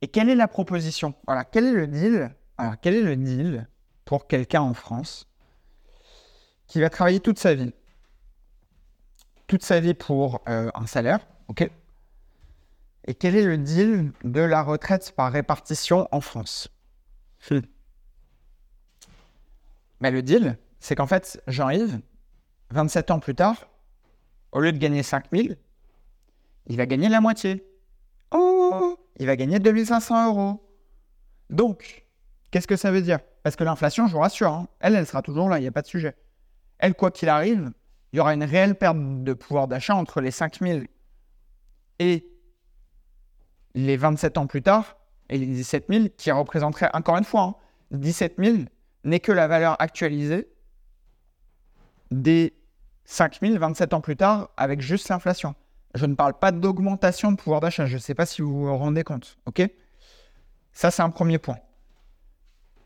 Et 0.00 0.08
quelle 0.08 0.30
est 0.30 0.34
la 0.34 0.48
proposition? 0.48 1.12
Voilà, 1.26 1.44
quel 1.44 1.66
est 1.66 1.72
le 1.72 1.88
deal? 1.88 2.34
Alors, 2.56 2.76
quel 2.80 2.94
est 2.94 3.02
le 3.02 3.16
deal? 3.16 3.68
Pour 4.04 4.26
quelqu'un 4.26 4.62
en 4.62 4.74
France 4.74 5.26
qui 6.66 6.80
va 6.80 6.90
travailler 6.90 7.20
toute 7.20 7.38
sa 7.38 7.54
vie. 7.54 7.72
Toute 9.46 9.62
sa 9.62 9.80
vie 9.80 9.94
pour 9.94 10.40
euh, 10.48 10.70
un 10.74 10.86
salaire, 10.86 11.20
ok? 11.48 11.70
Et 13.06 13.14
quel 13.14 13.36
est 13.36 13.44
le 13.44 13.58
deal 13.58 14.12
de 14.24 14.40
la 14.40 14.62
retraite 14.62 15.12
par 15.14 15.30
répartition 15.30 16.08
en 16.10 16.20
France? 16.20 16.68
Mais 17.50 17.60
ben, 20.00 20.14
Le 20.14 20.22
deal, 20.22 20.58
c'est 20.80 20.94
qu'en 20.94 21.06
fait, 21.06 21.42
Jean-Yves, 21.46 22.00
27 22.70 23.10
ans 23.10 23.18
plus 23.18 23.34
tard, 23.34 23.68
au 24.52 24.60
lieu 24.60 24.72
de 24.72 24.78
gagner 24.78 25.02
5000, 25.02 25.58
il 26.66 26.76
va 26.76 26.86
gagner 26.86 27.08
la 27.08 27.20
moitié. 27.20 27.66
Oh! 28.30 28.98
Il 29.16 29.26
va 29.26 29.36
gagner 29.36 29.58
2500 29.58 30.28
euros. 30.28 30.60
Donc, 31.50 32.06
qu'est-ce 32.50 32.66
que 32.66 32.76
ça 32.76 32.90
veut 32.90 33.02
dire? 33.02 33.18
Parce 33.44 33.56
que 33.56 33.62
l'inflation, 33.62 34.08
je 34.08 34.12
vous 34.12 34.20
rassure, 34.20 34.50
hein, 34.50 34.68
elle, 34.80 34.96
elle 34.96 35.06
sera 35.06 35.22
toujours 35.22 35.48
là, 35.48 35.58
il 35.58 35.62
n'y 35.62 35.68
a 35.68 35.72
pas 35.72 35.82
de 35.82 35.86
sujet. 35.86 36.16
Elle, 36.78 36.94
quoi 36.94 37.10
qu'il 37.10 37.28
arrive, 37.28 37.70
il 38.12 38.16
y 38.16 38.20
aura 38.20 38.32
une 38.32 38.42
réelle 38.42 38.74
perte 38.74 38.96
de 38.98 39.32
pouvoir 39.34 39.68
d'achat 39.68 39.94
entre 39.94 40.22
les 40.22 40.30
5000 40.30 40.88
et 41.98 42.26
les 43.74 43.96
27 43.98 44.38
ans 44.38 44.46
plus 44.46 44.62
tard, 44.62 44.96
et 45.28 45.36
les 45.36 45.46
17 45.46 45.86
000, 45.90 46.04
qui 46.16 46.30
représenteraient, 46.30 46.90
encore 46.94 47.18
une 47.18 47.24
fois, 47.24 47.60
17 47.90 48.32
hein, 48.38 48.44
000 48.44 48.56
n'est 49.04 49.20
que 49.20 49.30
la 49.30 49.46
valeur 49.46 49.76
actualisée 49.78 50.48
des 52.10 52.54
5000 53.04 53.58
27 53.58 53.92
ans 53.92 54.00
plus 54.00 54.16
tard 54.16 54.50
avec 54.56 54.80
juste 54.80 55.10
l'inflation. 55.10 55.54
Je 55.94 56.06
ne 56.06 56.14
parle 56.14 56.38
pas 56.38 56.50
d'augmentation 56.50 57.30
de 57.30 57.36
pouvoir 57.36 57.60
d'achat. 57.60 57.84
Je 57.84 57.96
ne 57.96 58.00
sais 58.00 58.14
pas 58.14 58.24
si 58.24 58.40
vous 58.40 58.66
vous 58.66 58.76
rendez 58.76 59.04
compte. 59.04 59.36
OK? 59.44 59.62
Ça, 60.72 60.90
c'est 60.90 61.02
un 61.02 61.10
premier 61.10 61.38
point. 61.38 61.58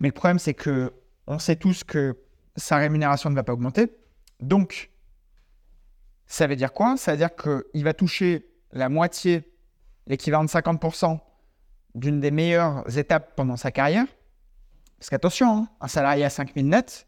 Mais 0.01 0.09
le 0.09 0.13
problème, 0.13 0.39
c'est 0.39 0.55
que 0.55 0.93
on 1.27 1.39
sait 1.39 1.57
tous 1.57 1.85
que 1.85 2.17
sa 2.57 2.77
rémunération 2.77 3.31
ne 3.31 3.35
va 3.35 3.43
pas 3.43 3.53
augmenter. 3.53 3.93
Donc, 4.41 4.91
ça 6.27 6.47
veut 6.47 6.57
dire 6.57 6.73
quoi? 6.73 6.97
Ça 6.97 7.13
veut 7.13 7.19
dire 7.19 7.31
qu'il 7.35 7.85
va 7.85 7.95
toucher 7.95 8.51
la 8.73 8.89
moitié, 8.89 9.53
l'équivalent 10.07 10.45
de 10.45 10.49
50% 10.49 11.19
d'une 11.95 12.21
des 12.21 12.31
meilleures 12.31 12.85
étapes 12.97 13.35
pendant 13.37 13.57
sa 13.57 13.71
carrière. 13.71 14.07
Parce 14.99 15.11
qu'attention, 15.11 15.59
hein, 15.59 15.69
un 15.81 15.89
salarié 15.89 16.25
à 16.25 16.31
5000 16.31 16.69
net, 16.69 17.07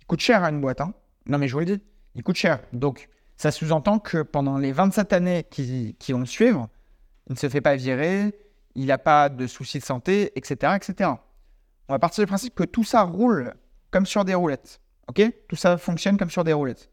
il 0.00 0.06
coûte 0.06 0.20
cher 0.20 0.42
à 0.42 0.50
une 0.50 0.60
boîte. 0.60 0.80
Hein. 0.80 0.94
Non, 1.26 1.38
mais 1.38 1.48
je 1.48 1.52
vous 1.52 1.60
le 1.60 1.66
dis 1.66 1.80
il 2.14 2.22
coûte 2.22 2.36
cher. 2.36 2.60
Donc, 2.72 3.08
ça 3.36 3.50
sous-entend 3.50 3.98
que 3.98 4.22
pendant 4.22 4.58
les 4.58 4.72
27 4.72 5.12
années 5.12 5.44
qui, 5.50 5.96
vont 6.10 6.26
suivre, 6.26 6.68
il 7.28 7.32
ne 7.32 7.38
se 7.38 7.48
fait 7.48 7.60
pas 7.60 7.76
virer, 7.76 8.32
il 8.74 8.86
n'a 8.86 8.98
pas 8.98 9.28
de 9.28 9.46
soucis 9.46 9.78
de 9.78 9.84
santé, 9.84 10.32
etc., 10.36 10.74
etc. 10.76 11.10
On 11.92 11.94
va 11.94 11.98
partir 11.98 12.24
du 12.24 12.26
principe 12.26 12.54
que 12.54 12.64
tout 12.64 12.84
ça 12.84 13.02
roule 13.02 13.52
comme 13.90 14.06
sur 14.06 14.24
des 14.24 14.32
roulettes. 14.32 14.80
OK? 15.08 15.20
Tout 15.46 15.56
ça 15.56 15.76
fonctionne 15.76 16.16
comme 16.16 16.30
sur 16.30 16.42
des 16.42 16.54
roulettes. 16.54 16.90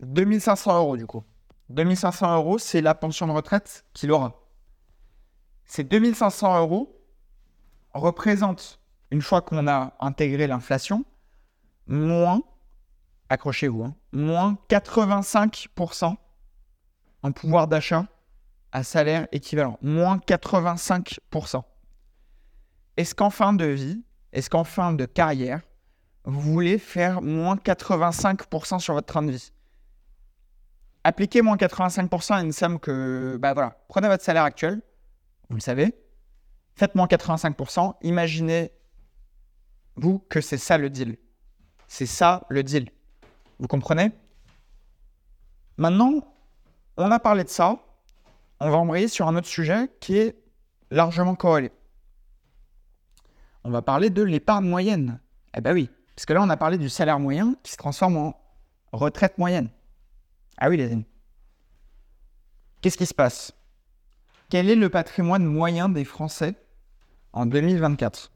2500 0.00 0.76
euros, 0.76 0.98
du 0.98 1.06
coup. 1.06 1.24
2500 1.70 2.36
euros, 2.36 2.58
c'est 2.58 2.82
la 2.82 2.94
pension 2.94 3.26
de 3.26 3.32
retraite 3.32 3.86
qu'il 3.94 4.12
aura. 4.12 4.42
Ces 5.64 5.84
2500 5.84 6.60
euros 6.60 7.00
représentent, 7.94 8.78
une 9.10 9.22
fois 9.22 9.40
qu'on 9.40 9.66
a 9.66 9.94
intégré 10.00 10.46
l'inflation, 10.46 11.06
moins 11.86 12.42
accrochez-vous, 13.30 13.84
hein. 13.84 13.96
moins 14.12 14.58
85% 14.68 16.14
en 17.22 17.32
pouvoir 17.32 17.68
d'achat 17.68 18.04
à 18.70 18.82
salaire 18.82 19.28
équivalent. 19.32 19.78
Moins 19.80 20.18
85%. 20.18 21.62
Est-ce 22.96 23.14
qu'en 23.14 23.30
fin 23.30 23.52
de 23.52 23.64
vie, 23.64 24.02
est-ce 24.32 24.50
qu'en 24.50 24.64
fin 24.64 24.92
de 24.92 25.04
carrière, 25.06 25.62
vous 26.24 26.40
voulez 26.40 26.78
faire 26.78 27.22
moins 27.22 27.56
85% 27.56 28.78
sur 28.78 28.94
votre 28.94 29.06
train 29.06 29.22
de 29.22 29.32
vie? 29.32 29.52
Appliquez 31.04 31.42
moins 31.42 31.56
85% 31.56 32.34
à 32.34 32.42
une 32.42 32.52
somme 32.52 32.78
que, 32.78 33.36
bah 33.40 33.54
voilà, 33.54 33.76
prenez 33.88 34.08
votre 34.08 34.22
salaire 34.22 34.44
actuel, 34.44 34.82
vous 35.48 35.56
le 35.56 35.60
savez, 35.60 35.94
faites 36.74 36.94
moins 36.94 37.06
85%, 37.06 37.94
imaginez 38.02 38.72
vous 39.96 40.18
que 40.18 40.40
c'est 40.40 40.58
ça 40.58 40.78
le 40.78 40.90
deal. 40.90 41.16
C'est 41.88 42.06
ça 42.06 42.46
le 42.48 42.62
deal. 42.62 42.88
Vous 43.58 43.66
comprenez? 43.66 44.12
Maintenant, 45.76 46.34
on 46.96 47.10
a 47.10 47.18
parlé 47.18 47.44
de 47.44 47.48
ça. 47.48 47.78
On 48.60 48.70
va 48.70 48.76
embrayer 48.76 49.08
sur 49.08 49.28
un 49.28 49.36
autre 49.36 49.46
sujet 49.46 49.90
qui 50.00 50.16
est 50.16 50.36
largement 50.90 51.34
corrélé. 51.34 51.72
On 53.64 53.70
va 53.70 53.82
parler 53.82 54.10
de 54.10 54.22
l'épargne 54.22 54.66
moyenne. 54.66 55.20
Eh 55.56 55.60
ben 55.60 55.72
oui, 55.72 55.90
parce 56.16 56.26
que 56.26 56.32
là, 56.32 56.42
on 56.42 56.50
a 56.50 56.56
parlé 56.56 56.78
du 56.78 56.88
salaire 56.88 57.18
moyen 57.18 57.54
qui 57.62 57.72
se 57.72 57.76
transforme 57.76 58.16
en 58.16 58.34
retraite 58.92 59.38
moyenne. 59.38 59.68
Ah 60.58 60.68
oui, 60.68 60.76
les 60.76 60.92
amis. 60.92 61.06
Qu'est-ce 62.80 62.98
qui 62.98 63.06
se 63.06 63.14
passe? 63.14 63.52
Quel 64.50 64.68
est 64.68 64.76
le 64.76 64.90
patrimoine 64.90 65.44
moyen 65.44 65.88
des 65.88 66.04
Français 66.04 66.54
en 67.32 67.46
2024 67.46 68.30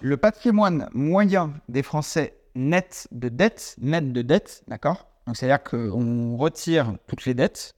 Le 0.00 0.16
patrimoine 0.16 0.88
moyen 0.92 1.52
des 1.68 1.82
Français 1.82 2.40
net 2.54 3.06
de 3.12 3.28
dette, 3.28 3.76
net 3.78 4.12
de 4.12 4.22
dette, 4.22 4.64
d'accord? 4.66 5.06
Donc 5.26 5.36
c'est-à-dire 5.36 5.62
qu'on 5.62 6.36
retire 6.36 6.96
toutes 7.06 7.26
les 7.26 7.34
dettes, 7.34 7.76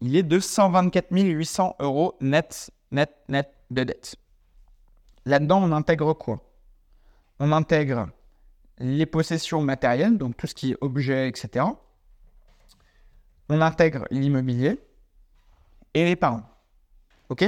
il 0.00 0.16
est 0.16 0.22
de 0.22 0.40
124 0.40 1.08
800 1.10 1.76
euros 1.80 2.16
net, 2.20 2.70
net, 2.90 3.14
net 3.28 3.54
de 3.70 3.84
dette. 3.84 4.16
Là-dedans, 5.24 5.62
on 5.62 5.72
intègre 5.72 6.12
quoi? 6.14 6.42
On 7.38 7.52
intègre 7.52 8.08
les 8.78 9.06
possessions 9.06 9.62
matérielles, 9.62 10.18
donc 10.18 10.36
tout 10.36 10.46
ce 10.46 10.54
qui 10.54 10.72
est 10.72 10.78
objet, 10.80 11.28
etc. 11.28 11.66
On 13.48 13.60
intègre 13.60 14.06
l'immobilier 14.10 14.80
et 15.94 16.04
les 16.04 16.16
parents. 16.16 16.48
OK? 17.28 17.44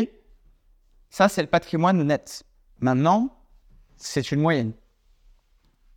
Ça, 1.08 1.28
c'est 1.28 1.42
le 1.42 1.48
patrimoine 1.48 2.02
net. 2.02 2.44
Maintenant, 2.80 3.36
c'est 3.96 4.32
une 4.32 4.40
moyenne. 4.40 4.72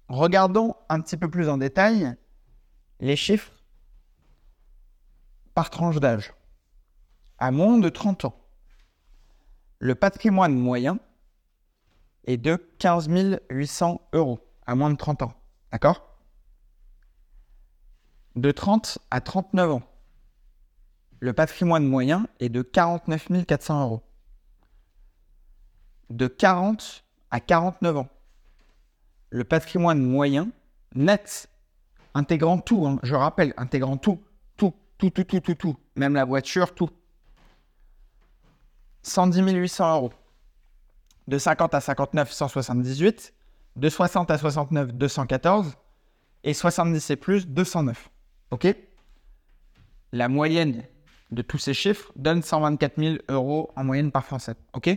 Regardons 0.10 0.76
un 0.90 1.02
petit 1.02 1.18
peu 1.18 1.30
plus 1.30 1.50
en 1.50 1.58
détail 1.58 2.16
les 3.00 3.16
chiffres 3.16 3.52
par 5.54 5.70
tranche 5.70 6.00
d'âge. 6.00 6.34
À 7.38 7.52
moins 7.52 7.78
de 7.78 7.90
30 7.90 8.26
ans, 8.26 8.40
le 9.80 9.96
patrimoine 9.96 10.56
moyen 10.58 11.00
est 12.26 12.38
de 12.38 12.56
15 12.80 13.10
800 13.50 14.02
euros 14.14 14.40
à 14.66 14.76
moins 14.76 14.90
de 14.90 14.98
30 14.98 15.24
ans. 15.24 15.34
D'accord? 15.72 16.18
De 18.36 18.52
30 18.52 19.00
à 19.12 19.22
39 19.22 19.72
ans, 19.72 19.84
le 21.20 21.34
patrimoine 21.34 21.86
moyen 21.86 22.28
est 22.40 22.50
de 22.50 22.62
49 22.62 23.46
400 23.46 23.84
euros. 23.84 24.04
De 26.10 26.28
40 26.28 27.04
à 27.32 27.40
49 27.40 27.98
ans, 27.98 28.10
le 29.30 29.44
patrimoine 29.44 30.02
moyen 30.02 30.50
net, 30.96 31.50
intégrant 32.14 32.60
tout, 32.60 32.86
hein, 32.86 33.00
je 33.04 33.16
rappelle, 33.16 33.54
intégrant 33.58 33.98
tout, 33.98 34.22
tout, 34.58 34.74
tout, 34.98 35.10
tout, 35.10 35.24
tout, 35.24 35.40
tout, 35.40 35.56
tout, 35.56 35.78
même 35.96 36.14
la 36.14 36.26
voiture, 36.26 36.74
tout. 36.76 36.90
110 39.04 39.54
800 39.54 39.96
euros. 39.96 40.14
De 41.28 41.38
50 41.38 41.74
à 41.74 41.82
59, 41.82 42.32
178. 42.32 43.34
De 43.76 43.90
60 43.90 44.32
à 44.32 44.38
69, 44.38 44.94
214. 44.94 45.76
Et 46.44 46.54
70 46.54 47.10
et 47.10 47.16
plus, 47.16 47.48
209. 47.48 48.10
OK? 48.52 48.76
La 50.12 50.28
moyenne 50.28 50.84
de 51.32 51.42
tous 51.42 51.58
ces 51.58 51.74
chiffres 51.74 52.12
donne 52.16 52.44
124 52.44 52.98
000 52.98 53.16
euros 53.30 53.72
en 53.76 53.84
moyenne 53.84 54.12
par 54.12 54.26
Français. 54.26 54.56
OK? 54.74 54.90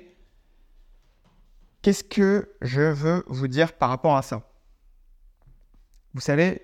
Qu'est-ce 1.82 2.04
que 2.04 2.50
je 2.60 2.82
veux 2.82 3.24
vous 3.28 3.48
dire 3.48 3.72
par 3.72 3.88
rapport 3.88 4.16
à 4.16 4.22
ça? 4.22 4.42
Vous 6.14 6.20
savez, 6.20 6.62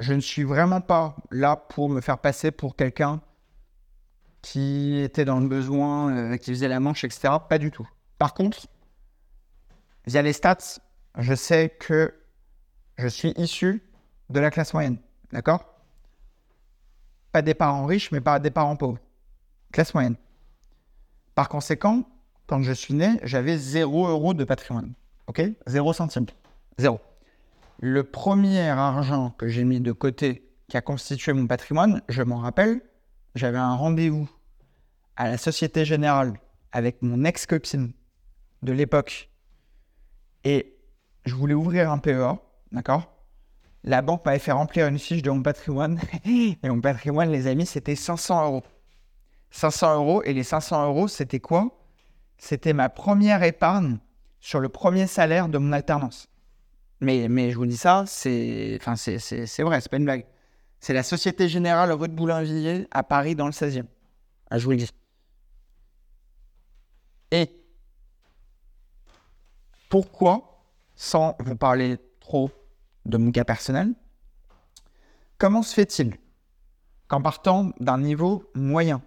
je 0.00 0.14
ne 0.14 0.20
suis 0.20 0.42
vraiment 0.42 0.80
pas 0.80 1.16
là 1.30 1.56
pour 1.56 1.88
me 1.88 2.00
faire 2.00 2.18
passer 2.18 2.50
pour 2.50 2.76
quelqu'un 2.76 3.20
qui 4.46 5.00
était 5.00 5.24
dans 5.24 5.40
le 5.40 5.48
besoin, 5.48 6.14
euh, 6.14 6.36
qui 6.36 6.52
faisait 6.52 6.68
la 6.68 6.78
manche, 6.78 7.02
etc. 7.02 7.34
Pas 7.48 7.58
du 7.58 7.72
tout. 7.72 7.88
Par 8.16 8.32
contre, 8.32 8.68
via 10.06 10.22
les 10.22 10.32
stats, 10.32 10.78
je 11.18 11.34
sais 11.34 11.68
que 11.68 12.14
je 12.96 13.08
suis 13.08 13.30
issu 13.36 13.82
de 14.30 14.38
la 14.38 14.52
classe 14.52 14.72
moyenne. 14.72 14.98
D'accord? 15.32 15.64
Pas 17.32 17.42
des 17.42 17.54
parents 17.54 17.86
riches, 17.86 18.12
mais 18.12 18.20
pas 18.20 18.38
des 18.38 18.52
parents 18.52 18.76
pauvres. 18.76 19.00
Classe 19.72 19.92
moyenne. 19.94 20.14
Par 21.34 21.48
conséquent, 21.48 22.04
quand 22.46 22.62
je 22.62 22.72
suis 22.72 22.94
né, 22.94 23.18
j'avais 23.24 23.58
0 23.58 24.06
euros 24.06 24.32
de 24.32 24.44
patrimoine. 24.44 24.92
OK? 25.26 25.42
0 25.66 25.92
centime. 25.92 26.26
Zéro. 26.78 27.00
Le 27.80 28.04
premier 28.04 28.68
argent 28.68 29.30
que 29.30 29.48
j'ai 29.48 29.64
mis 29.64 29.80
de 29.80 29.90
côté 29.90 30.48
qui 30.68 30.76
a 30.76 30.82
constitué 30.82 31.32
mon 31.32 31.48
patrimoine, 31.48 32.00
je 32.08 32.22
m'en 32.22 32.38
rappelle, 32.38 32.80
j'avais 33.34 33.58
un 33.58 33.74
rendez-vous 33.74 34.28
à 35.16 35.28
la 35.28 35.38
Société 35.38 35.84
Générale 35.84 36.34
avec 36.72 37.02
mon 37.02 37.24
ex-copine 37.24 37.92
de 38.62 38.72
l'époque 38.72 39.30
et 40.44 40.76
je 41.24 41.34
voulais 41.34 41.54
ouvrir 41.54 41.90
un 41.90 41.98
PEA, 41.98 42.38
d'accord? 42.72 43.12
La 43.82 44.02
banque 44.02 44.24
m'avait 44.24 44.38
fait 44.38 44.52
remplir 44.52 44.86
une 44.86 44.98
fiche 44.98 45.22
de 45.22 45.30
mon 45.30 45.42
patrimoine 45.42 46.00
et 46.24 46.56
mon 46.62 46.80
patrimoine, 46.80 47.30
les 47.30 47.46
amis, 47.46 47.66
c'était 47.66 47.96
500 47.96 48.46
euros. 48.46 48.62
500 49.50 49.96
euros 49.96 50.22
et 50.24 50.32
les 50.32 50.42
500 50.42 50.86
euros, 50.86 51.08
c'était 51.08 51.40
quoi? 51.40 51.80
C'était 52.38 52.72
ma 52.72 52.88
première 52.88 53.42
épargne 53.42 53.98
sur 54.40 54.60
le 54.60 54.68
premier 54.68 55.06
salaire 55.06 55.48
de 55.48 55.58
mon 55.58 55.72
alternance. 55.72 56.28
Mais, 57.00 57.28
mais 57.28 57.50
je 57.50 57.56
vous 57.56 57.66
dis 57.66 57.76
ça, 57.76 58.04
c'est 58.06 58.78
enfin, 58.80 58.94
vrai, 58.94 59.80
c'est 59.80 59.88
pas 59.88 59.96
une 59.96 60.04
blague. 60.04 60.26
C'est 60.80 60.92
la 60.92 61.02
Société 61.02 61.48
Générale 61.48 61.90
rue 61.92 62.08
de 62.08 62.14
Boulainvilliers 62.14 62.86
à 62.90 63.02
Paris 63.02 63.34
dans 63.34 63.46
le 63.46 63.52
16e. 63.52 63.84
Ah, 64.50 64.58
je 64.58 64.64
vous 64.64 64.70
le 64.70 64.76
dis. 64.76 64.90
Et 67.30 67.50
pourquoi, 69.88 70.64
sans 70.94 71.36
vous 71.40 71.56
parler 71.56 71.98
trop 72.20 72.50
de 73.04 73.16
mon 73.16 73.30
cas 73.30 73.44
personnel, 73.44 73.94
comment 75.38 75.62
se 75.62 75.74
fait-il 75.74 76.16
qu'en 77.08 77.22
partant 77.22 77.70
d'un 77.80 77.98
niveau 77.98 78.50
moyen, 78.54 79.02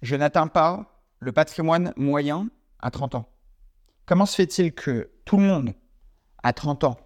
je 0.00 0.16
n'atteins 0.16 0.48
pas 0.48 1.04
le 1.20 1.32
patrimoine 1.32 1.92
moyen 1.96 2.48
à 2.80 2.90
30 2.90 3.14
ans? 3.16 3.28
Comment 4.06 4.26
se 4.26 4.34
fait-il 4.34 4.72
que 4.72 5.10
tout 5.24 5.36
le 5.36 5.44
monde 5.44 5.74
à 6.42 6.52
30 6.52 6.84
ans, 6.84 6.96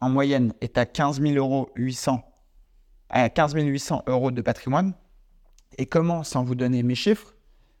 en 0.00 0.08
moyenne, 0.08 0.54
est 0.60 0.78
à 0.78 0.86
15 0.86 1.20
euros 1.20 1.70
800, 1.74 2.22
à 3.10 3.28
15 3.28 3.54
800 3.54 4.04
euros 4.06 4.30
de 4.30 4.40
patrimoine? 4.40 4.94
Et 5.76 5.86
comment, 5.86 6.22
sans 6.22 6.44
vous 6.44 6.54
donner 6.54 6.82
mes 6.82 6.94
chiffres, 6.94 7.34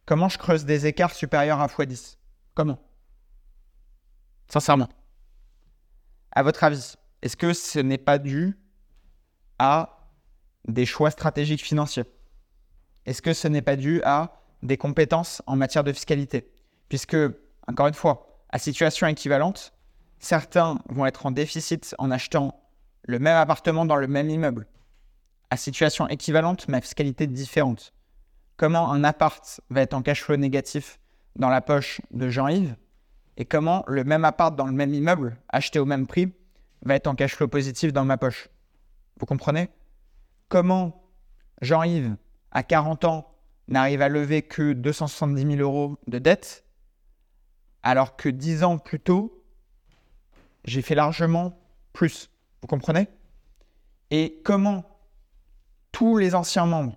comment 0.08 0.30
je 0.30 0.38
creuse 0.38 0.64
des 0.64 0.86
écarts 0.86 1.12
supérieurs 1.12 1.60
à 1.60 1.66
x10 1.66 2.16
Comment? 2.54 2.78
Sincèrement. 4.48 4.88
À 6.32 6.42
votre 6.42 6.64
avis, 6.64 6.94
est-ce 7.20 7.36
que 7.36 7.52
ce 7.52 7.78
n'est 7.78 7.98
pas 7.98 8.16
dû 8.16 8.58
à 9.58 10.08
des 10.66 10.86
choix 10.86 11.10
stratégiques 11.10 11.62
financiers? 11.62 12.04
Est-ce 13.04 13.20
que 13.20 13.34
ce 13.34 13.48
n'est 13.48 13.60
pas 13.60 13.76
dû 13.76 14.00
à 14.02 14.40
des 14.62 14.78
compétences 14.78 15.42
en 15.46 15.56
matière 15.56 15.84
de 15.84 15.92
fiscalité? 15.92 16.50
Puisque, 16.88 17.16
encore 17.66 17.88
une 17.88 17.94
fois, 17.94 18.46
à 18.48 18.58
situation 18.58 19.06
équivalente, 19.08 19.74
certains 20.20 20.78
vont 20.88 21.04
être 21.04 21.26
en 21.26 21.32
déficit 21.32 21.94
en 21.98 22.10
achetant 22.10 22.58
le 23.02 23.18
même 23.18 23.36
appartement 23.36 23.84
dans 23.84 23.96
le 23.96 24.06
même 24.06 24.30
immeuble. 24.30 24.68
À 25.50 25.58
situation 25.58 26.08
équivalente, 26.08 26.66
mais 26.66 26.78
à 26.78 26.80
fiscalité 26.80 27.26
différente. 27.26 27.92
Comment 28.58 28.90
un 28.90 29.04
appart 29.04 29.60
va 29.70 29.82
être 29.82 29.94
en 29.94 30.02
cash 30.02 30.24
flow 30.24 30.36
négatif 30.36 30.98
dans 31.36 31.48
la 31.48 31.60
poche 31.60 32.00
de 32.10 32.28
Jean-Yves 32.28 32.74
et 33.36 33.44
comment 33.44 33.84
le 33.86 34.02
même 34.02 34.24
appart 34.24 34.56
dans 34.56 34.66
le 34.66 34.72
même 34.72 34.92
immeuble, 34.92 35.38
acheté 35.48 35.78
au 35.78 35.84
même 35.84 36.08
prix, 36.08 36.34
va 36.82 36.96
être 36.96 37.06
en 37.06 37.14
cash 37.14 37.36
flow 37.36 37.46
positif 37.46 37.92
dans 37.92 38.04
ma 38.04 38.16
poche. 38.16 38.48
Vous 39.20 39.26
comprenez? 39.26 39.70
Comment 40.48 41.08
Jean-Yves, 41.62 42.16
à 42.50 42.64
40 42.64 43.04
ans, 43.04 43.32
n'arrive 43.68 44.02
à 44.02 44.08
lever 44.08 44.42
que 44.42 44.72
270 44.72 45.56
000 45.56 45.60
euros 45.60 45.96
de 46.08 46.18
dette, 46.18 46.64
alors 47.84 48.16
que 48.16 48.28
10 48.28 48.64
ans 48.64 48.78
plus 48.78 48.98
tôt, 48.98 49.44
j'ai 50.64 50.82
fait 50.82 50.96
largement 50.96 51.56
plus. 51.92 52.28
Vous 52.60 52.66
comprenez? 52.66 53.06
Et 54.10 54.42
comment 54.44 54.84
tous 55.92 56.16
les 56.16 56.34
anciens 56.34 56.66
membres 56.66 56.96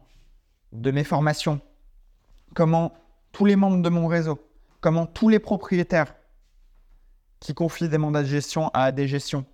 de 0.72 0.91
mes 0.91 1.03
formations, 1.03 1.61
comment 2.55 2.93
tous 3.32 3.45
les 3.45 3.55
membres 3.55 3.82
de 3.82 3.89
mon 3.89 4.07
réseau, 4.07 4.39
comment 4.80 5.05
tous 5.05 5.30
les 5.30 5.39
propriétaires 5.39 6.15
qui 7.39 7.53
confient 7.53 7.89
des 7.89 7.97
mandats 7.97 8.22
de 8.22 8.28
gestion 8.28 8.69
à 8.69 8.91
des 8.91 9.07
gestions 9.07 9.45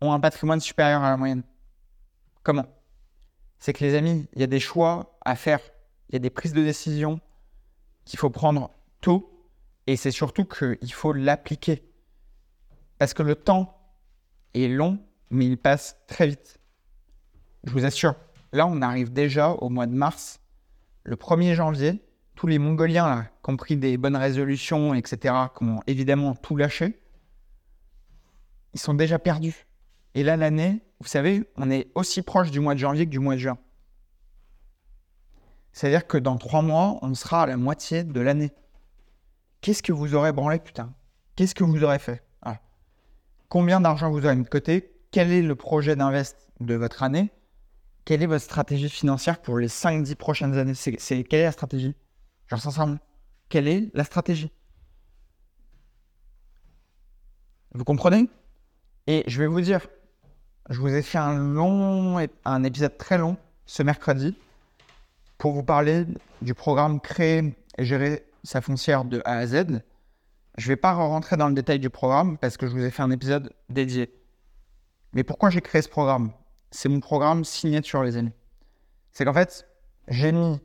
ont 0.00 0.12
un 0.12 0.20
patrimoine 0.20 0.60
supérieur 0.60 1.02
à 1.02 1.10
la 1.10 1.16
moyenne. 1.16 1.42
Comment? 2.42 2.66
C'est 3.58 3.72
que 3.72 3.84
les 3.84 3.94
amis, 3.94 4.28
il 4.34 4.40
y 4.40 4.44
a 4.44 4.46
des 4.46 4.60
choix 4.60 5.18
à 5.24 5.34
faire, 5.34 5.60
il 6.08 6.14
y 6.14 6.16
a 6.16 6.20
des 6.20 6.30
prises 6.30 6.52
de 6.52 6.62
décision 6.62 7.20
qu'il 8.04 8.18
faut 8.18 8.30
prendre 8.30 8.70
tôt, 9.00 9.46
et 9.86 9.96
c'est 9.96 10.10
surtout 10.10 10.44
qu'il 10.44 10.92
faut 10.92 11.12
l'appliquer. 11.12 11.82
Parce 12.98 13.14
que 13.14 13.22
le 13.22 13.34
temps 13.34 13.78
est 14.54 14.68
long, 14.68 14.98
mais 15.30 15.46
il 15.46 15.58
passe 15.58 15.96
très 16.06 16.28
vite. 16.28 16.58
Je 17.64 17.72
vous 17.72 17.84
assure, 17.84 18.14
là 18.52 18.66
on 18.66 18.82
arrive 18.82 19.12
déjà 19.12 19.50
au 19.50 19.68
mois 19.68 19.86
de 19.86 19.94
mars. 19.94 20.40
Le 21.04 21.16
1er 21.16 21.54
janvier, 21.54 22.02
tous 22.34 22.46
les 22.46 22.58
Mongoliens 22.58 23.06
là, 23.06 23.26
qui 23.42 23.50
ont 23.50 23.56
pris 23.56 23.76
des 23.76 23.96
bonnes 23.96 24.16
résolutions, 24.16 24.94
etc., 24.94 25.34
qui 25.56 25.64
ont 25.64 25.80
évidemment 25.86 26.34
tout 26.34 26.56
lâché, 26.56 27.00
ils 28.74 28.80
sont 28.80 28.94
déjà 28.94 29.18
perdus. 29.18 29.66
Et 30.14 30.22
là, 30.22 30.36
l'année, 30.36 30.82
vous 31.00 31.08
savez, 31.08 31.48
on 31.56 31.70
est 31.70 31.90
aussi 31.94 32.22
proche 32.22 32.50
du 32.50 32.60
mois 32.60 32.74
de 32.74 32.78
janvier 32.78 33.06
que 33.06 33.10
du 33.10 33.18
mois 33.18 33.34
de 33.34 33.40
juin. 33.40 33.58
C'est-à-dire 35.72 36.06
que 36.06 36.18
dans 36.18 36.36
trois 36.36 36.62
mois, 36.62 36.98
on 37.02 37.14
sera 37.14 37.42
à 37.42 37.46
la 37.46 37.56
moitié 37.56 38.04
de 38.04 38.20
l'année. 38.20 38.52
Qu'est-ce 39.60 39.82
que 39.82 39.92
vous 39.92 40.14
aurez 40.14 40.32
branlé, 40.32 40.58
putain 40.58 40.92
Qu'est-ce 41.36 41.54
que 41.54 41.64
vous 41.64 41.84
aurez 41.84 41.98
fait? 41.98 42.22
Combien 43.48 43.80
d'argent 43.80 44.10
vous 44.10 44.26
aurez 44.26 44.36
mis 44.36 44.44
de 44.44 44.48
côté? 44.48 44.92
Quel 45.10 45.32
est 45.32 45.40
le 45.40 45.54
projet 45.54 45.96
d'invest 45.96 46.50
de 46.60 46.74
votre 46.74 47.02
année? 47.02 47.30
Quelle 48.08 48.22
est 48.22 48.26
votre 48.26 48.42
stratégie 48.42 48.88
financière 48.88 49.38
pour 49.38 49.58
les 49.58 49.68
5-10 49.68 50.14
prochaines 50.14 50.56
années? 50.56 50.72
C'est, 50.72 51.24
Quelle 51.24 51.40
est 51.40 51.44
la 51.44 51.52
stratégie? 51.52 51.94
Genre 52.46 52.58
sincèrement, 52.58 52.96
quelle 53.50 53.68
est 53.68 53.90
la 53.92 54.02
stratégie? 54.02 54.50
Vous 57.74 57.84
comprenez? 57.84 58.30
Et 59.08 59.24
je 59.26 59.38
vais 59.38 59.46
vous 59.46 59.60
dire, 59.60 59.86
je 60.70 60.80
vous 60.80 60.88
ai 60.88 61.02
fait 61.02 61.18
un 61.18 61.36
long, 61.36 62.26
un 62.46 62.64
épisode 62.64 62.96
très 62.96 63.18
long 63.18 63.36
ce 63.66 63.82
mercredi 63.82 64.34
pour 65.36 65.52
vous 65.52 65.62
parler 65.62 66.06
du 66.40 66.54
programme 66.54 67.02
Créer 67.02 67.54
et 67.76 67.84
gérer 67.84 68.24
sa 68.42 68.62
foncière 68.62 69.04
de 69.04 69.20
A 69.26 69.36
à 69.36 69.46
Z. 69.46 69.82
Je 70.56 70.64
ne 70.64 70.68
vais 70.68 70.76
pas 70.76 70.94
rentrer 70.94 71.36
dans 71.36 71.48
le 71.48 71.54
détail 71.54 71.78
du 71.78 71.90
programme 71.90 72.38
parce 72.38 72.56
que 72.56 72.66
je 72.68 72.72
vous 72.72 72.84
ai 72.84 72.90
fait 72.90 73.02
un 73.02 73.10
épisode 73.10 73.52
dédié. 73.68 74.10
Mais 75.12 75.24
pourquoi 75.24 75.50
j'ai 75.50 75.60
créé 75.60 75.82
ce 75.82 75.90
programme? 75.90 76.32
C'est 76.70 76.88
mon 76.88 77.00
programme 77.00 77.44
signature, 77.44 78.02
les 78.02 78.16
amis. 78.16 78.32
C'est 79.12 79.24
qu'en 79.24 79.32
fait, 79.32 79.66
j'ai 80.08 80.32
mis 80.32 80.60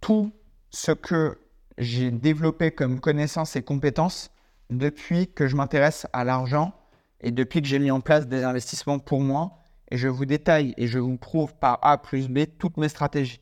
tout 0.00 0.32
ce 0.70 0.92
que 0.92 1.38
j'ai 1.78 2.10
développé 2.10 2.70
comme 2.70 3.00
connaissances 3.00 3.56
et 3.56 3.62
compétences 3.62 4.30
depuis 4.70 5.32
que 5.32 5.46
je 5.46 5.56
m'intéresse 5.56 6.06
à 6.12 6.24
l'argent 6.24 6.74
et 7.20 7.30
depuis 7.30 7.60
que 7.60 7.68
j'ai 7.68 7.78
mis 7.78 7.90
en 7.90 8.00
place 8.00 8.26
des 8.26 8.44
investissements 8.44 8.98
pour 8.98 9.20
moi. 9.20 9.58
Et 9.90 9.96
je 9.96 10.08
vous 10.08 10.26
détaille 10.26 10.74
et 10.76 10.86
je 10.86 10.98
vous 10.98 11.16
prouve 11.16 11.54
par 11.54 11.78
A 11.82 11.98
plus 11.98 12.28
B 12.28 12.40
toutes 12.58 12.76
mes 12.76 12.88
stratégies. 12.88 13.40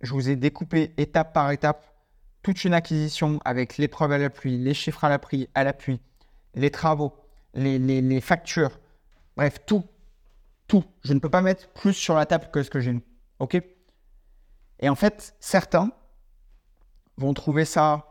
Je 0.00 0.12
vous 0.12 0.30
ai 0.30 0.36
découpé 0.36 0.92
étape 0.96 1.32
par 1.32 1.50
étape 1.50 1.84
toute 2.42 2.64
une 2.64 2.74
acquisition 2.74 3.40
avec 3.44 3.76
les 3.76 3.88
preuves 3.88 4.12
à 4.12 4.18
l'appui, 4.18 4.56
les 4.56 4.74
chiffres 4.74 5.04
à 5.04 5.08
l'appui, 5.08 5.48
à 5.54 5.64
les 6.54 6.70
travaux, 6.70 7.14
les, 7.54 7.78
les, 7.78 8.20
factures, 8.20 8.78
bref, 9.36 9.58
tout. 9.66 9.84
Je 11.02 11.12
ne 11.12 11.18
peux 11.18 11.30
pas 11.30 11.42
mettre 11.42 11.68
plus 11.70 11.92
sur 11.92 12.14
la 12.14 12.26
table 12.26 12.48
que 12.52 12.62
ce 12.62 12.70
que 12.70 12.80
j'ai. 12.80 13.00
OK? 13.38 13.60
Et 14.80 14.88
en 14.88 14.94
fait, 14.94 15.34
certains 15.40 15.90
vont 17.16 17.34
trouver 17.34 17.64
ça 17.64 18.06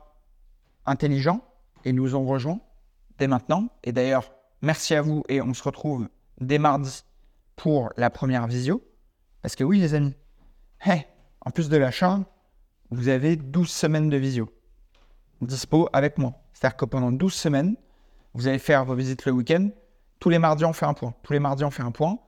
intelligent 0.85 1.41
et 1.85 1.93
nous 1.93 2.15
ont 2.15 2.25
rejoints 2.25 2.59
dès 3.17 3.27
maintenant. 3.27 3.69
Et 3.83 3.91
d'ailleurs, 3.91 4.31
merci 4.61 4.95
à 4.95 5.01
vous 5.01 5.23
et 5.29 5.41
on 5.41 5.53
se 5.53 5.63
retrouve 5.63 6.09
dès 6.39 6.59
mardi 6.59 7.03
pour 7.55 7.91
la 7.97 8.09
première 8.09 8.47
visio. 8.47 8.83
Parce 9.41 9.55
que 9.55 9.63
oui, 9.63 9.79
les 9.79 9.93
amis, 9.93 10.15
hey, 10.81 11.05
en 11.41 11.51
plus 11.51 11.69
de 11.69 11.77
l'achat, 11.77 12.19
vous 12.91 13.07
avez 13.07 13.35
12 13.35 13.69
semaines 13.69 14.09
de 14.09 14.17
visio 14.17 14.49
dispo 15.41 15.89
avec 15.93 16.17
moi. 16.17 16.33
C'est-à-dire 16.53 16.77
que 16.77 16.85
pendant 16.85 17.11
12 17.11 17.33
semaines, 17.33 17.75
vous 18.33 18.47
allez 18.47 18.59
faire 18.59 18.85
vos 18.85 18.95
visites 18.95 19.25
le 19.25 19.31
week-end. 19.31 19.69
Tous 20.19 20.29
les 20.29 20.39
mardis, 20.39 20.65
on 20.65 20.73
fait 20.73 20.85
un 20.85 20.93
point. 20.93 21.13
Tous 21.23 21.33
les 21.33 21.39
mardis, 21.39 21.63
on 21.63 21.71
fait 21.71 21.83
un 21.83 21.91
point. 21.91 22.19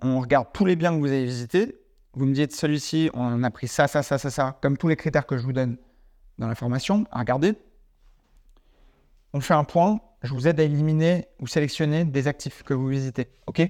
On 0.00 0.20
regarde 0.20 0.48
tous 0.52 0.64
les 0.64 0.76
biens 0.76 0.94
que 0.94 1.00
vous 1.00 1.08
avez 1.08 1.24
visités 1.24 1.82
vous 2.14 2.26
me 2.26 2.34
dites 2.34 2.52
celui-ci, 2.54 3.10
on 3.14 3.42
a 3.42 3.50
pris 3.50 3.68
ça, 3.68 3.88
ça, 3.88 4.02
ça, 4.02 4.18
ça, 4.18 4.30
ça, 4.30 4.58
comme 4.60 4.76
tous 4.76 4.88
les 4.88 4.96
critères 4.96 5.26
que 5.26 5.38
je 5.38 5.44
vous 5.44 5.52
donne 5.52 5.78
dans 6.38 6.48
la 6.48 6.54
formation, 6.54 7.04
à. 7.10 7.24
On 9.32 9.40
fait 9.40 9.54
un 9.54 9.64
point, 9.64 10.00
je 10.22 10.34
vous 10.34 10.46
aide 10.46 10.60
à 10.60 10.62
éliminer 10.62 11.26
ou 11.40 11.46
sélectionner 11.46 12.04
des 12.04 12.28
actifs 12.28 12.62
que 12.64 12.74
vous 12.74 12.86
visitez. 12.88 13.28
OK? 13.46 13.62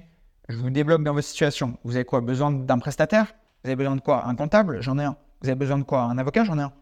Je 0.49 0.57
vous 0.57 0.69
débloque 0.69 1.03
dans 1.03 1.13
votre 1.13 1.25
situation. 1.25 1.77
Vous 1.85 1.95
avez 1.95 2.03
quoi 2.03 2.19
Besoin 2.19 2.51
d'un 2.51 2.79
prestataire? 2.79 3.33
Vous 3.63 3.69
avez 3.69 3.77
besoin 3.77 3.95
de 3.95 4.01
quoi? 4.01 4.27
Un 4.27 4.35
comptable? 4.35 4.81
J'en 4.81 4.99
ai 4.99 5.05
un. 5.05 5.15
Vous 5.41 5.47
avez 5.47 5.55
besoin 5.55 5.77
de 5.77 5.83
quoi? 5.83 6.01
Un 6.01 6.17
avocat? 6.17 6.43
J'en 6.43 6.59
ai 6.59 6.63
un. 6.63 6.73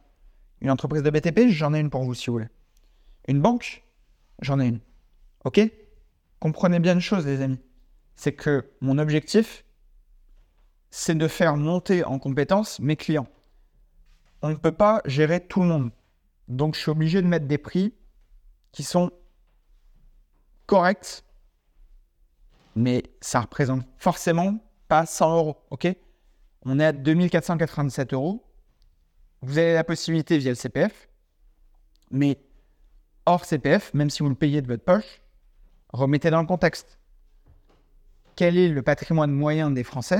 Une 0.61 0.71
entreprise 0.71 1.03
de 1.03 1.09
BTP 1.11 1.49
J'en 1.49 1.75
ai 1.75 1.79
une 1.79 1.91
pour 1.91 2.03
vous 2.03 2.15
si 2.15 2.27
vous 2.27 2.33
voulez. 2.33 2.49
Une 3.27 3.39
banque? 3.39 3.83
J'en 4.41 4.59
ai 4.59 4.65
une. 4.65 4.79
OK? 5.45 5.61
Comprenez 6.39 6.79
bien 6.79 6.93
une 6.93 7.01
chose, 7.01 7.27
les 7.27 7.41
amis. 7.41 7.59
C'est 8.21 8.33
que 8.33 8.69
mon 8.81 8.99
objectif, 8.99 9.65
c'est 10.91 11.15
de 11.15 11.27
faire 11.27 11.57
monter 11.57 12.03
en 12.03 12.19
compétence 12.19 12.79
mes 12.79 12.95
clients. 12.95 13.27
On 14.43 14.49
ne 14.49 14.53
peut 14.53 14.71
pas 14.71 15.01
gérer 15.05 15.47
tout 15.47 15.61
le 15.61 15.67
monde. 15.67 15.91
Donc, 16.47 16.75
je 16.75 16.81
suis 16.81 16.91
obligé 16.91 17.23
de 17.23 17.27
mettre 17.27 17.47
des 17.47 17.57
prix 17.57 17.95
qui 18.71 18.83
sont 18.83 19.09
corrects, 20.67 21.23
mais 22.75 23.01
ça 23.21 23.41
représente 23.41 23.87
forcément 23.97 24.59
pas 24.87 25.07
100 25.07 25.37
euros. 25.37 25.57
On 26.61 26.79
est 26.79 26.85
à 26.85 26.91
2497 26.91 28.13
euros. 28.13 28.45
Vous 29.41 29.57
avez 29.57 29.73
la 29.73 29.83
possibilité 29.83 30.37
via 30.37 30.51
le 30.51 30.55
CPF, 30.55 31.09
mais 32.11 32.37
hors 33.25 33.45
CPF, 33.45 33.95
même 33.95 34.11
si 34.11 34.21
vous 34.21 34.29
le 34.29 34.35
payez 34.35 34.61
de 34.61 34.67
votre 34.67 34.83
poche, 34.85 35.23
remettez 35.91 36.29
dans 36.29 36.41
le 36.41 36.47
contexte. 36.47 36.99
Quel 38.41 38.57
est 38.57 38.69
le 38.69 38.81
patrimoine 38.81 39.29
moyen 39.29 39.69
des 39.69 39.83
Français 39.83 40.17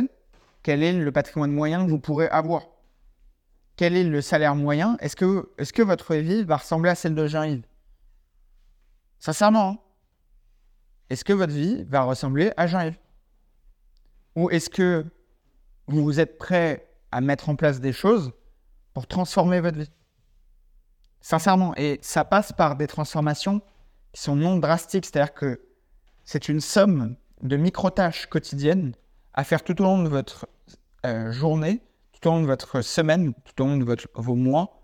quel 0.62 0.84
est 0.84 0.94
le 0.94 1.12
patrimoine 1.12 1.52
moyen 1.52 1.84
que 1.84 1.90
vous 1.90 2.00
pourrez 2.00 2.28
avoir. 2.28 2.68
Quel 3.78 3.96
est 3.96 4.04
le 4.04 4.22
salaire 4.22 4.54
moyen? 4.54 4.96
Est-ce 5.00 5.16
que, 5.16 5.82
votre 5.82 6.14
vie 6.16 6.44
va 6.44 6.58
ressembler 6.58 6.92
à 6.92 6.94
celle 6.94 7.16
de 7.16 7.26
Jean-Yves? 7.26 7.66
Sincèrement, 9.18 9.70
hein. 9.70 9.78
est-ce 11.10 11.26
que 11.26 11.34
votre 11.34 11.52
vie 11.52 11.84
va 11.86 12.04
ressembler 12.04 12.52
à 12.58 12.68
Jean-Yves? 12.68 13.00
Ou 14.36 14.52
est-ce 14.52 14.70
que 14.70 15.04
vous 15.88 16.20
êtes 16.20 16.38
prêt 16.38 16.88
à 17.12 17.22
mettre 17.22 17.50
en 17.50 17.56
place 17.56 17.80
des 17.80 17.92
choses 17.92 18.32
pour 18.94 19.08
transformer 19.08 19.62
votre 19.62 19.80
vie? 19.80 19.92
Sincèrement, 21.22 21.74
et 21.76 21.98
ça 22.04 22.24
passe 22.24 22.54
par 22.54 22.76
des 22.76 22.86
transformations 22.86 23.64
qui 24.14 24.22
sont 24.22 24.36
non 24.36 24.58
drastiques, 24.58 25.08
c'est-à-dire 25.08 25.34
que 25.34 25.60
c'est 26.24 26.50
une 26.50 26.62
somme 26.62 27.16
de 27.42 27.58
micro-tâches 27.58 28.28
quotidiennes 28.28 28.94
à 29.34 29.44
faire 29.44 29.64
tout 29.64 29.80
au 29.82 29.84
long 29.84 30.04
de 30.04 30.10
votre 30.10 30.48
euh, 31.06 31.32
journée, 31.32 31.82
tout 32.14 32.30
au 32.30 32.32
long 32.32 32.42
de 32.42 32.48
votre 32.48 32.82
semaine, 32.82 33.34
tout 33.44 33.64
au 33.64 33.68
long 33.68 33.78
de 33.78 33.84
votre, 33.84 34.08
vos 34.16 34.36
mois. 34.36 34.82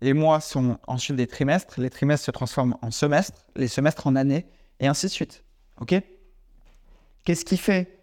Les 0.00 0.12
mois 0.12 0.40
sont 0.40 0.78
ensuite 0.86 1.16
des 1.16 1.26
trimestres, 1.26 1.80
les 1.80 1.90
trimestres 1.90 2.26
se 2.26 2.30
transforment 2.30 2.76
en 2.82 2.90
semestres, 2.90 3.44
les 3.56 3.68
semestres 3.68 4.06
en 4.06 4.16
années, 4.16 4.46
et 4.78 4.86
ainsi 4.86 5.06
de 5.06 5.10
suite. 5.10 5.44
OK? 5.80 5.94
Qu'est-ce 7.24 7.44
qui 7.44 7.56
fait 7.56 7.98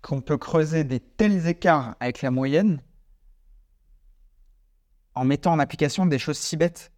qu'on 0.00 0.20
peut 0.20 0.38
creuser 0.38 0.82
des 0.82 0.98
tels 0.98 1.46
écarts 1.46 1.94
avec 2.00 2.22
la 2.22 2.30
moyenne 2.32 2.82
en 5.14 5.24
mettant 5.24 5.52
en 5.52 5.58
application 5.58 6.06
des 6.06 6.18
choses 6.18 6.38
si 6.38 6.56
bêtes? 6.56 6.90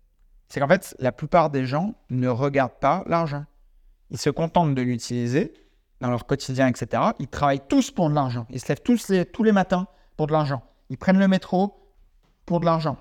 C'est 0.49 0.61
qu'en 0.61 0.69
fait, 0.69 0.95
la 1.01 1.13
plupart 1.13 1.51
des 1.51 1.67
gens 1.67 1.95
ne 2.11 2.29
regardent 2.29 2.79
pas 2.81 3.03
l'argent. 3.07 3.45
Ils 4.11 4.19
se 4.19 4.31
contentent 4.31 4.75
de 4.75 4.83
l'utiliser 4.83 5.53
dans 6.05 6.11
leur 6.11 6.27
quotidien, 6.27 6.69
etc., 6.69 7.03
ils 7.19 7.29
travaillent 7.29 7.67
tous 7.67 7.91
pour 7.91 8.11
de 8.11 8.15
l'argent. 8.15 8.47
Ils 8.51 8.61
se 8.61 8.69
lèvent 8.69 8.83
tous 8.83 9.09
les, 9.09 9.25
tous 9.25 9.43
les 9.43 9.53
matins 9.53 9.87
pour 10.19 10.27
de 10.27 10.33
l'argent. 10.33 10.63
Ils 10.91 10.99
prennent 10.99 11.19
le 11.19 11.29
métro 11.29 11.91
pour 12.45 12.61
de 12.61 12.67
l'argent. 12.67 12.99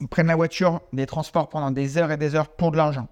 Ils 0.00 0.08
prennent 0.08 0.26
la 0.26 0.34
voiture, 0.34 0.80
des 0.92 1.06
transports 1.06 1.48
pendant 1.48 1.70
des 1.70 1.96
heures 1.96 2.10
et 2.10 2.16
des 2.16 2.34
heures 2.34 2.48
pour 2.48 2.72
de 2.72 2.76
l'argent. 2.76 3.06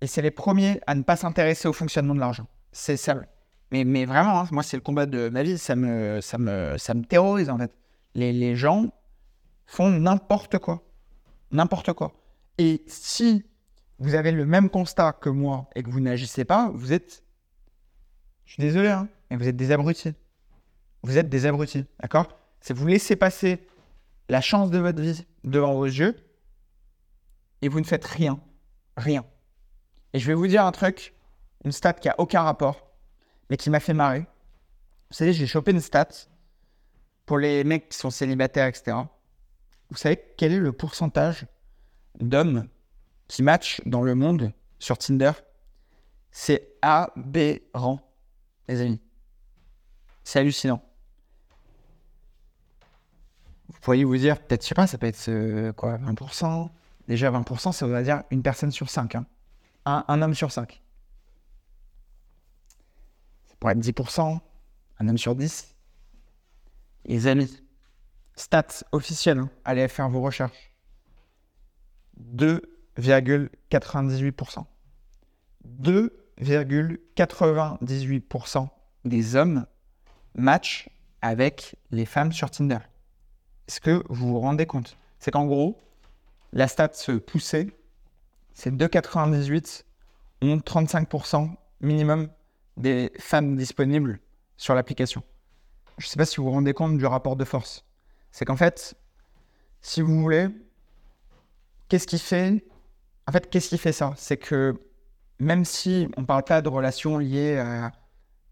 Et 0.00 0.06
c'est 0.06 0.22
les 0.22 0.30
premiers 0.30 0.80
à 0.86 0.94
ne 0.94 1.02
pas 1.02 1.16
s'intéresser 1.16 1.68
au 1.68 1.74
fonctionnement 1.74 2.14
de 2.14 2.20
l'argent. 2.20 2.46
C'est 2.72 2.96
ça. 2.96 3.16
Mais, 3.70 3.84
mais 3.84 4.06
vraiment, 4.06 4.40
hein, 4.40 4.48
moi, 4.50 4.62
c'est 4.62 4.78
le 4.78 4.82
combat 4.82 5.04
de 5.04 5.28
ma 5.28 5.42
vie. 5.42 5.58
Ça 5.58 5.76
me, 5.76 6.22
ça 6.22 6.38
me, 6.38 6.78
ça 6.78 6.94
me 6.94 7.04
terrorise, 7.04 7.50
en 7.50 7.58
fait. 7.58 7.72
Les, 8.14 8.32
les 8.32 8.56
gens 8.56 8.86
font 9.66 9.90
n'importe 9.90 10.58
quoi. 10.58 10.82
N'importe 11.50 11.92
quoi. 11.92 12.12
Et 12.56 12.82
si 12.86 13.44
vous 13.98 14.14
avez 14.14 14.32
le 14.32 14.46
même 14.46 14.70
constat 14.70 15.12
que 15.12 15.28
moi 15.28 15.68
et 15.74 15.82
que 15.82 15.90
vous 15.90 16.00
n'agissez 16.00 16.46
pas, 16.46 16.70
vous 16.72 16.94
êtes 16.94 17.21
je 18.44 18.54
suis 18.54 18.62
désolé, 18.62 18.88
hein, 18.88 19.08
mais 19.30 19.36
vous 19.36 19.48
êtes 19.48 19.56
des 19.56 19.72
abrutis. 19.72 20.14
Vous 21.02 21.18
êtes 21.18 21.28
des 21.28 21.46
abrutis, 21.46 21.84
d'accord? 22.00 22.38
C'est 22.60 22.74
vous 22.74 22.86
laissez 22.86 23.16
passer 23.16 23.66
la 24.28 24.40
chance 24.40 24.70
de 24.70 24.78
votre 24.78 25.00
vie 25.00 25.26
devant 25.44 25.74
vos 25.74 25.86
yeux 25.86 26.16
et 27.60 27.68
vous 27.68 27.80
ne 27.80 27.84
faites 27.84 28.04
rien. 28.04 28.40
Rien. 28.96 29.24
Et 30.12 30.18
je 30.18 30.26
vais 30.26 30.34
vous 30.34 30.46
dire 30.46 30.64
un 30.64 30.72
truc, 30.72 31.14
une 31.64 31.72
stat 31.72 31.94
qui 31.94 32.08
a 32.08 32.14
aucun 32.18 32.42
rapport, 32.42 32.92
mais 33.48 33.56
qui 33.56 33.70
m'a 33.70 33.80
fait 33.80 33.94
marrer. 33.94 34.26
Vous 35.10 35.16
savez, 35.16 35.32
j'ai 35.32 35.46
chopé 35.46 35.72
une 35.72 35.80
stat 35.80 36.08
pour 37.26 37.38
les 37.38 37.64
mecs 37.64 37.88
qui 37.88 37.98
sont 37.98 38.10
célibataires, 38.10 38.66
etc. 38.66 38.96
Vous 39.90 39.96
savez 39.96 40.22
quel 40.36 40.52
est 40.52 40.58
le 40.58 40.72
pourcentage 40.72 41.46
d'hommes 42.20 42.68
qui 43.28 43.42
matchent 43.42 43.80
dans 43.86 44.02
le 44.02 44.14
monde 44.14 44.52
sur 44.78 44.98
Tinder? 44.98 45.32
C'est 46.30 46.76
aberrant 46.80 48.00
les 48.68 48.80
amis. 48.80 49.00
C'est 50.24 50.38
hallucinant. 50.38 50.82
Vous 53.68 53.80
pourriez 53.80 54.04
vous 54.04 54.16
dire, 54.16 54.40
peut-être, 54.40 54.62
je 54.62 54.68
sais 54.68 54.74
pas, 54.74 54.86
ça 54.86 54.98
peut 54.98 55.06
être 55.06 55.28
euh, 55.28 55.72
quoi, 55.72 55.98
20% 55.98 56.70
Déjà, 57.08 57.30
20%, 57.30 57.72
ça 57.72 57.86
veut 57.86 58.02
dire 58.02 58.22
une 58.30 58.42
personne 58.42 58.70
sur 58.70 58.88
5. 58.88 59.16
hein. 59.16 59.26
Un, 59.84 60.22
homme 60.22 60.34
sur 60.34 60.52
5. 60.52 60.80
Ça 63.46 63.54
pourrait 63.58 63.72
être 63.72 63.80
10%, 63.80 64.38
un 65.00 65.08
homme 65.08 65.18
sur 65.18 65.34
10. 65.34 65.74
Les 67.06 67.26
amis, 67.26 67.64
stats 68.36 68.84
officielles, 68.92 69.40
hein. 69.40 69.50
allez 69.64 69.88
faire 69.88 70.08
vos 70.08 70.20
recherches. 70.20 70.72
2,98%. 72.20 74.64
2,98% 76.42 78.68
des 79.04 79.36
hommes 79.36 79.66
matchent 80.34 80.88
avec 81.20 81.76
les 81.90 82.06
femmes 82.06 82.32
sur 82.32 82.50
Tinder. 82.50 82.78
Est-ce 83.68 83.80
que 83.80 84.02
vous 84.08 84.28
vous 84.28 84.40
rendez 84.40 84.66
compte? 84.66 84.96
C'est 85.18 85.30
qu'en 85.30 85.46
gros, 85.46 85.78
la 86.52 86.68
stat 86.68 86.90
se 86.92 87.12
poussait, 87.12 87.68
c'est 88.54 88.74
2,98 88.74 89.84
ont 90.42 90.56
35% 90.56 91.50
minimum 91.80 92.28
des 92.76 93.12
femmes 93.18 93.56
disponibles 93.56 94.20
sur 94.56 94.74
l'application. 94.74 95.22
Je 95.98 96.06
ne 96.06 96.08
sais 96.08 96.16
pas 96.16 96.24
si 96.24 96.36
vous 96.36 96.44
vous 96.44 96.50
rendez 96.50 96.72
compte 96.72 96.98
du 96.98 97.06
rapport 97.06 97.36
de 97.36 97.44
force. 97.44 97.84
C'est 98.32 98.44
qu'en 98.44 98.56
fait, 98.56 98.94
si 99.80 100.00
vous 100.00 100.20
voulez, 100.20 100.48
qu'est-ce 101.88 102.06
qui 102.06 102.18
fait 102.18 102.64
En 103.26 103.32
fait, 103.32 103.50
qu'est-ce 103.50 103.68
qui 103.68 103.78
fait 103.78 103.92
ça? 103.92 104.14
C'est 104.16 104.36
que 104.36 104.80
même 105.38 105.64
si 105.64 106.08
on 106.16 106.22
ne 106.22 106.26
parle 106.26 106.44
pas 106.44 106.62
de 106.62 106.68
relations 106.68 107.18
liées 107.18 107.58
à- 107.58 107.92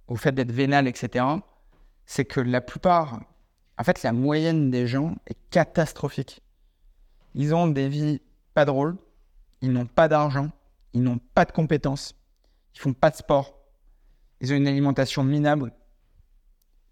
au 0.09 0.16
fait 0.16 0.33
d'être 0.33 0.53
vénal, 0.53 0.89
etc., 0.89 1.24
c'est 2.07 2.24
que 2.24 2.41
la 2.41 2.61
plupart, 2.61 3.20
en 3.78 3.85
fait, 3.85 4.03
la 4.03 4.12
moyenne 4.12 4.70
des 4.70 4.87
gens 4.87 5.14
est 5.26 5.39
catastrophique. 5.51 6.43
Ils 7.35 7.55
ont 7.55 7.68
des 7.68 7.89
vies 7.89 8.20
pas 8.55 8.64
drôles, 8.64 8.97
ils 9.61 9.70
n'ont 9.72 9.87
pas 9.87 10.09
d'argent, 10.09 10.51
ils 10.93 11.03
n'ont 11.03 11.20
pas 11.35 11.45
de 11.45 11.53
compétences, 11.53 12.16
ils 12.74 12.81
font 12.81 12.93
pas 12.93 13.11
de 13.11 13.16
sport, 13.16 13.57
ils 14.41 14.53
ont 14.53 14.57
une 14.57 14.66
alimentation 14.66 15.22
minable, 15.22 15.72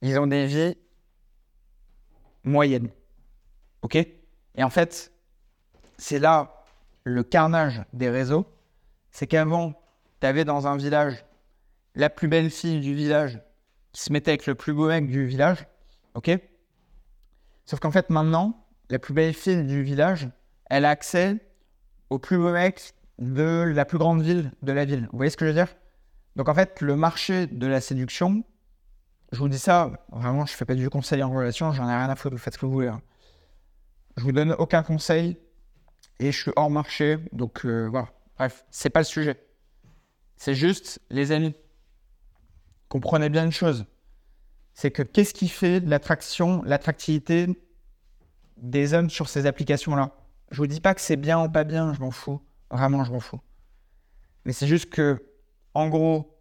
ils 0.03 0.16
ont 0.18 0.28
des 0.28 0.47
vies 0.47 0.76
moyennes. 2.45 2.91
Ok? 3.82 3.97
Et 3.97 4.62
en 4.62 4.70
fait, 4.70 5.12
c'est 5.97 6.18
là 6.18 6.64
le 7.05 7.22
carnage 7.24 7.82
des 7.93 8.11
réseaux. 8.11 8.47
C'est 9.18 9.26
qu'avant, 9.26 9.72
tu 10.20 10.28
avais 10.28 10.44
dans 10.44 10.68
un 10.68 10.76
village 10.76 11.24
la 11.96 12.08
plus 12.08 12.28
belle 12.28 12.50
fille 12.50 12.78
du 12.78 12.94
village 12.94 13.40
qui 13.90 14.02
se 14.02 14.12
mettait 14.12 14.30
avec 14.30 14.46
le 14.46 14.54
plus 14.54 14.72
beau 14.72 14.86
mec 14.86 15.08
du 15.08 15.26
village. 15.26 15.66
Ok? 16.14 16.30
Sauf 17.64 17.80
qu'en 17.80 17.90
fait, 17.90 18.10
maintenant, 18.10 18.64
la 18.90 19.00
plus 19.00 19.14
belle 19.14 19.34
fille 19.34 19.64
du 19.64 19.82
village, 19.82 20.28
elle 20.70 20.84
a 20.84 20.90
accès 20.90 21.36
au 22.10 22.20
plus 22.20 22.38
beau 22.38 22.52
mec 22.52 22.92
de 23.18 23.64
la 23.74 23.84
plus 23.84 23.98
grande 23.98 24.22
ville 24.22 24.52
de 24.62 24.70
la 24.70 24.84
ville. 24.84 25.08
Vous 25.10 25.16
voyez 25.18 25.30
ce 25.30 25.36
que 25.36 25.46
je 25.46 25.50
veux 25.50 25.56
dire? 25.56 25.74
Donc 26.36 26.48
en 26.48 26.54
fait, 26.54 26.80
le 26.80 26.94
marché 26.94 27.48
de 27.48 27.66
la 27.66 27.80
séduction, 27.80 28.44
je 29.32 29.38
vous 29.40 29.48
dis 29.48 29.58
ça, 29.58 29.90
vraiment, 30.12 30.46
je 30.46 30.52
fais 30.52 30.64
pas 30.64 30.76
du 30.76 30.88
conseil 30.90 31.24
en 31.24 31.32
relation, 31.32 31.72
j'en 31.72 31.88
ai 31.88 31.92
rien 31.92 32.08
à 32.08 32.14
foutre, 32.14 32.36
vous 32.36 32.40
faites 32.40 32.54
ce 32.54 32.58
que 32.60 32.66
vous 32.66 32.72
voulez. 32.72 32.86
hein. 32.86 33.02
Je 34.16 34.22
vous 34.22 34.30
donne 34.30 34.52
aucun 34.52 34.84
conseil 34.84 35.38
et 36.20 36.30
je 36.30 36.40
suis 36.40 36.52
hors 36.54 36.70
marché, 36.70 37.18
donc 37.32 37.66
euh, 37.66 37.88
voilà. 37.90 38.10
Bref, 38.39 38.64
c'est 38.70 38.91
pas 38.91 39.01
le 39.01 39.05
sujet. 39.05 39.45
C'est 40.36 40.55
juste, 40.55 41.01
les 41.11 41.32
amis, 41.32 41.55
comprenez 42.89 43.28
bien 43.28 43.45
une 43.45 43.53
chose, 43.53 43.84
c'est 44.74 44.93
que 44.93 45.03
qu'est-ce 45.03 45.34
qui 45.34 45.49
fait 45.49 45.80
l'attraction, 45.80 46.62
l'attractivité 46.62 47.49
des 48.57 48.95
hommes 48.95 49.11
sur 49.11 49.28
ces 49.28 49.47
applications-là? 49.47 50.12
Je 50.53 50.59
vous 50.59 50.68
dis 50.68 50.80
pas 50.80 50.95
que 50.95 51.01
c'est 51.01 51.16
bien 51.16 51.43
ou 51.45 51.49
pas 51.49 51.64
bien, 51.64 51.93
je 51.93 52.01
m'en 52.01 52.12
fous. 52.12 52.41
Vraiment, 52.70 53.03
je 53.05 53.11
m'en 53.11 53.20
fous. 53.20 53.41
Mais 54.45 54.53
c'est 54.53 54.68
juste 54.68 54.89
que, 54.91 55.20
en 55.74 55.89
gros, 55.89 56.41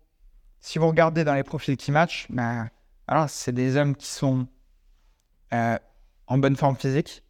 si 0.60 0.78
vous 0.78 0.88
regardez 0.88 1.24
dans 1.24 1.34
les 1.34 1.44
profils 1.44 1.78
qui 1.78 1.92
matchent, 1.92 2.28
bah, 2.30 2.70
alors 3.08 3.30
c'est 3.30 3.52
des 3.52 3.76
hommes 3.76 3.96
qui 3.96 4.08
sont 4.08 4.48
euh, 5.54 5.78
en 6.28 6.38
bonne 6.38 6.56
forme 6.56 6.76
physique, 6.76 7.24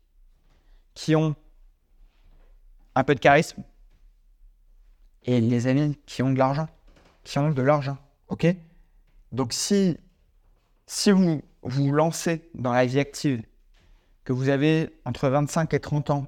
qui 0.93 1.15
ont 1.15 1.36
un 2.95 3.03
peu 3.03 3.15
de 3.15 3.20
charisme, 3.20 3.63
et 5.28 5.41
les 5.41 5.67
amis 5.67 5.99
qui 6.05 6.23
ont 6.23 6.32
de 6.32 6.38
l'argent, 6.38 6.67
qui 7.23 7.38
ont 7.38 7.51
de 7.51 7.61
l'argent, 7.61 7.97
ok? 8.30 8.47
Donc 9.32 9.53
si, 9.53 9.97
si 10.88 11.11
vous 11.11 11.41
vous 11.61 11.91
lancez 11.91 12.49
dans 12.55 12.71
la 12.71 12.86
vie 12.86 12.99
active, 12.99 13.43
que 14.23 14.34
vous 14.34 14.49
avez 14.49 14.89
entre 15.05 15.30
25 15.30 15.73
et 15.73 15.80
30 15.80 16.09
ans, 16.09 16.28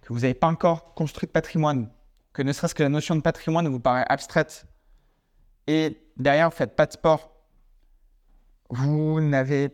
que 0.00 0.12
vous 0.12 0.20
n'avez 0.20 0.34
pas 0.34 0.46
encore 0.46 0.94
construit 0.94 1.26
de 1.26 1.32
patrimoine, 1.32 1.90
que 2.32 2.42
ne 2.42 2.52
serait-ce 2.52 2.74
que 2.74 2.82
la 2.82 2.88
notion 2.88 3.16
de 3.16 3.20
patrimoine 3.20 3.68
vous 3.68 3.80
paraît 3.80 4.06
abstraite, 4.08 4.66
et 5.66 6.00
derrière, 6.16 6.48
vous 6.48 6.54
ne 6.54 6.56
faites 6.56 6.76
pas 6.76 6.86
de 6.86 6.92
sport, 6.92 7.32
vous 8.70 9.20
n'avez 9.20 9.70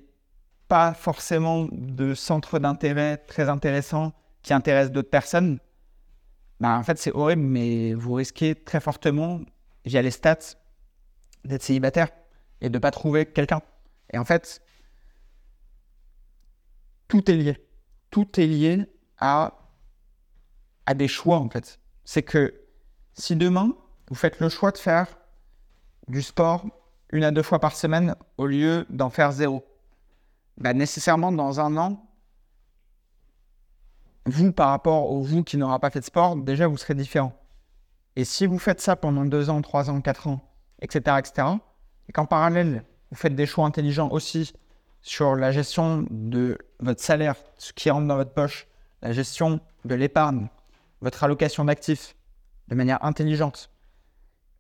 pas 0.69 0.95
forcément 0.95 1.69
de 1.71 2.15
centre 2.15 2.59
d'intérêt 2.59 3.19
très 3.19 3.51
intéressant 3.51 4.13
qui 4.43 4.55
intéresse 4.55 4.91
d'autres 4.91 5.11
personnes, 5.11 5.59
bah, 6.63 6.79
en 6.79 6.85
fait, 6.85 6.97
c'est 6.97 7.11
horrible, 7.11 7.43
mais 7.43 7.93
vous 7.93 8.13
risquez 8.13 8.55
très 8.55 8.79
fortement, 8.79 9.41
via 9.85 10.01
les 10.01 10.13
stats, 10.13 10.55
d'être 11.45 11.65
célibataire 11.65 12.11
et 12.61 12.69
de 12.69 12.75
ne 12.75 12.79
pas 12.79 12.93
trouver 12.93 13.27
quelqu'un. 13.27 13.63
Et 14.13 14.19
en 14.19 14.25
fait, 14.25 14.63
tout 17.09 17.29
est 17.29 17.35
lié. 17.35 17.67
Tout 18.11 18.39
est 18.39 18.47
lié 18.47 18.87
à, 19.19 19.59
des 20.95 21.09
choix, 21.09 21.39
en 21.39 21.51
fait. 21.51 21.81
C'est 22.05 22.23
que 22.23 22.55
si 23.13 23.35
demain, 23.35 23.75
vous 24.09 24.15
faites 24.15 24.39
le 24.39 24.49
choix 24.49 24.71
de 24.71 24.79
faire 24.79 25.19
du 26.07 26.23
sport 26.23 26.65
une 27.11 27.25
à 27.25 27.33
deux 27.33 27.43
fois 27.43 27.59
par 27.59 27.75
semaine 27.75 28.15
au 28.39 28.47
lieu 28.47 28.87
d'en 28.89 29.11
faire 29.11 29.33
zéro, 29.33 29.65
bah, 30.59 30.75
nécessairement, 30.75 31.33
dans 31.33 31.59
un 31.59 31.77
an, 31.77 32.09
vous, 34.27 34.53
par 34.53 34.71
rapport 34.71 35.11
au 35.11 35.21
vous 35.21 35.43
qui 35.43 35.57
n'aura 35.57 35.79
pas 35.79 35.91
fait 35.91 36.01
de 36.01 36.05
sport, 36.05 36.37
déjà, 36.37 36.67
vous 36.67 36.77
serez 36.77 36.95
différent. 36.95 37.33
Et 38.17 38.25
si 38.25 38.47
vous 38.47 38.59
faites 38.59 38.81
ça 38.81 38.97
pendant 38.97 39.25
deux 39.25 39.51
ans, 39.51 39.63
trois 39.63 39.91
ans, 39.91 40.01
quatre 40.01 40.29
ans, 40.29 40.41
etc., 40.81 41.17
etc., 41.19 41.49
et 42.09 42.13
qu'en 42.13 42.27
parallèle, 42.27 42.85
vous 43.11 43.17
faites 43.17 43.35
des 43.35 43.47
choix 43.47 43.67
intelligents 43.67 44.11
aussi 44.11 44.53
sur 45.01 45.35
la 45.35 45.51
gestion 45.51 46.07
de 46.11 46.59
votre 46.81 47.01
salaire, 47.01 47.37
ce 47.59 47.73
qui 47.73 47.91
rentre 47.91 48.07
dans 48.07 48.17
votre 48.17 48.33
poche, 48.33 48.67
la 49.01 49.13
gestion 49.13 49.61
de 49.85 49.95
l'épargne, 49.95 50.49
votre 51.01 51.25
allocation 51.25 51.65
d'actifs 51.65 52.15
de 52.69 52.75
manière 52.75 53.05
intelligente, 53.05 53.71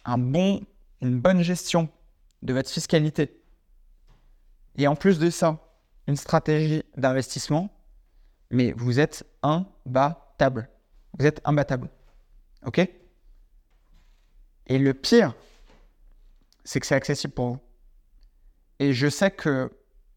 un 0.04 0.18
bon, 0.18 0.60
une 1.00 1.20
bonne 1.20 1.42
gestion 1.42 1.88
de 2.42 2.52
votre 2.52 2.70
fiscalité, 2.70 3.42
et 4.76 4.86
en 4.86 4.96
plus 4.96 5.18
de 5.18 5.30
ça, 5.30 5.58
une 6.06 6.16
stratégie 6.16 6.82
d'investissement, 6.96 7.70
mais 8.52 8.72
vous 8.72 9.00
êtes 9.00 9.26
imbattable. 9.42 10.68
Vous 11.18 11.26
êtes 11.26 11.40
imbattable. 11.44 11.88
OK? 12.64 12.78
Et 14.66 14.78
le 14.78 14.94
pire, 14.94 15.34
c'est 16.62 16.78
que 16.78 16.86
c'est 16.86 16.94
accessible 16.94 17.32
pour 17.32 17.48
vous. 17.48 17.58
Et 18.78 18.92
je 18.92 19.08
sais 19.08 19.30
que 19.30 19.70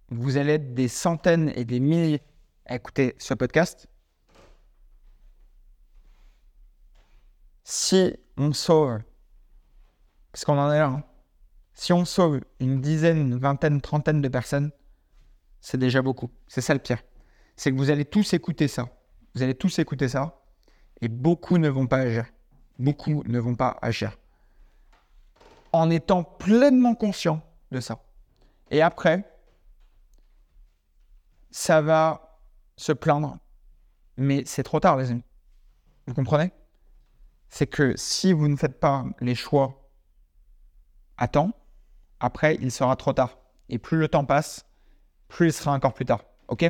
vous 0.09 0.37
allez 0.37 0.53
être 0.53 0.73
des 0.73 0.87
centaines 0.87 1.51
et 1.55 1.65
des 1.65 1.79
milliers 1.79 2.21
à 2.65 2.75
écouter 2.75 3.15
ce 3.17 3.33
podcast. 3.33 3.87
Si 7.63 8.15
on 8.37 8.53
sauve, 8.53 8.99
parce 10.31 10.45
qu'on 10.45 10.59
en 10.59 10.71
est 10.71 10.79
là, 10.79 10.87
hein, 10.87 11.03
si 11.73 11.93
on 11.93 12.05
sauve 12.05 12.41
une 12.59 12.81
dizaine, 12.81 13.17
une 13.17 13.37
vingtaine, 13.37 13.81
trentaine 13.81 14.21
de 14.21 14.27
personnes, 14.27 14.71
c'est 15.61 15.77
déjà 15.77 16.01
beaucoup. 16.01 16.29
C'est 16.47 16.61
ça 16.61 16.73
le 16.73 16.79
pire. 16.79 17.01
C'est 17.55 17.71
que 17.71 17.77
vous 17.77 17.89
allez 17.89 18.05
tous 18.05 18.33
écouter 18.33 18.67
ça. 18.67 18.89
Vous 19.33 19.43
allez 19.43 19.55
tous 19.55 19.79
écouter 19.79 20.09
ça. 20.09 20.41
Et 21.01 21.07
beaucoup 21.07 21.57
ne 21.57 21.69
vont 21.69 21.87
pas 21.87 21.99
agir. 21.99 22.25
Beaucoup 22.79 23.23
ne 23.25 23.39
vont 23.39 23.55
pas 23.55 23.77
agir. 23.81 24.17
En 25.71 25.89
étant 25.89 26.23
pleinement 26.23 26.95
conscient 26.95 27.41
de 27.71 27.79
ça. 27.79 27.99
Et 28.71 28.81
après, 28.81 29.29
ça 31.51 31.81
va 31.81 32.39
se 32.77 32.91
plaindre. 32.91 33.37
Mais 34.17 34.43
c'est 34.45 34.63
trop 34.63 34.79
tard, 34.79 34.97
les 34.97 35.11
amis. 35.11 35.23
Vous 36.07 36.13
comprenez? 36.13 36.51
C'est 37.49 37.67
que 37.67 37.95
si 37.95 38.33
vous 38.33 38.47
ne 38.47 38.55
faites 38.55 38.79
pas 38.79 39.05
les 39.21 39.35
choix 39.35 39.89
à 41.17 41.27
temps, 41.27 41.51
après, 42.19 42.55
il 42.61 42.71
sera 42.71 42.95
trop 42.95 43.13
tard. 43.13 43.37
Et 43.69 43.77
plus 43.77 43.97
le 43.97 44.07
temps 44.07 44.25
passe, 44.25 44.65
plus 45.27 45.47
il 45.47 45.53
sera 45.53 45.73
encore 45.73 45.93
plus 45.93 46.05
tard. 46.05 46.23
OK? 46.47 46.65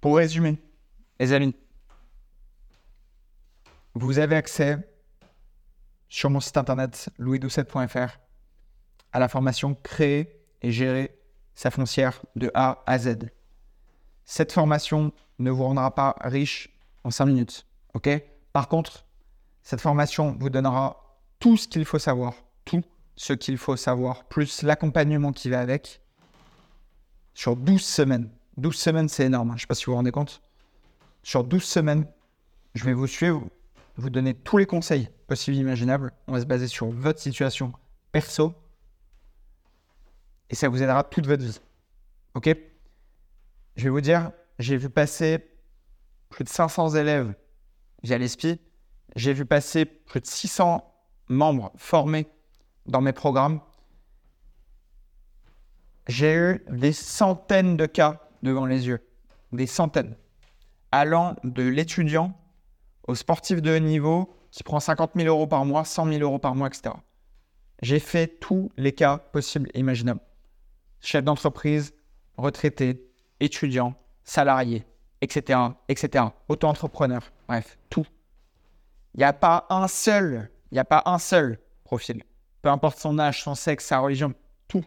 Pour 0.00 0.16
résumer, 0.16 0.58
les 1.18 1.32
amis, 1.32 1.56
vous 3.94 4.20
avez 4.20 4.36
accès 4.36 4.78
sur 6.08 6.30
mon 6.30 6.38
site 6.38 6.56
internet 6.56 7.10
louisdoucet.fr 7.18 8.18
à 9.12 9.18
la 9.18 9.28
formation 9.28 9.74
Créer 9.74 10.40
et 10.62 10.70
gérer 10.70 11.18
sa 11.54 11.72
foncière 11.72 12.22
de 12.36 12.50
A 12.54 12.82
à 12.86 12.98
Z. 12.98 13.30
Cette 14.24 14.52
formation 14.52 15.12
ne 15.40 15.50
vous 15.50 15.64
rendra 15.64 15.92
pas 15.92 16.14
riche 16.20 16.70
en 17.02 17.10
5 17.10 17.26
minutes. 17.26 17.66
OK? 17.94 18.08
Par 18.52 18.68
contre, 18.68 19.04
cette 19.62 19.80
formation 19.80 20.36
vous 20.38 20.50
donnera 20.50 21.18
tout 21.40 21.56
ce 21.56 21.66
qu'il 21.66 21.84
faut 21.84 21.98
savoir, 21.98 22.34
tout 22.64 22.84
ce 23.16 23.32
qu'il 23.32 23.58
faut 23.58 23.76
savoir, 23.76 24.24
plus 24.24 24.62
l'accompagnement 24.62 25.32
qui 25.32 25.50
va 25.50 25.60
avec, 25.60 26.00
sur 27.34 27.56
12 27.56 27.82
semaines. 27.82 28.30
12 28.58 28.76
semaines, 28.76 29.08
c'est 29.08 29.24
énorme. 29.24 29.50
hein. 29.50 29.54
Je 29.54 29.58
ne 29.58 29.60
sais 29.60 29.66
pas 29.66 29.74
si 29.74 29.84
vous 29.86 29.92
vous 29.92 29.96
rendez 29.96 30.10
compte. 30.10 30.42
Sur 31.22 31.44
12 31.44 31.62
semaines, 31.62 32.06
je 32.74 32.84
vais 32.84 32.92
vous 32.92 33.06
suivre, 33.06 33.42
vous 33.96 34.10
donner 34.10 34.34
tous 34.34 34.58
les 34.58 34.66
conseils 34.66 35.08
possibles 35.26 35.56
et 35.56 35.60
imaginables. 35.60 36.12
On 36.26 36.32
va 36.32 36.40
se 36.40 36.46
baser 36.46 36.68
sur 36.68 36.88
votre 36.90 37.20
situation 37.20 37.72
perso. 38.12 38.54
Et 40.50 40.54
ça 40.54 40.68
vous 40.68 40.82
aidera 40.82 41.04
toute 41.04 41.26
votre 41.26 41.44
vie. 41.44 41.60
OK? 42.34 42.48
Je 43.76 43.84
vais 43.84 43.90
vous 43.90 44.00
dire, 44.00 44.32
j'ai 44.58 44.76
vu 44.76 44.90
passer 44.90 45.50
plus 46.30 46.44
de 46.44 46.48
500 46.48 46.94
élèves 46.94 47.34
via 48.02 48.18
l'ESPI. 48.18 48.60
J'ai 49.16 49.32
vu 49.32 49.44
passer 49.44 49.84
plus 49.84 50.20
de 50.20 50.26
600 50.26 50.84
membres 51.28 51.72
formés 51.76 52.26
dans 52.86 53.00
mes 53.00 53.12
programmes. 53.12 53.60
J'ai 56.06 56.34
eu 56.34 56.64
des 56.70 56.92
centaines 56.92 57.76
de 57.76 57.86
cas 57.86 58.27
devant 58.42 58.66
les 58.66 58.86
yeux. 58.86 59.00
Des 59.52 59.66
centaines. 59.66 60.16
Allant 60.92 61.36
de 61.44 61.62
l'étudiant 61.62 62.38
au 63.06 63.14
sportif 63.14 63.62
de 63.62 63.76
haut 63.76 63.80
niveau 63.80 64.34
qui 64.50 64.62
prend 64.62 64.80
50 64.80 65.12
000 65.16 65.28
euros 65.28 65.46
par 65.46 65.64
mois, 65.64 65.84
100 65.84 66.06
000 66.06 66.20
euros 66.20 66.38
par 66.38 66.54
mois, 66.54 66.68
etc. 66.68 66.94
J'ai 67.82 68.00
fait 68.00 68.26
tous 68.40 68.70
les 68.76 68.92
cas 68.92 69.18
possibles 69.18 69.70
et 69.74 69.80
imaginables. 69.80 70.20
Chef 71.00 71.22
d'entreprise, 71.24 71.94
retraité, 72.36 73.08
étudiant, 73.40 73.94
salarié, 74.24 74.84
etc., 75.20 75.60
etc. 75.88 76.24
Auto-entrepreneur, 76.48 77.22
bref, 77.46 77.78
tout. 77.88 78.06
Il 79.14 79.18
n'y 79.18 79.24
a 79.24 79.32
pas 79.32 79.66
un 79.70 79.88
seul, 79.88 80.50
il 80.70 80.74
n'y 80.74 80.80
a 80.80 80.84
pas 80.84 81.02
un 81.06 81.18
seul 81.18 81.58
profil. 81.84 82.22
Peu 82.62 82.68
importe 82.68 82.98
son 82.98 83.18
âge, 83.18 83.42
son 83.42 83.54
sexe, 83.54 83.86
sa 83.86 84.00
religion, 84.00 84.34
tout. 84.66 84.84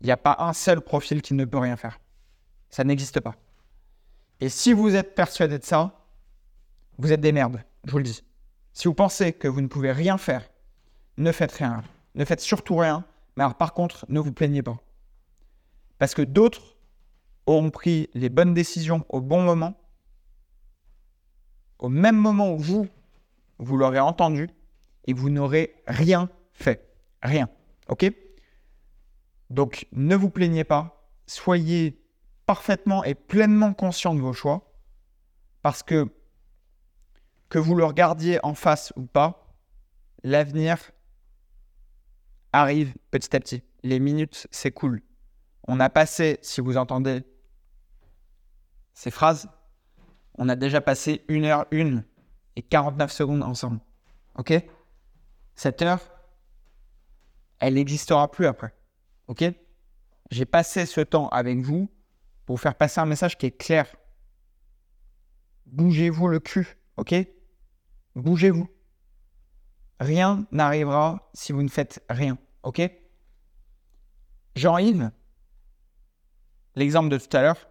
Il 0.00 0.06
n'y 0.06 0.12
a 0.12 0.16
pas 0.16 0.36
un 0.40 0.52
seul 0.52 0.80
profil 0.80 1.22
qui 1.22 1.34
ne 1.34 1.44
peut 1.44 1.58
rien 1.58 1.76
faire. 1.76 1.98
Ça 2.72 2.82
n'existe 2.84 3.20
pas. 3.20 3.36
Et 4.40 4.48
si 4.48 4.72
vous 4.72 4.96
êtes 4.96 5.14
persuadé 5.14 5.58
de 5.58 5.64
ça, 5.64 6.04
vous 6.98 7.12
êtes 7.12 7.20
des 7.20 7.30
merdes, 7.30 7.62
je 7.84 7.92
vous 7.92 7.98
le 7.98 8.04
dis. 8.04 8.24
Si 8.72 8.88
vous 8.88 8.94
pensez 8.94 9.32
que 9.32 9.46
vous 9.46 9.60
ne 9.60 9.68
pouvez 9.68 9.92
rien 9.92 10.18
faire, 10.18 10.50
ne 11.18 11.30
faites 11.30 11.52
rien. 11.52 11.84
Ne 12.14 12.24
faites 12.24 12.40
surtout 12.40 12.76
rien. 12.76 13.04
Mais 13.36 13.44
alors, 13.44 13.56
par 13.56 13.74
contre, 13.74 14.06
ne 14.08 14.18
vous 14.18 14.32
plaignez 14.32 14.62
pas. 14.62 14.78
Parce 15.98 16.14
que 16.14 16.22
d'autres 16.22 16.76
auront 17.46 17.70
pris 17.70 18.08
les 18.14 18.30
bonnes 18.30 18.54
décisions 18.54 19.04
au 19.10 19.20
bon 19.20 19.42
moment, 19.42 19.74
au 21.78 21.88
même 21.88 22.16
moment 22.16 22.54
où 22.54 22.58
vous, 22.58 22.88
vous 23.58 23.76
l'aurez 23.76 24.00
entendu, 24.00 24.48
et 25.06 25.12
vous 25.12 25.28
n'aurez 25.28 25.74
rien 25.86 26.30
fait. 26.52 26.88
Rien. 27.22 27.48
OK? 27.88 28.10
Donc, 29.50 29.86
ne 29.92 30.16
vous 30.16 30.30
plaignez 30.30 30.64
pas. 30.64 31.06
Soyez 31.26 32.01
parfaitement 32.52 33.02
et 33.02 33.14
pleinement 33.14 33.72
conscient 33.72 34.14
de 34.14 34.20
vos 34.20 34.34
choix. 34.34 34.70
Parce 35.62 35.82
que, 35.82 36.12
que 37.48 37.58
vous 37.58 37.74
le 37.74 37.82
regardiez 37.82 38.38
en 38.42 38.52
face 38.52 38.92
ou 38.96 39.06
pas, 39.06 39.56
l'avenir 40.22 40.76
arrive 42.52 42.92
petit 43.10 43.34
à 43.34 43.40
petit. 43.40 43.62
Les 43.82 43.98
minutes 43.98 44.46
s'écoulent. 44.50 45.00
On 45.66 45.80
a 45.80 45.88
passé, 45.88 46.40
si 46.42 46.60
vous 46.60 46.76
entendez 46.76 47.24
ces 48.92 49.10
phrases, 49.10 49.48
on 50.34 50.50
a 50.50 50.54
déjà 50.54 50.82
passé 50.82 51.24
1 51.30 51.44
heure 51.44 51.64
1 51.72 52.04
et 52.56 52.62
49 52.62 53.10
secondes 53.10 53.44
ensemble. 53.44 53.80
OK? 54.36 54.52
Cette 55.54 55.80
heure, 55.80 56.02
elle 57.60 57.74
n'existera 57.74 58.30
plus 58.30 58.44
après. 58.44 58.74
OK? 59.28 59.42
J'ai 60.30 60.44
passé 60.44 60.84
ce 60.84 61.00
temps 61.00 61.28
avec 61.30 61.58
vous 61.60 61.88
pour 62.46 62.56
vous 62.56 62.62
faire 62.62 62.74
passer 62.74 63.00
un 63.00 63.06
message 63.06 63.38
qui 63.38 63.46
est 63.46 63.56
clair. 63.56 63.86
Bougez-vous 65.66 66.28
le 66.28 66.40
cul, 66.40 66.78
OK? 66.96 67.14
Bougez-vous. 68.14 68.68
Rien 70.00 70.46
n'arrivera 70.50 71.30
si 71.32 71.52
vous 71.52 71.62
ne 71.62 71.68
faites 71.68 72.04
rien, 72.10 72.36
OK? 72.62 72.80
Jean-Yves, 74.56 75.10
l'exemple 76.74 77.08
de 77.08 77.18
tout 77.18 77.36
à 77.36 77.42
l'heure, 77.42 77.68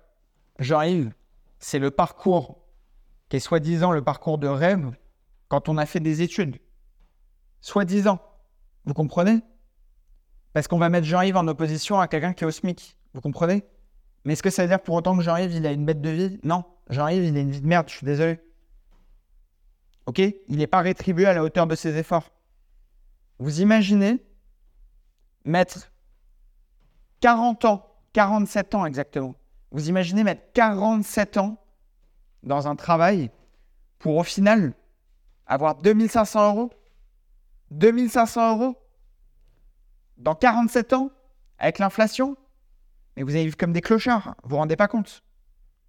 Jean-Yves, 0.59 1.13
c'est 1.59 1.79
le 1.79 1.91
parcours 1.91 2.65
qui 3.29 3.37
est 3.37 3.39
soi-disant 3.39 3.91
le 3.91 4.03
parcours 4.03 4.37
de 4.37 4.47
rêve 4.47 4.95
quand 5.47 5.69
on 5.69 5.77
a 5.77 5.85
fait 5.85 5.99
des 5.99 6.21
études. 6.21 6.59
Soi-disant. 7.61 8.19
Vous 8.85 8.93
comprenez? 8.93 9.41
Parce 10.53 10.67
qu'on 10.67 10.79
va 10.79 10.89
mettre 10.89 11.05
Jean-Yves 11.05 11.37
en 11.37 11.47
opposition 11.47 11.99
à 11.99 12.07
quelqu'un 12.07 12.33
qui 12.33 12.43
est 12.43 12.47
au 12.47 12.51
SMIC. 12.51 12.97
Vous 13.13 13.21
comprenez? 13.21 13.63
Mais 14.25 14.33
est-ce 14.33 14.43
que 14.43 14.49
ça 14.49 14.63
veut 14.63 14.67
dire 14.67 14.81
pour 14.81 14.95
autant 14.95 15.17
que 15.17 15.23
Jean-Yves, 15.23 15.53
il 15.53 15.65
a 15.65 15.71
une 15.71 15.85
bête 15.85 16.01
de 16.01 16.09
vie? 16.09 16.39
Non. 16.43 16.63
Jean-Yves, 16.89 17.23
il 17.25 17.37
a 17.37 17.39
une 17.39 17.51
vie 17.51 17.61
de 17.61 17.67
merde, 17.67 17.89
je 17.89 17.95
suis 17.95 18.05
désolé. 18.05 18.39
Ok? 20.05 20.19
Il 20.19 20.57
n'est 20.57 20.67
pas 20.67 20.81
rétribué 20.81 21.25
à 21.25 21.33
la 21.33 21.43
hauteur 21.43 21.67
de 21.67 21.75
ses 21.75 21.97
efforts. 21.97 22.31
Vous 23.39 23.61
imaginez 23.61 24.23
mettre 25.45 25.91
40 27.21 27.65
ans, 27.65 27.95
47 28.13 28.75
ans 28.75 28.85
exactement. 28.85 29.35
Vous 29.71 29.89
imaginez 29.89 30.23
mettre 30.23 30.51
47 30.53 31.37
ans 31.37 31.57
dans 32.43 32.67
un 32.67 32.75
travail 32.75 33.31
pour 33.99 34.17
au 34.17 34.23
final 34.23 34.73
avoir 35.47 35.75
2500 35.75 36.49
euros? 36.49 36.69
2500 37.71 38.57
euros? 38.57 38.75
Dans 40.17 40.35
47 40.35 40.93
ans 40.93 41.09
avec 41.57 41.79
l'inflation? 41.79 42.35
Mais 43.15 43.23
vous 43.23 43.31
allez 43.31 43.45
vivre 43.45 43.57
comme 43.57 43.73
des 43.73 43.81
clochards. 43.81 44.35
Vous 44.43 44.51
vous 44.51 44.55
rendez 44.57 44.75
pas 44.75 44.87
compte 44.87 45.23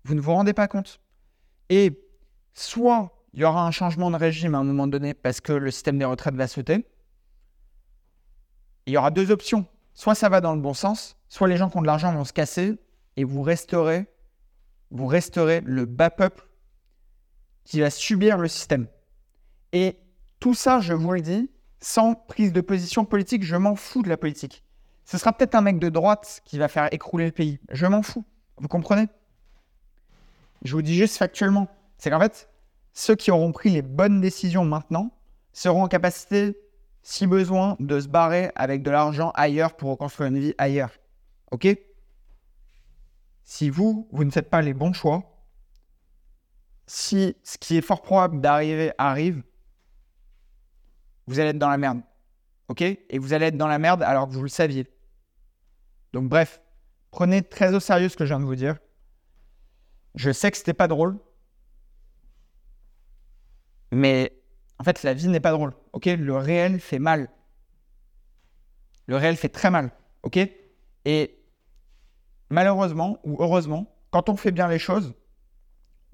Vous 0.05 0.15
ne 0.15 0.21
vous 0.21 0.33
rendez 0.33 0.53
pas 0.53 0.69
compte. 0.69 1.01
Et 1.69 1.99
soit 2.53 3.13
il 3.35 3.41
y 3.41 3.45
aura 3.45 3.67
un 3.67 3.71
changement 3.71 4.11
de 4.11 4.17
régime 4.17 4.55
à 4.55 4.59
un 4.59 4.65
moment 4.65 4.87
donné 4.87 5.15
parce 5.15 5.41
que 5.41 5.53
le 5.53 5.71
système 5.71 5.99
des 5.99 6.05
retraites 6.05 6.35
va 6.35 6.47
sauter. 6.47 6.87
Il 8.87 8.93
y 8.93 8.97
aura 8.97 9.11
deux 9.11 9.31
options. 9.31 9.67
Soit 9.95 10.15
ça 10.15 10.29
va 10.29 10.41
dans 10.41 10.55
le 10.55 10.61
bon 10.61 10.75
sens, 10.75 11.17
soit 11.29 11.49
les 11.49 11.57
gens 11.57 11.71
qui 11.71 11.77
ont 11.77 11.83
de 11.83 11.87
l'argent 11.87 12.13
vont 12.13 12.25
se 12.25 12.33
casser 12.33 12.79
et 13.17 13.25
vous 13.25 13.43
resterez, 13.43 14.07
vous 14.91 15.07
resterez 15.07 15.61
le 15.65 15.85
bas 15.85 16.11
peuple 16.11 16.47
qui 17.65 17.81
va 17.81 17.91
subir 17.91 18.39
le 18.39 18.49
système. 18.49 18.87
Et 19.73 19.99
tout 20.41 20.55
ça, 20.55 20.81
je 20.81 20.93
vous 20.93 21.13
le 21.13 21.21
dis, 21.21 21.51
sans 21.81 22.15
prise 22.15 22.53
de 22.53 22.61
position 22.61 23.05
politique, 23.05 23.45
je 23.45 23.57
m'en 23.57 23.77
fous 23.77 24.03
de 24.03 24.09
la 24.09 24.17
politique. 24.17 24.65
Ce 25.05 25.19
sera 25.19 25.33
peut-être 25.33 25.55
un 25.55 25.61
mec 25.61 25.79
de 25.79 25.89
droite 25.89 26.43
qui 26.45 26.59
va 26.59 26.69
faire 26.69 26.93
écrouler 26.93 27.27
le 27.27 27.33
pays. 27.33 27.61
Je 27.71 27.87
m'en 27.87 28.03
fous. 28.03 28.25
Vous 28.57 28.69
comprenez? 28.69 29.09
Je 30.65 30.73
vous 30.75 30.83
dis 30.83 30.97
juste 30.97 31.17
factuellement. 31.17 31.69
C'est 31.99 32.11
qu'en 32.11 32.21
fait, 32.21 32.49
ceux 32.93 33.17
qui 33.17 33.31
auront 33.31 33.53
pris 33.53 33.71
les 33.71 33.83
bonnes 33.83 34.21
décisions 34.21 34.65
maintenant 34.65 35.11
seront 35.53 35.85
en 35.85 35.89
capacité, 35.89 36.57
si 37.03 37.27
besoin, 37.27 37.77
de 37.81 38.01
se 38.01 38.09
barrer 38.09 38.53
avec 38.55 38.83
de 38.83 38.91
l'argent 38.91 39.31
ailleurs 39.35 39.77
pour 39.77 39.91
reconstruire 39.91 40.29
une 40.29 40.39
vie 40.39 40.55
ailleurs. 40.59 40.93
OK? 41.51 41.67
Si 43.43 43.71
vous, 43.71 44.09
vous 44.13 44.25
ne 44.25 44.31
faites 44.31 44.51
pas 44.51 44.63
les 44.63 44.73
bons 44.73 44.93
choix, 44.93 45.45
si 46.87 47.37
ce 47.43 47.59
qui 47.59 47.77
est 47.77 47.83
fort 47.83 48.03
probable 48.03 48.41
d'arriver 48.41 48.93
arrive, 48.99 49.43
vous 51.27 51.39
allez 51.39 51.51
être 51.51 51.59
dans 51.59 51.71
la 51.71 51.79
merde. 51.79 52.03
OK? 52.73 52.81
Et 52.81 53.19
vous 53.19 53.35
allez 53.35 53.47
être 53.47 53.59
dans 53.59 53.67
la 53.67 53.79
merde 53.79 54.03
alors 54.03 54.27
que 54.27 54.33
vous 54.33 54.43
le 54.43 54.49
saviez. 54.49 54.87
Donc 56.15 56.31
bref, 56.31 56.63
prenez 57.11 57.43
très 57.43 57.75
au 57.75 57.81
sérieux 57.81 58.09
ce 58.09 58.17
que 58.17 58.25
je 58.25 58.31
viens 58.31 58.41
de 58.41 58.47
vous 58.47 58.57
dire. 58.57 58.79
Je 60.15 60.31
sais 60.31 60.51
que 60.51 60.57
c'était 60.57 60.73
pas 60.73 60.89
drôle. 60.89 61.19
Mais 63.91 64.33
en 64.79 64.85
fait, 64.85 65.03
la 65.03 65.13
vie 65.13 65.29
n'est 65.29 65.39
pas 65.39 65.53
drôle. 65.53 65.75
OK? 65.93 66.07
Le 66.07 66.35
réel 66.35 66.81
fait 66.81 66.99
mal. 66.99 67.29
Le 69.07 69.17
réel 69.17 69.37
fait 69.37 69.51
très 69.51 69.71
mal. 69.71 69.91
OK? 70.23 70.39
Et 71.05 71.45
malheureusement 72.49 73.19
ou 73.23 73.37
heureusement, 73.39 73.95
quand 74.11 74.31
on 74.31 74.37
fait 74.37 74.51
bien 74.51 74.69
les 74.69 74.79
choses, 74.79 75.13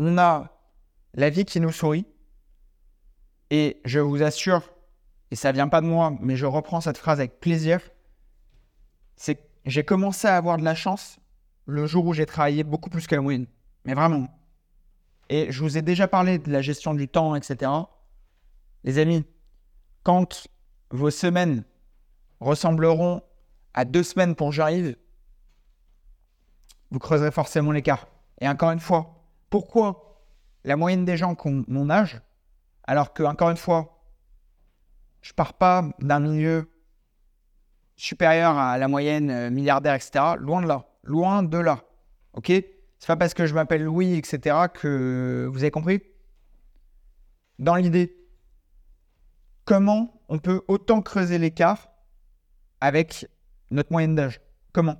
on 0.01 0.19
a 0.19 0.61
la 1.15 1.31
vie 1.31 1.45
qui 1.45 1.61
nous 1.61 1.71
sourit. 1.71 2.05
Et 3.51 3.81
je 3.85 4.01
vous 4.01 4.25
assure, 4.25 4.73
et 5.31 5.37
ça 5.37 5.53
vient 5.53 5.69
pas 5.69 5.81
de 5.81 5.87
moi, 5.87 6.15
mais 6.21 6.37
je 6.37 6.47
reprends 6.47 6.81
cette 6.81 6.99
phrase 6.99 7.21
avec 7.21 7.41
plaisir, 7.41 7.81
c'est 9.17 9.37
que 9.37 9.43
j'ai 9.67 9.85
commencé 9.85 10.27
à 10.27 10.37
avoir 10.37 10.57
de 10.57 10.65
la 10.65 10.75
chance 10.75 11.19
le 11.67 11.87
jour 11.87 12.07
où 12.07 12.15
j'ai 12.15 12.27
travaillé 12.27 12.65
beaucoup 12.65 12.89
plus 12.89 13.07
que 13.07 13.15
la 13.15 13.21
moyenne. 13.21 13.47
Mais 13.85 13.95
vraiment. 13.95 14.29
Et 15.29 15.53
je 15.53 15.63
vous 15.63 15.77
ai 15.77 15.83
déjà 15.83 16.09
parlé 16.09 16.39
de 16.39 16.51
la 16.51 16.63
gestion 16.63 16.95
du 16.95 17.09
temps, 17.09 17.35
etc. 17.35 17.71
Les 18.85 18.99
amis, 18.99 19.25
quand 20.03 20.49
vos 20.91 21.11
semaines 21.11 21.65
ressembleront 22.41 23.23
à 23.75 23.85
deux 23.85 24.03
semaines 24.03 24.35
pour 24.35 24.53
j'arrive, 24.53 24.97
vous 26.91 26.99
creuserez 26.99 27.31
forcément 27.31 27.73
l'écart. 27.73 28.09
Et 28.41 28.49
encore 28.49 28.71
une 28.71 28.81
fois, 28.81 29.23
pourquoi 29.51 30.23
la 30.65 30.77
moyenne 30.77 31.05
des 31.05 31.17
gens 31.17 31.35
qui 31.35 31.49
ont 31.49 31.65
mon 31.69 31.91
âge, 31.91 32.21
alors 32.85 33.13
que, 33.13 33.23
encore 33.23 33.51
une 33.51 33.57
fois, 33.57 33.98
je 35.23 35.33
pars 35.33 35.55
pas 35.55 35.85
d'un 36.01 36.21
milieu 36.21 36.71
supérieur 37.97 38.57
à 38.57 38.79
la 38.79 38.89
moyenne 38.89 39.31
euh, 39.31 39.51
milliardaire, 39.51 39.95
etc. 39.95 40.37
Loin 40.39 40.63
de 40.63 40.69
là. 40.69 40.87
Loin 41.03 41.43
de 41.43 41.59
là. 41.59 41.85
Ok? 42.35 42.47
C'est 42.47 43.07
pas 43.07 43.17
parce 43.17 43.35
que 43.35 43.47
je 43.47 43.55
m'appelle 43.55 43.85
Louis, 43.85 44.15
etc. 44.15 44.57
que 44.73 45.49
vous 45.51 45.59
avez 45.59 45.71
compris? 45.71 46.03
Dans 47.59 47.75
l'idée, 47.75 48.17
comment 49.65 50.23
on 50.29 50.39
peut 50.39 50.63
autant 50.69 51.03
creuser 51.03 51.39
l'écart 51.39 51.91
avec 52.81 53.27
notre 53.71 53.93
moyenne 53.93 54.15
d'âge? 54.15 54.41
Comment? 54.73 54.97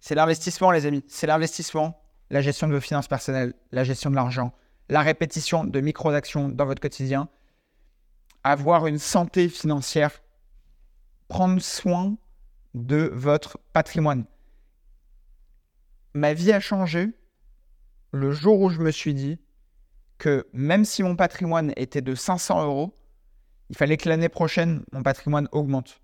C'est 0.00 0.14
l'investissement, 0.14 0.70
les 0.70 0.86
amis. 0.86 1.04
C'est 1.08 1.26
l'investissement, 1.26 2.00
la 2.30 2.40
gestion 2.40 2.68
de 2.68 2.74
vos 2.74 2.80
finances 2.80 3.08
personnelles, 3.08 3.54
la 3.72 3.82
gestion 3.82 4.10
de 4.10 4.14
l'argent, 4.16 4.52
la 4.88 5.00
répétition 5.00 5.64
de 5.64 5.80
micro-actions 5.80 6.48
dans 6.48 6.64
votre 6.64 6.80
quotidien, 6.80 7.28
avoir 8.52 8.86
une 8.86 8.98
santé 8.98 9.48
financière, 9.48 10.22
prendre 11.28 11.60
soin 11.60 12.16
de 12.74 13.10
votre 13.12 13.58
patrimoine. 13.72 14.24
Ma 16.14 16.32
vie 16.32 16.52
a 16.52 16.60
changé 16.60 17.10
le 18.12 18.30
jour 18.30 18.60
où 18.60 18.70
je 18.70 18.80
me 18.80 18.90
suis 18.90 19.14
dit 19.14 19.38
que 20.18 20.46
même 20.52 20.84
si 20.84 21.02
mon 21.02 21.16
patrimoine 21.16 21.72
était 21.76 22.00
de 22.00 22.14
500 22.14 22.64
euros, 22.64 22.94
il 23.68 23.76
fallait 23.76 23.96
que 23.96 24.08
l'année 24.08 24.28
prochaine, 24.28 24.84
mon 24.92 25.02
patrimoine 25.02 25.48
augmente. 25.52 26.00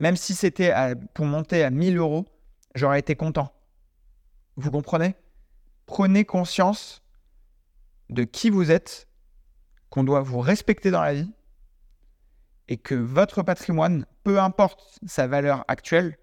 Même 0.00 0.16
si 0.16 0.34
c'était 0.34 0.72
pour 1.14 1.26
monter 1.26 1.62
à 1.62 1.70
1000 1.70 1.96
euros, 1.96 2.26
j'aurais 2.74 2.98
été 2.98 3.14
content. 3.14 3.52
Vous 4.56 4.70
comprenez? 4.70 5.14
Prenez 5.86 6.24
conscience 6.24 7.02
de 8.10 8.24
qui 8.24 8.50
vous 8.50 8.70
êtes, 8.70 9.08
qu'on 9.90 10.02
doit 10.04 10.20
vous 10.20 10.40
respecter 10.40 10.90
dans 10.90 11.02
la 11.02 11.14
vie, 11.14 11.32
et 12.68 12.76
que 12.76 12.94
votre 12.94 13.42
patrimoine, 13.42 14.06
peu 14.22 14.40
importe 14.40 14.98
sa 15.06 15.26
valeur 15.26 15.64
actuelle, 15.68 16.18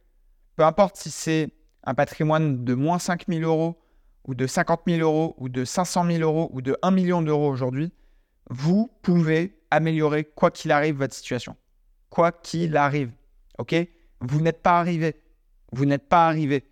peu 0.56 0.64
importe 0.64 0.98
si 0.98 1.12
c'est 1.12 1.50
un 1.84 1.94
patrimoine 1.94 2.64
de 2.64 2.74
moins 2.74 3.00
5 3.00 3.26
000 3.28 3.42
euros, 3.42 3.82
ou 4.28 4.36
de 4.36 4.46
50 4.48 4.82
000 4.88 5.02
euros, 5.02 5.36
ou 5.38 5.50
de 5.50 5.66
500 5.66 6.06
000 6.06 6.22
euros, 6.22 6.50
ou 6.54 6.62
de 6.62 6.78
1 6.82 6.92
million 6.92 7.22
d'euros 7.22 7.50
aujourd'hui, 7.50 7.92
vous 8.50 8.92
pouvez 9.02 9.60
améliorer 9.72 10.26
quoi 10.26 10.52
qu'il 10.52 10.72
arrive 10.72 10.98
votre 10.98 11.14
situation. 11.14 11.56
Quoi 12.10 12.32
qu'il 12.32 12.76
arrive. 12.76 13.12
OK? 13.58 13.76
Vous 14.20 14.42
n'êtes 14.42 14.62
pas 14.62 14.80
arrivé. 14.80 15.16
Vous 15.72 15.86
n'êtes 15.86 16.08
pas 16.08 16.28
arrivé. 16.28 16.66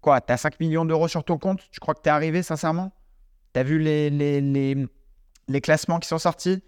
Quoi 0.00 0.20
Tu 0.20 0.32
as 0.32 0.36
5 0.36 0.60
millions 0.60 0.84
d'euros 0.84 1.08
sur 1.08 1.24
ton 1.24 1.38
compte? 1.38 1.60
Tu 1.70 1.80
crois 1.80 1.94
que 1.94 2.02
tu 2.02 2.08
es 2.08 2.12
arrivé, 2.12 2.42
sincèrement? 2.42 2.92
Tu 3.54 3.60
as 3.60 3.62
vu 3.62 3.78
les, 3.78 4.10
les, 4.10 4.40
les, 4.40 4.86
les, 5.48 5.60
classements 5.60 5.98
qui 5.98 6.08
sont 6.08 6.18
sortis? 6.18 6.62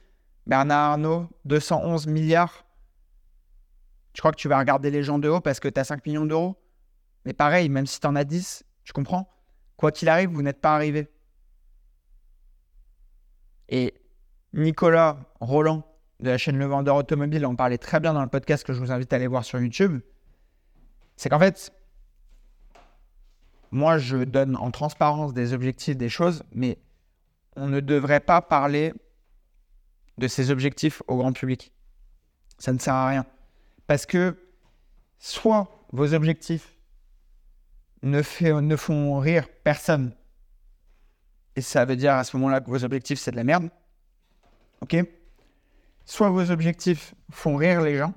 Bernard 0.48 0.92
Arnault, 0.92 1.28
211 1.44 2.06
milliards. 2.06 2.64
Tu 4.14 4.22
crois 4.22 4.32
que 4.32 4.38
tu 4.38 4.48
vas 4.48 4.58
regarder 4.58 4.90
les 4.90 5.02
gens 5.02 5.18
de 5.18 5.28
haut 5.28 5.40
parce 5.40 5.60
que 5.60 5.68
tu 5.68 5.78
as 5.78 5.84
5 5.84 6.04
millions 6.06 6.24
d'euros? 6.24 6.56
Mais 7.26 7.34
pareil, 7.34 7.68
même 7.68 7.86
si 7.86 8.00
tu 8.00 8.06
en 8.06 8.16
as 8.16 8.24
10, 8.24 8.64
tu 8.82 8.92
comprends? 8.94 9.28
Quoi 9.76 9.92
qu'il 9.92 10.08
arrive, 10.08 10.30
vous 10.30 10.42
n'êtes 10.42 10.60
pas 10.60 10.74
arrivé. 10.74 11.08
Et 13.68 13.94
Nicolas 14.54 15.18
Roland 15.40 15.84
de 16.20 16.30
la 16.30 16.38
chaîne 16.38 16.58
Le 16.58 16.64
Vendeur 16.64 16.96
Automobile 16.96 17.44
en 17.44 17.54
parlait 17.54 17.78
très 17.78 18.00
bien 18.00 18.14
dans 18.14 18.22
le 18.22 18.28
podcast 18.28 18.66
que 18.66 18.72
je 18.72 18.80
vous 18.80 18.90
invite 18.90 19.12
à 19.12 19.16
aller 19.16 19.26
voir 19.26 19.44
sur 19.44 19.60
YouTube. 19.60 20.00
C'est 21.16 21.28
qu'en 21.28 21.38
fait, 21.38 21.70
moi, 23.70 23.98
je 23.98 24.16
donne 24.16 24.56
en 24.56 24.70
transparence 24.70 25.34
des 25.34 25.52
objectifs, 25.52 25.96
des 25.96 26.08
choses, 26.08 26.42
mais 26.52 26.78
on 27.54 27.68
ne 27.68 27.80
devrait 27.80 28.20
pas 28.20 28.40
parler 28.40 28.94
de 30.18 30.28
ces 30.28 30.50
objectifs 30.50 31.02
au 31.06 31.16
grand 31.16 31.32
public. 31.32 31.72
Ça 32.58 32.72
ne 32.72 32.78
sert 32.78 32.94
à 32.94 33.08
rien. 33.08 33.26
Parce 33.86 34.04
que 34.04 34.36
soit 35.18 35.86
vos 35.92 36.12
objectifs 36.12 36.76
ne, 38.02 38.20
ne 38.60 38.76
font 38.76 39.18
rire 39.18 39.48
personne, 39.64 40.14
et 41.56 41.60
ça 41.60 41.84
veut 41.84 41.96
dire 41.96 42.14
à 42.14 42.24
ce 42.24 42.36
moment-là 42.36 42.60
que 42.60 42.70
vos 42.70 42.84
objectifs, 42.84 43.18
c'est 43.18 43.32
de 43.32 43.36
la 43.36 43.44
merde, 43.44 43.70
Ok? 44.80 44.96
Soit 46.04 46.30
vos 46.30 46.50
objectifs 46.50 47.14
font 47.30 47.56
rire 47.56 47.80
les 47.82 47.96
gens, 47.96 48.14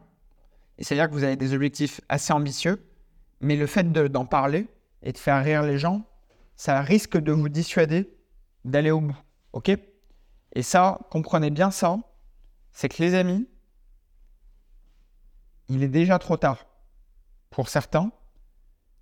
et 0.78 0.84
c'est-à-dire 0.84 1.10
que 1.10 1.14
vous 1.14 1.24
avez 1.24 1.36
des 1.36 1.54
objectifs 1.54 2.02
assez 2.08 2.32
ambitieux, 2.32 2.82
mais 3.40 3.56
le 3.56 3.68
fait 3.68 3.92
d'en 3.92 4.26
parler 4.26 4.68
et 5.02 5.12
de 5.12 5.18
faire 5.18 5.44
rire 5.44 5.64
les 5.64 5.78
gens, 5.78 6.04
ça 6.56 6.82
risque 6.82 7.18
de 7.18 7.32
vous 7.32 7.50
dissuader 7.50 8.16
d'aller 8.64 8.92
au 8.92 9.02
bout. 9.02 9.18
Ok? 9.54 9.72
Et 10.54 10.64
ça, 10.64 11.00
comprenez 11.10 11.50
bien 11.50 11.72
ça, 11.72 11.98
c'est 12.72 12.90
que 12.90 13.02
les 13.02 13.14
amis, 13.14 13.48
il 15.68 15.84
est 15.84 15.88
déjà 15.88 16.20
trop 16.20 16.38
tard. 16.38 16.66
Pour 17.50 17.70
certains, 17.70 18.12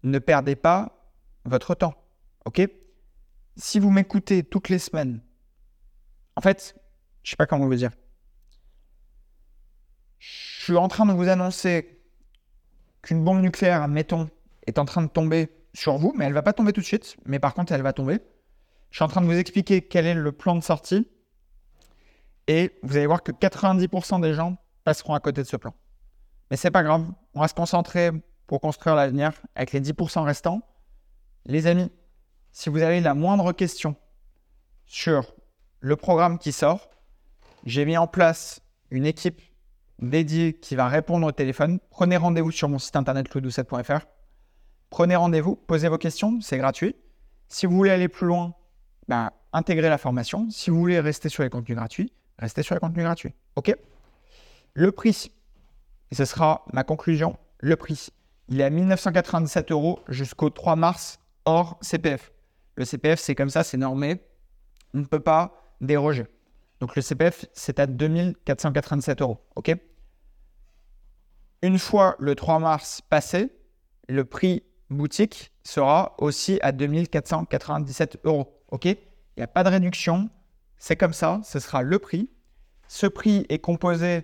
ne 0.03 0.19
perdez 0.19 0.55
pas 0.55 1.11
votre 1.45 1.75
temps. 1.75 1.95
Ok? 2.45 2.61
Si 3.55 3.79
vous 3.79 3.89
m'écoutez 3.89 4.43
toutes 4.43 4.69
les 4.69 4.79
semaines, 4.79 5.21
en 6.35 6.41
fait, 6.41 6.75
je 7.23 7.31
sais 7.31 7.35
pas 7.35 7.45
comment 7.45 7.65
vous 7.65 7.75
dire. 7.75 7.91
Je 10.19 10.63
suis 10.63 10.77
en 10.77 10.87
train 10.87 11.05
de 11.05 11.13
vous 11.13 11.27
annoncer 11.27 11.99
qu'une 13.01 13.23
bombe 13.23 13.41
nucléaire, 13.41 13.81
admettons, 13.83 14.29
est 14.67 14.77
en 14.77 14.85
train 14.85 15.01
de 15.01 15.07
tomber 15.07 15.49
sur 15.73 15.97
vous, 15.97 16.13
mais 16.15 16.25
elle 16.25 16.33
va 16.33 16.41
pas 16.41 16.53
tomber 16.53 16.73
tout 16.73 16.81
de 16.81 16.85
suite. 16.85 17.17
Mais 17.25 17.39
par 17.39 17.53
contre, 17.53 17.71
elle 17.71 17.81
va 17.81 17.93
tomber. 17.93 18.19
Je 18.91 18.97
suis 18.97 19.03
en 19.03 19.07
train 19.07 19.21
de 19.21 19.25
vous 19.25 19.37
expliquer 19.37 19.81
quel 19.81 20.05
est 20.05 20.13
le 20.13 20.31
plan 20.31 20.55
de 20.55 20.63
sortie. 20.63 21.07
Et 22.49 22.75
vous 22.81 22.97
allez 22.97 23.05
voir 23.05 23.21
que 23.21 23.31
90% 23.31 24.21
des 24.21 24.33
gens 24.33 24.57
passeront 24.83 25.13
à 25.13 25.19
côté 25.19 25.43
de 25.43 25.47
ce 25.47 25.55
plan. 25.55 25.71
Mais 26.49 26.57
c'est 26.57 26.71
pas 26.71 26.81
grave. 26.81 27.05
On 27.35 27.41
va 27.41 27.47
se 27.47 27.53
concentrer 27.53 28.09
pour 28.47 28.59
construire 28.59 28.95
l'avenir 28.95 29.33
avec 29.53 29.71
les 29.71 29.79
10% 29.79 30.23
restants. 30.23 30.63
Les 31.45 31.67
amis, 31.67 31.91
si 32.51 32.69
vous 32.69 32.81
avez 32.81 33.01
la 33.01 33.13
moindre 33.13 33.51
question 33.51 33.95
sur 34.87 35.35
le 35.79 35.95
programme 35.95 36.39
qui 36.39 36.51
sort, 36.51 36.89
j'ai 37.65 37.85
mis 37.85 37.97
en 37.97 38.07
place 38.07 38.61
une 38.89 39.05
équipe 39.05 39.43
dédiée 39.99 40.53
qui 40.53 40.75
va 40.75 40.87
répondre 40.87 41.27
au 41.27 41.31
téléphone. 41.31 41.79
Prenez 41.91 42.17
rendez-vous 42.17 42.49
sur 42.49 42.67
mon 42.67 42.79
site 42.79 42.95
internet 42.95 43.31
louis 43.35 43.55
Prenez 44.89 45.15
rendez-vous, 45.15 45.55
posez 45.55 45.87
vos 45.87 45.99
questions, 45.99 46.41
c'est 46.41 46.57
gratuit. 46.57 46.95
Si 47.47 47.67
vous 47.67 47.75
voulez 47.75 47.91
aller 47.91 48.07
plus 48.07 48.25
loin, 48.25 48.55
ben, 49.07 49.29
intégrez 49.53 49.87
la 49.89 49.99
formation. 49.99 50.49
Si 50.49 50.71
vous 50.71 50.79
voulez 50.79 50.99
rester 50.99 51.29
sur 51.29 51.43
les 51.43 51.51
contenus 51.51 51.77
gratuits, 51.77 52.11
restez 52.39 52.63
sur 52.63 52.75
les 52.75 52.79
contenus 52.79 53.03
gratuits. 53.03 53.33
OK? 53.55 53.75
Le 54.73 54.91
prix, 54.91 55.31
et 56.11 56.15
ce 56.15 56.25
sera 56.25 56.65
ma 56.73 56.83
conclusion, 56.83 57.37
le 57.59 57.75
prix, 57.75 58.09
il 58.47 58.61
est 58.61 58.63
à 58.63 58.69
1997 58.69 59.71
euros 59.71 59.99
jusqu'au 60.07 60.49
3 60.49 60.75
mars 60.75 61.19
hors 61.45 61.77
CPF. 61.81 62.31
Le 62.75 62.85
CPF, 62.85 63.19
c'est 63.19 63.35
comme 63.35 63.49
ça, 63.49 63.63
c'est 63.63 63.77
normé. 63.77 64.21
On 64.93 64.99
ne 64.99 65.05
peut 65.05 65.19
pas 65.19 65.61
déroger. 65.81 66.25
Donc 66.79 66.95
le 66.95 67.01
CPF, 67.01 67.45
c'est 67.53 67.79
à 67.79 67.85
2487 67.85 69.21
euros. 69.21 69.37
OK? 69.55 69.75
Une 71.61 71.77
fois 71.77 72.15
le 72.19 72.35
3 72.35 72.59
mars 72.59 73.01
passé, 73.01 73.51
le 74.07 74.23
prix 74.25 74.63
boutique 74.89 75.51
sera 75.63 76.15
aussi 76.17 76.57
à 76.61 76.71
2497 76.71 78.19
euros. 78.23 78.61
OK? 78.69 78.85
Il 78.85 78.97
n'y 79.37 79.43
a 79.43 79.47
pas 79.47 79.63
de 79.63 79.69
réduction. 79.69 80.29
C'est 80.79 80.95
comme 80.95 81.13
ça, 81.13 81.41
ce 81.43 81.59
sera 81.59 81.83
le 81.83 81.99
prix. 81.99 82.29
Ce 82.87 83.05
prix 83.05 83.45
est 83.49 83.59
composé 83.59 84.23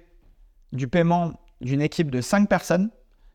du 0.72 0.88
paiement 0.88 1.34
d'une 1.62 1.82
équipe 1.82 2.10
de 2.10 2.22
5 2.22 2.50
personnes. 2.50 2.90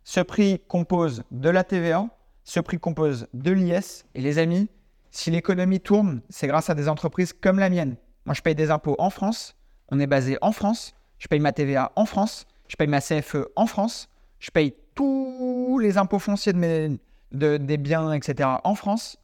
Ce 0.04 0.20
prix 0.20 0.60
compose 0.66 1.22
de 1.30 1.50
la 1.50 1.62
TVA. 1.62 2.08
Ce 2.44 2.58
prix 2.60 2.78
compose 2.78 3.28
de 3.34 3.52
l'IS. 3.52 4.06
Et 4.14 4.22
les 4.22 4.38
amis, 4.38 4.68
si 5.10 5.30
l'économie 5.30 5.80
tourne, 5.80 6.22
c'est 6.30 6.46
grâce 6.46 6.70
à 6.70 6.74
des 6.74 6.88
entreprises 6.88 7.32
comme 7.32 7.58
la 7.58 7.68
mienne. 7.68 7.96
Moi, 8.24 8.34
je 8.34 8.40
paye 8.40 8.54
des 8.54 8.70
impôts 8.70 8.96
en 8.98 9.10
France. 9.10 9.54
On 9.88 10.00
est 10.00 10.06
basé 10.06 10.38
en 10.40 10.52
France. 10.52 10.94
Je 11.18 11.28
paye 11.28 11.40
ma 11.40 11.52
TVA 11.52 11.92
en 11.96 12.06
France. 12.06 12.46
Je 12.68 12.76
paye 12.76 12.88
ma 12.88 13.00
CFE 13.00 13.48
en 13.54 13.66
France. 13.66 14.08
Je 14.38 14.50
paye 14.50 14.74
tous 14.94 15.78
les 15.78 15.98
impôts 15.98 16.18
fonciers 16.18 16.54
de 16.54 16.58
mes, 16.58 16.98
des 17.32 17.76
biens, 17.76 18.12
etc. 18.12 18.48
en 18.64 18.74
France. 18.74 19.18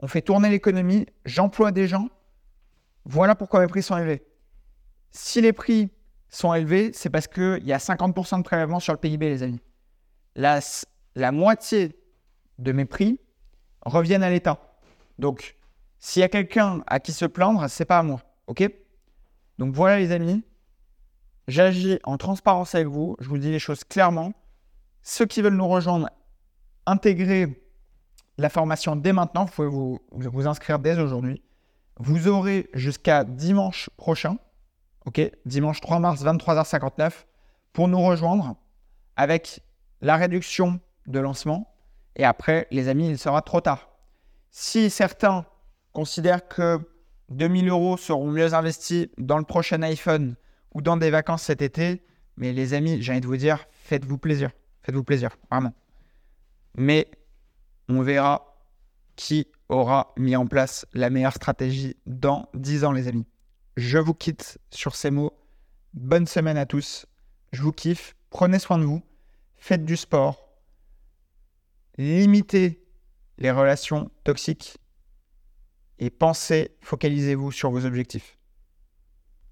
On 0.00 0.06
fait 0.06 0.22
tourner 0.22 0.50
l'économie. 0.50 1.06
J'emploie 1.24 1.72
des 1.72 1.88
gens. 1.88 2.08
Voilà 3.08 3.34
pourquoi 3.34 3.60
mes 3.60 3.66
prix 3.66 3.82
sont 3.82 3.96
élevés. 3.96 4.22
Si 5.10 5.40
les 5.40 5.54
prix 5.54 5.90
sont 6.28 6.52
élevés, 6.52 6.90
c'est 6.92 7.08
parce 7.08 7.26
qu'il 7.26 7.64
y 7.64 7.72
a 7.72 7.78
50% 7.78 8.36
de 8.36 8.42
prélèvement 8.42 8.80
sur 8.80 8.92
le 8.92 8.98
PIB, 8.98 9.30
les 9.30 9.42
amis. 9.42 9.62
La, 10.36 10.60
la 11.14 11.32
moitié 11.32 11.98
de 12.58 12.70
mes 12.70 12.84
prix 12.84 13.18
reviennent 13.80 14.22
à 14.22 14.28
l'État. 14.28 14.60
Donc, 15.18 15.56
s'il 15.98 16.20
y 16.20 16.22
a 16.22 16.28
quelqu'un 16.28 16.82
à 16.86 17.00
qui 17.00 17.12
se 17.12 17.24
plaindre, 17.24 17.66
c'est 17.70 17.86
pas 17.86 17.98
à 17.98 18.02
moi. 18.02 18.20
OK? 18.46 18.70
Donc 19.56 19.74
voilà 19.74 19.98
les 19.98 20.12
amis, 20.12 20.44
j'agis 21.48 21.98
en 22.04 22.18
transparence 22.18 22.74
avec 22.74 22.88
vous, 22.88 23.16
je 23.20 23.28
vous 23.28 23.38
dis 23.38 23.50
les 23.50 23.58
choses 23.58 23.84
clairement. 23.84 24.34
Ceux 25.02 25.24
qui 25.24 25.40
veulent 25.40 25.56
nous 25.56 25.66
rejoindre, 25.66 26.10
intégrer 26.84 27.64
la 28.36 28.50
formation 28.50 28.96
dès 28.96 29.14
maintenant. 29.14 29.46
Vous 29.46 29.52
pouvez 29.52 29.68
vous, 29.68 29.98
vous 30.12 30.46
inscrire 30.46 30.78
dès 30.78 31.00
aujourd'hui. 31.00 31.42
Vous 31.98 32.28
aurez 32.28 32.68
jusqu'à 32.74 33.24
dimanche 33.24 33.90
prochain, 33.96 34.38
ok, 35.04 35.20
dimanche 35.44 35.80
3 35.80 35.98
mars 35.98 36.22
23h59, 36.22 37.24
pour 37.72 37.88
nous 37.88 38.00
rejoindre 38.00 38.56
avec 39.16 39.60
la 40.00 40.16
réduction 40.16 40.80
de 41.06 41.18
lancement. 41.18 41.74
Et 42.16 42.24
après, 42.24 42.68
les 42.70 42.88
amis, 42.88 43.08
il 43.08 43.18
sera 43.18 43.42
trop 43.42 43.60
tard. 43.60 43.88
Si 44.50 44.90
certains 44.90 45.44
considèrent 45.92 46.46
que 46.46 46.78
2000 47.30 47.68
euros 47.68 47.96
seront 47.96 48.30
mieux 48.30 48.54
investis 48.54 49.08
dans 49.18 49.38
le 49.38 49.44
prochain 49.44 49.82
iPhone 49.82 50.36
ou 50.74 50.82
dans 50.82 50.96
des 50.96 51.10
vacances 51.10 51.42
cet 51.42 51.62
été, 51.62 52.02
mais 52.36 52.52
les 52.52 52.74
amis, 52.74 53.02
j'ai 53.02 53.12
envie 53.12 53.20
de 53.20 53.26
vous 53.26 53.36
dire, 53.36 53.66
faites-vous 53.84 54.18
plaisir. 54.18 54.50
Faites-vous 54.82 55.04
plaisir, 55.04 55.36
vraiment. 55.50 55.74
Mais 56.76 57.10
on 57.88 58.02
verra 58.02 58.47
qui 59.18 59.48
aura 59.68 60.14
mis 60.16 60.36
en 60.36 60.46
place 60.46 60.86
la 60.94 61.10
meilleure 61.10 61.34
stratégie 61.34 61.96
dans 62.06 62.48
10 62.54 62.84
ans, 62.84 62.92
les 62.92 63.08
amis. 63.08 63.26
Je 63.76 63.98
vous 63.98 64.14
quitte 64.14 64.58
sur 64.70 64.94
ces 64.94 65.10
mots. 65.10 65.32
Bonne 65.92 66.28
semaine 66.28 66.56
à 66.56 66.66
tous. 66.66 67.04
Je 67.52 67.60
vous 67.62 67.72
kiffe. 67.72 68.14
Prenez 68.30 68.60
soin 68.60 68.78
de 68.78 68.84
vous. 68.84 69.02
Faites 69.56 69.84
du 69.84 69.96
sport. 69.96 70.48
Limitez 71.98 72.86
les 73.38 73.50
relations 73.50 74.08
toxiques. 74.22 74.78
Et 75.98 76.10
pensez, 76.10 76.76
focalisez-vous 76.80 77.50
sur 77.50 77.72
vos 77.72 77.84
objectifs. 77.84 78.37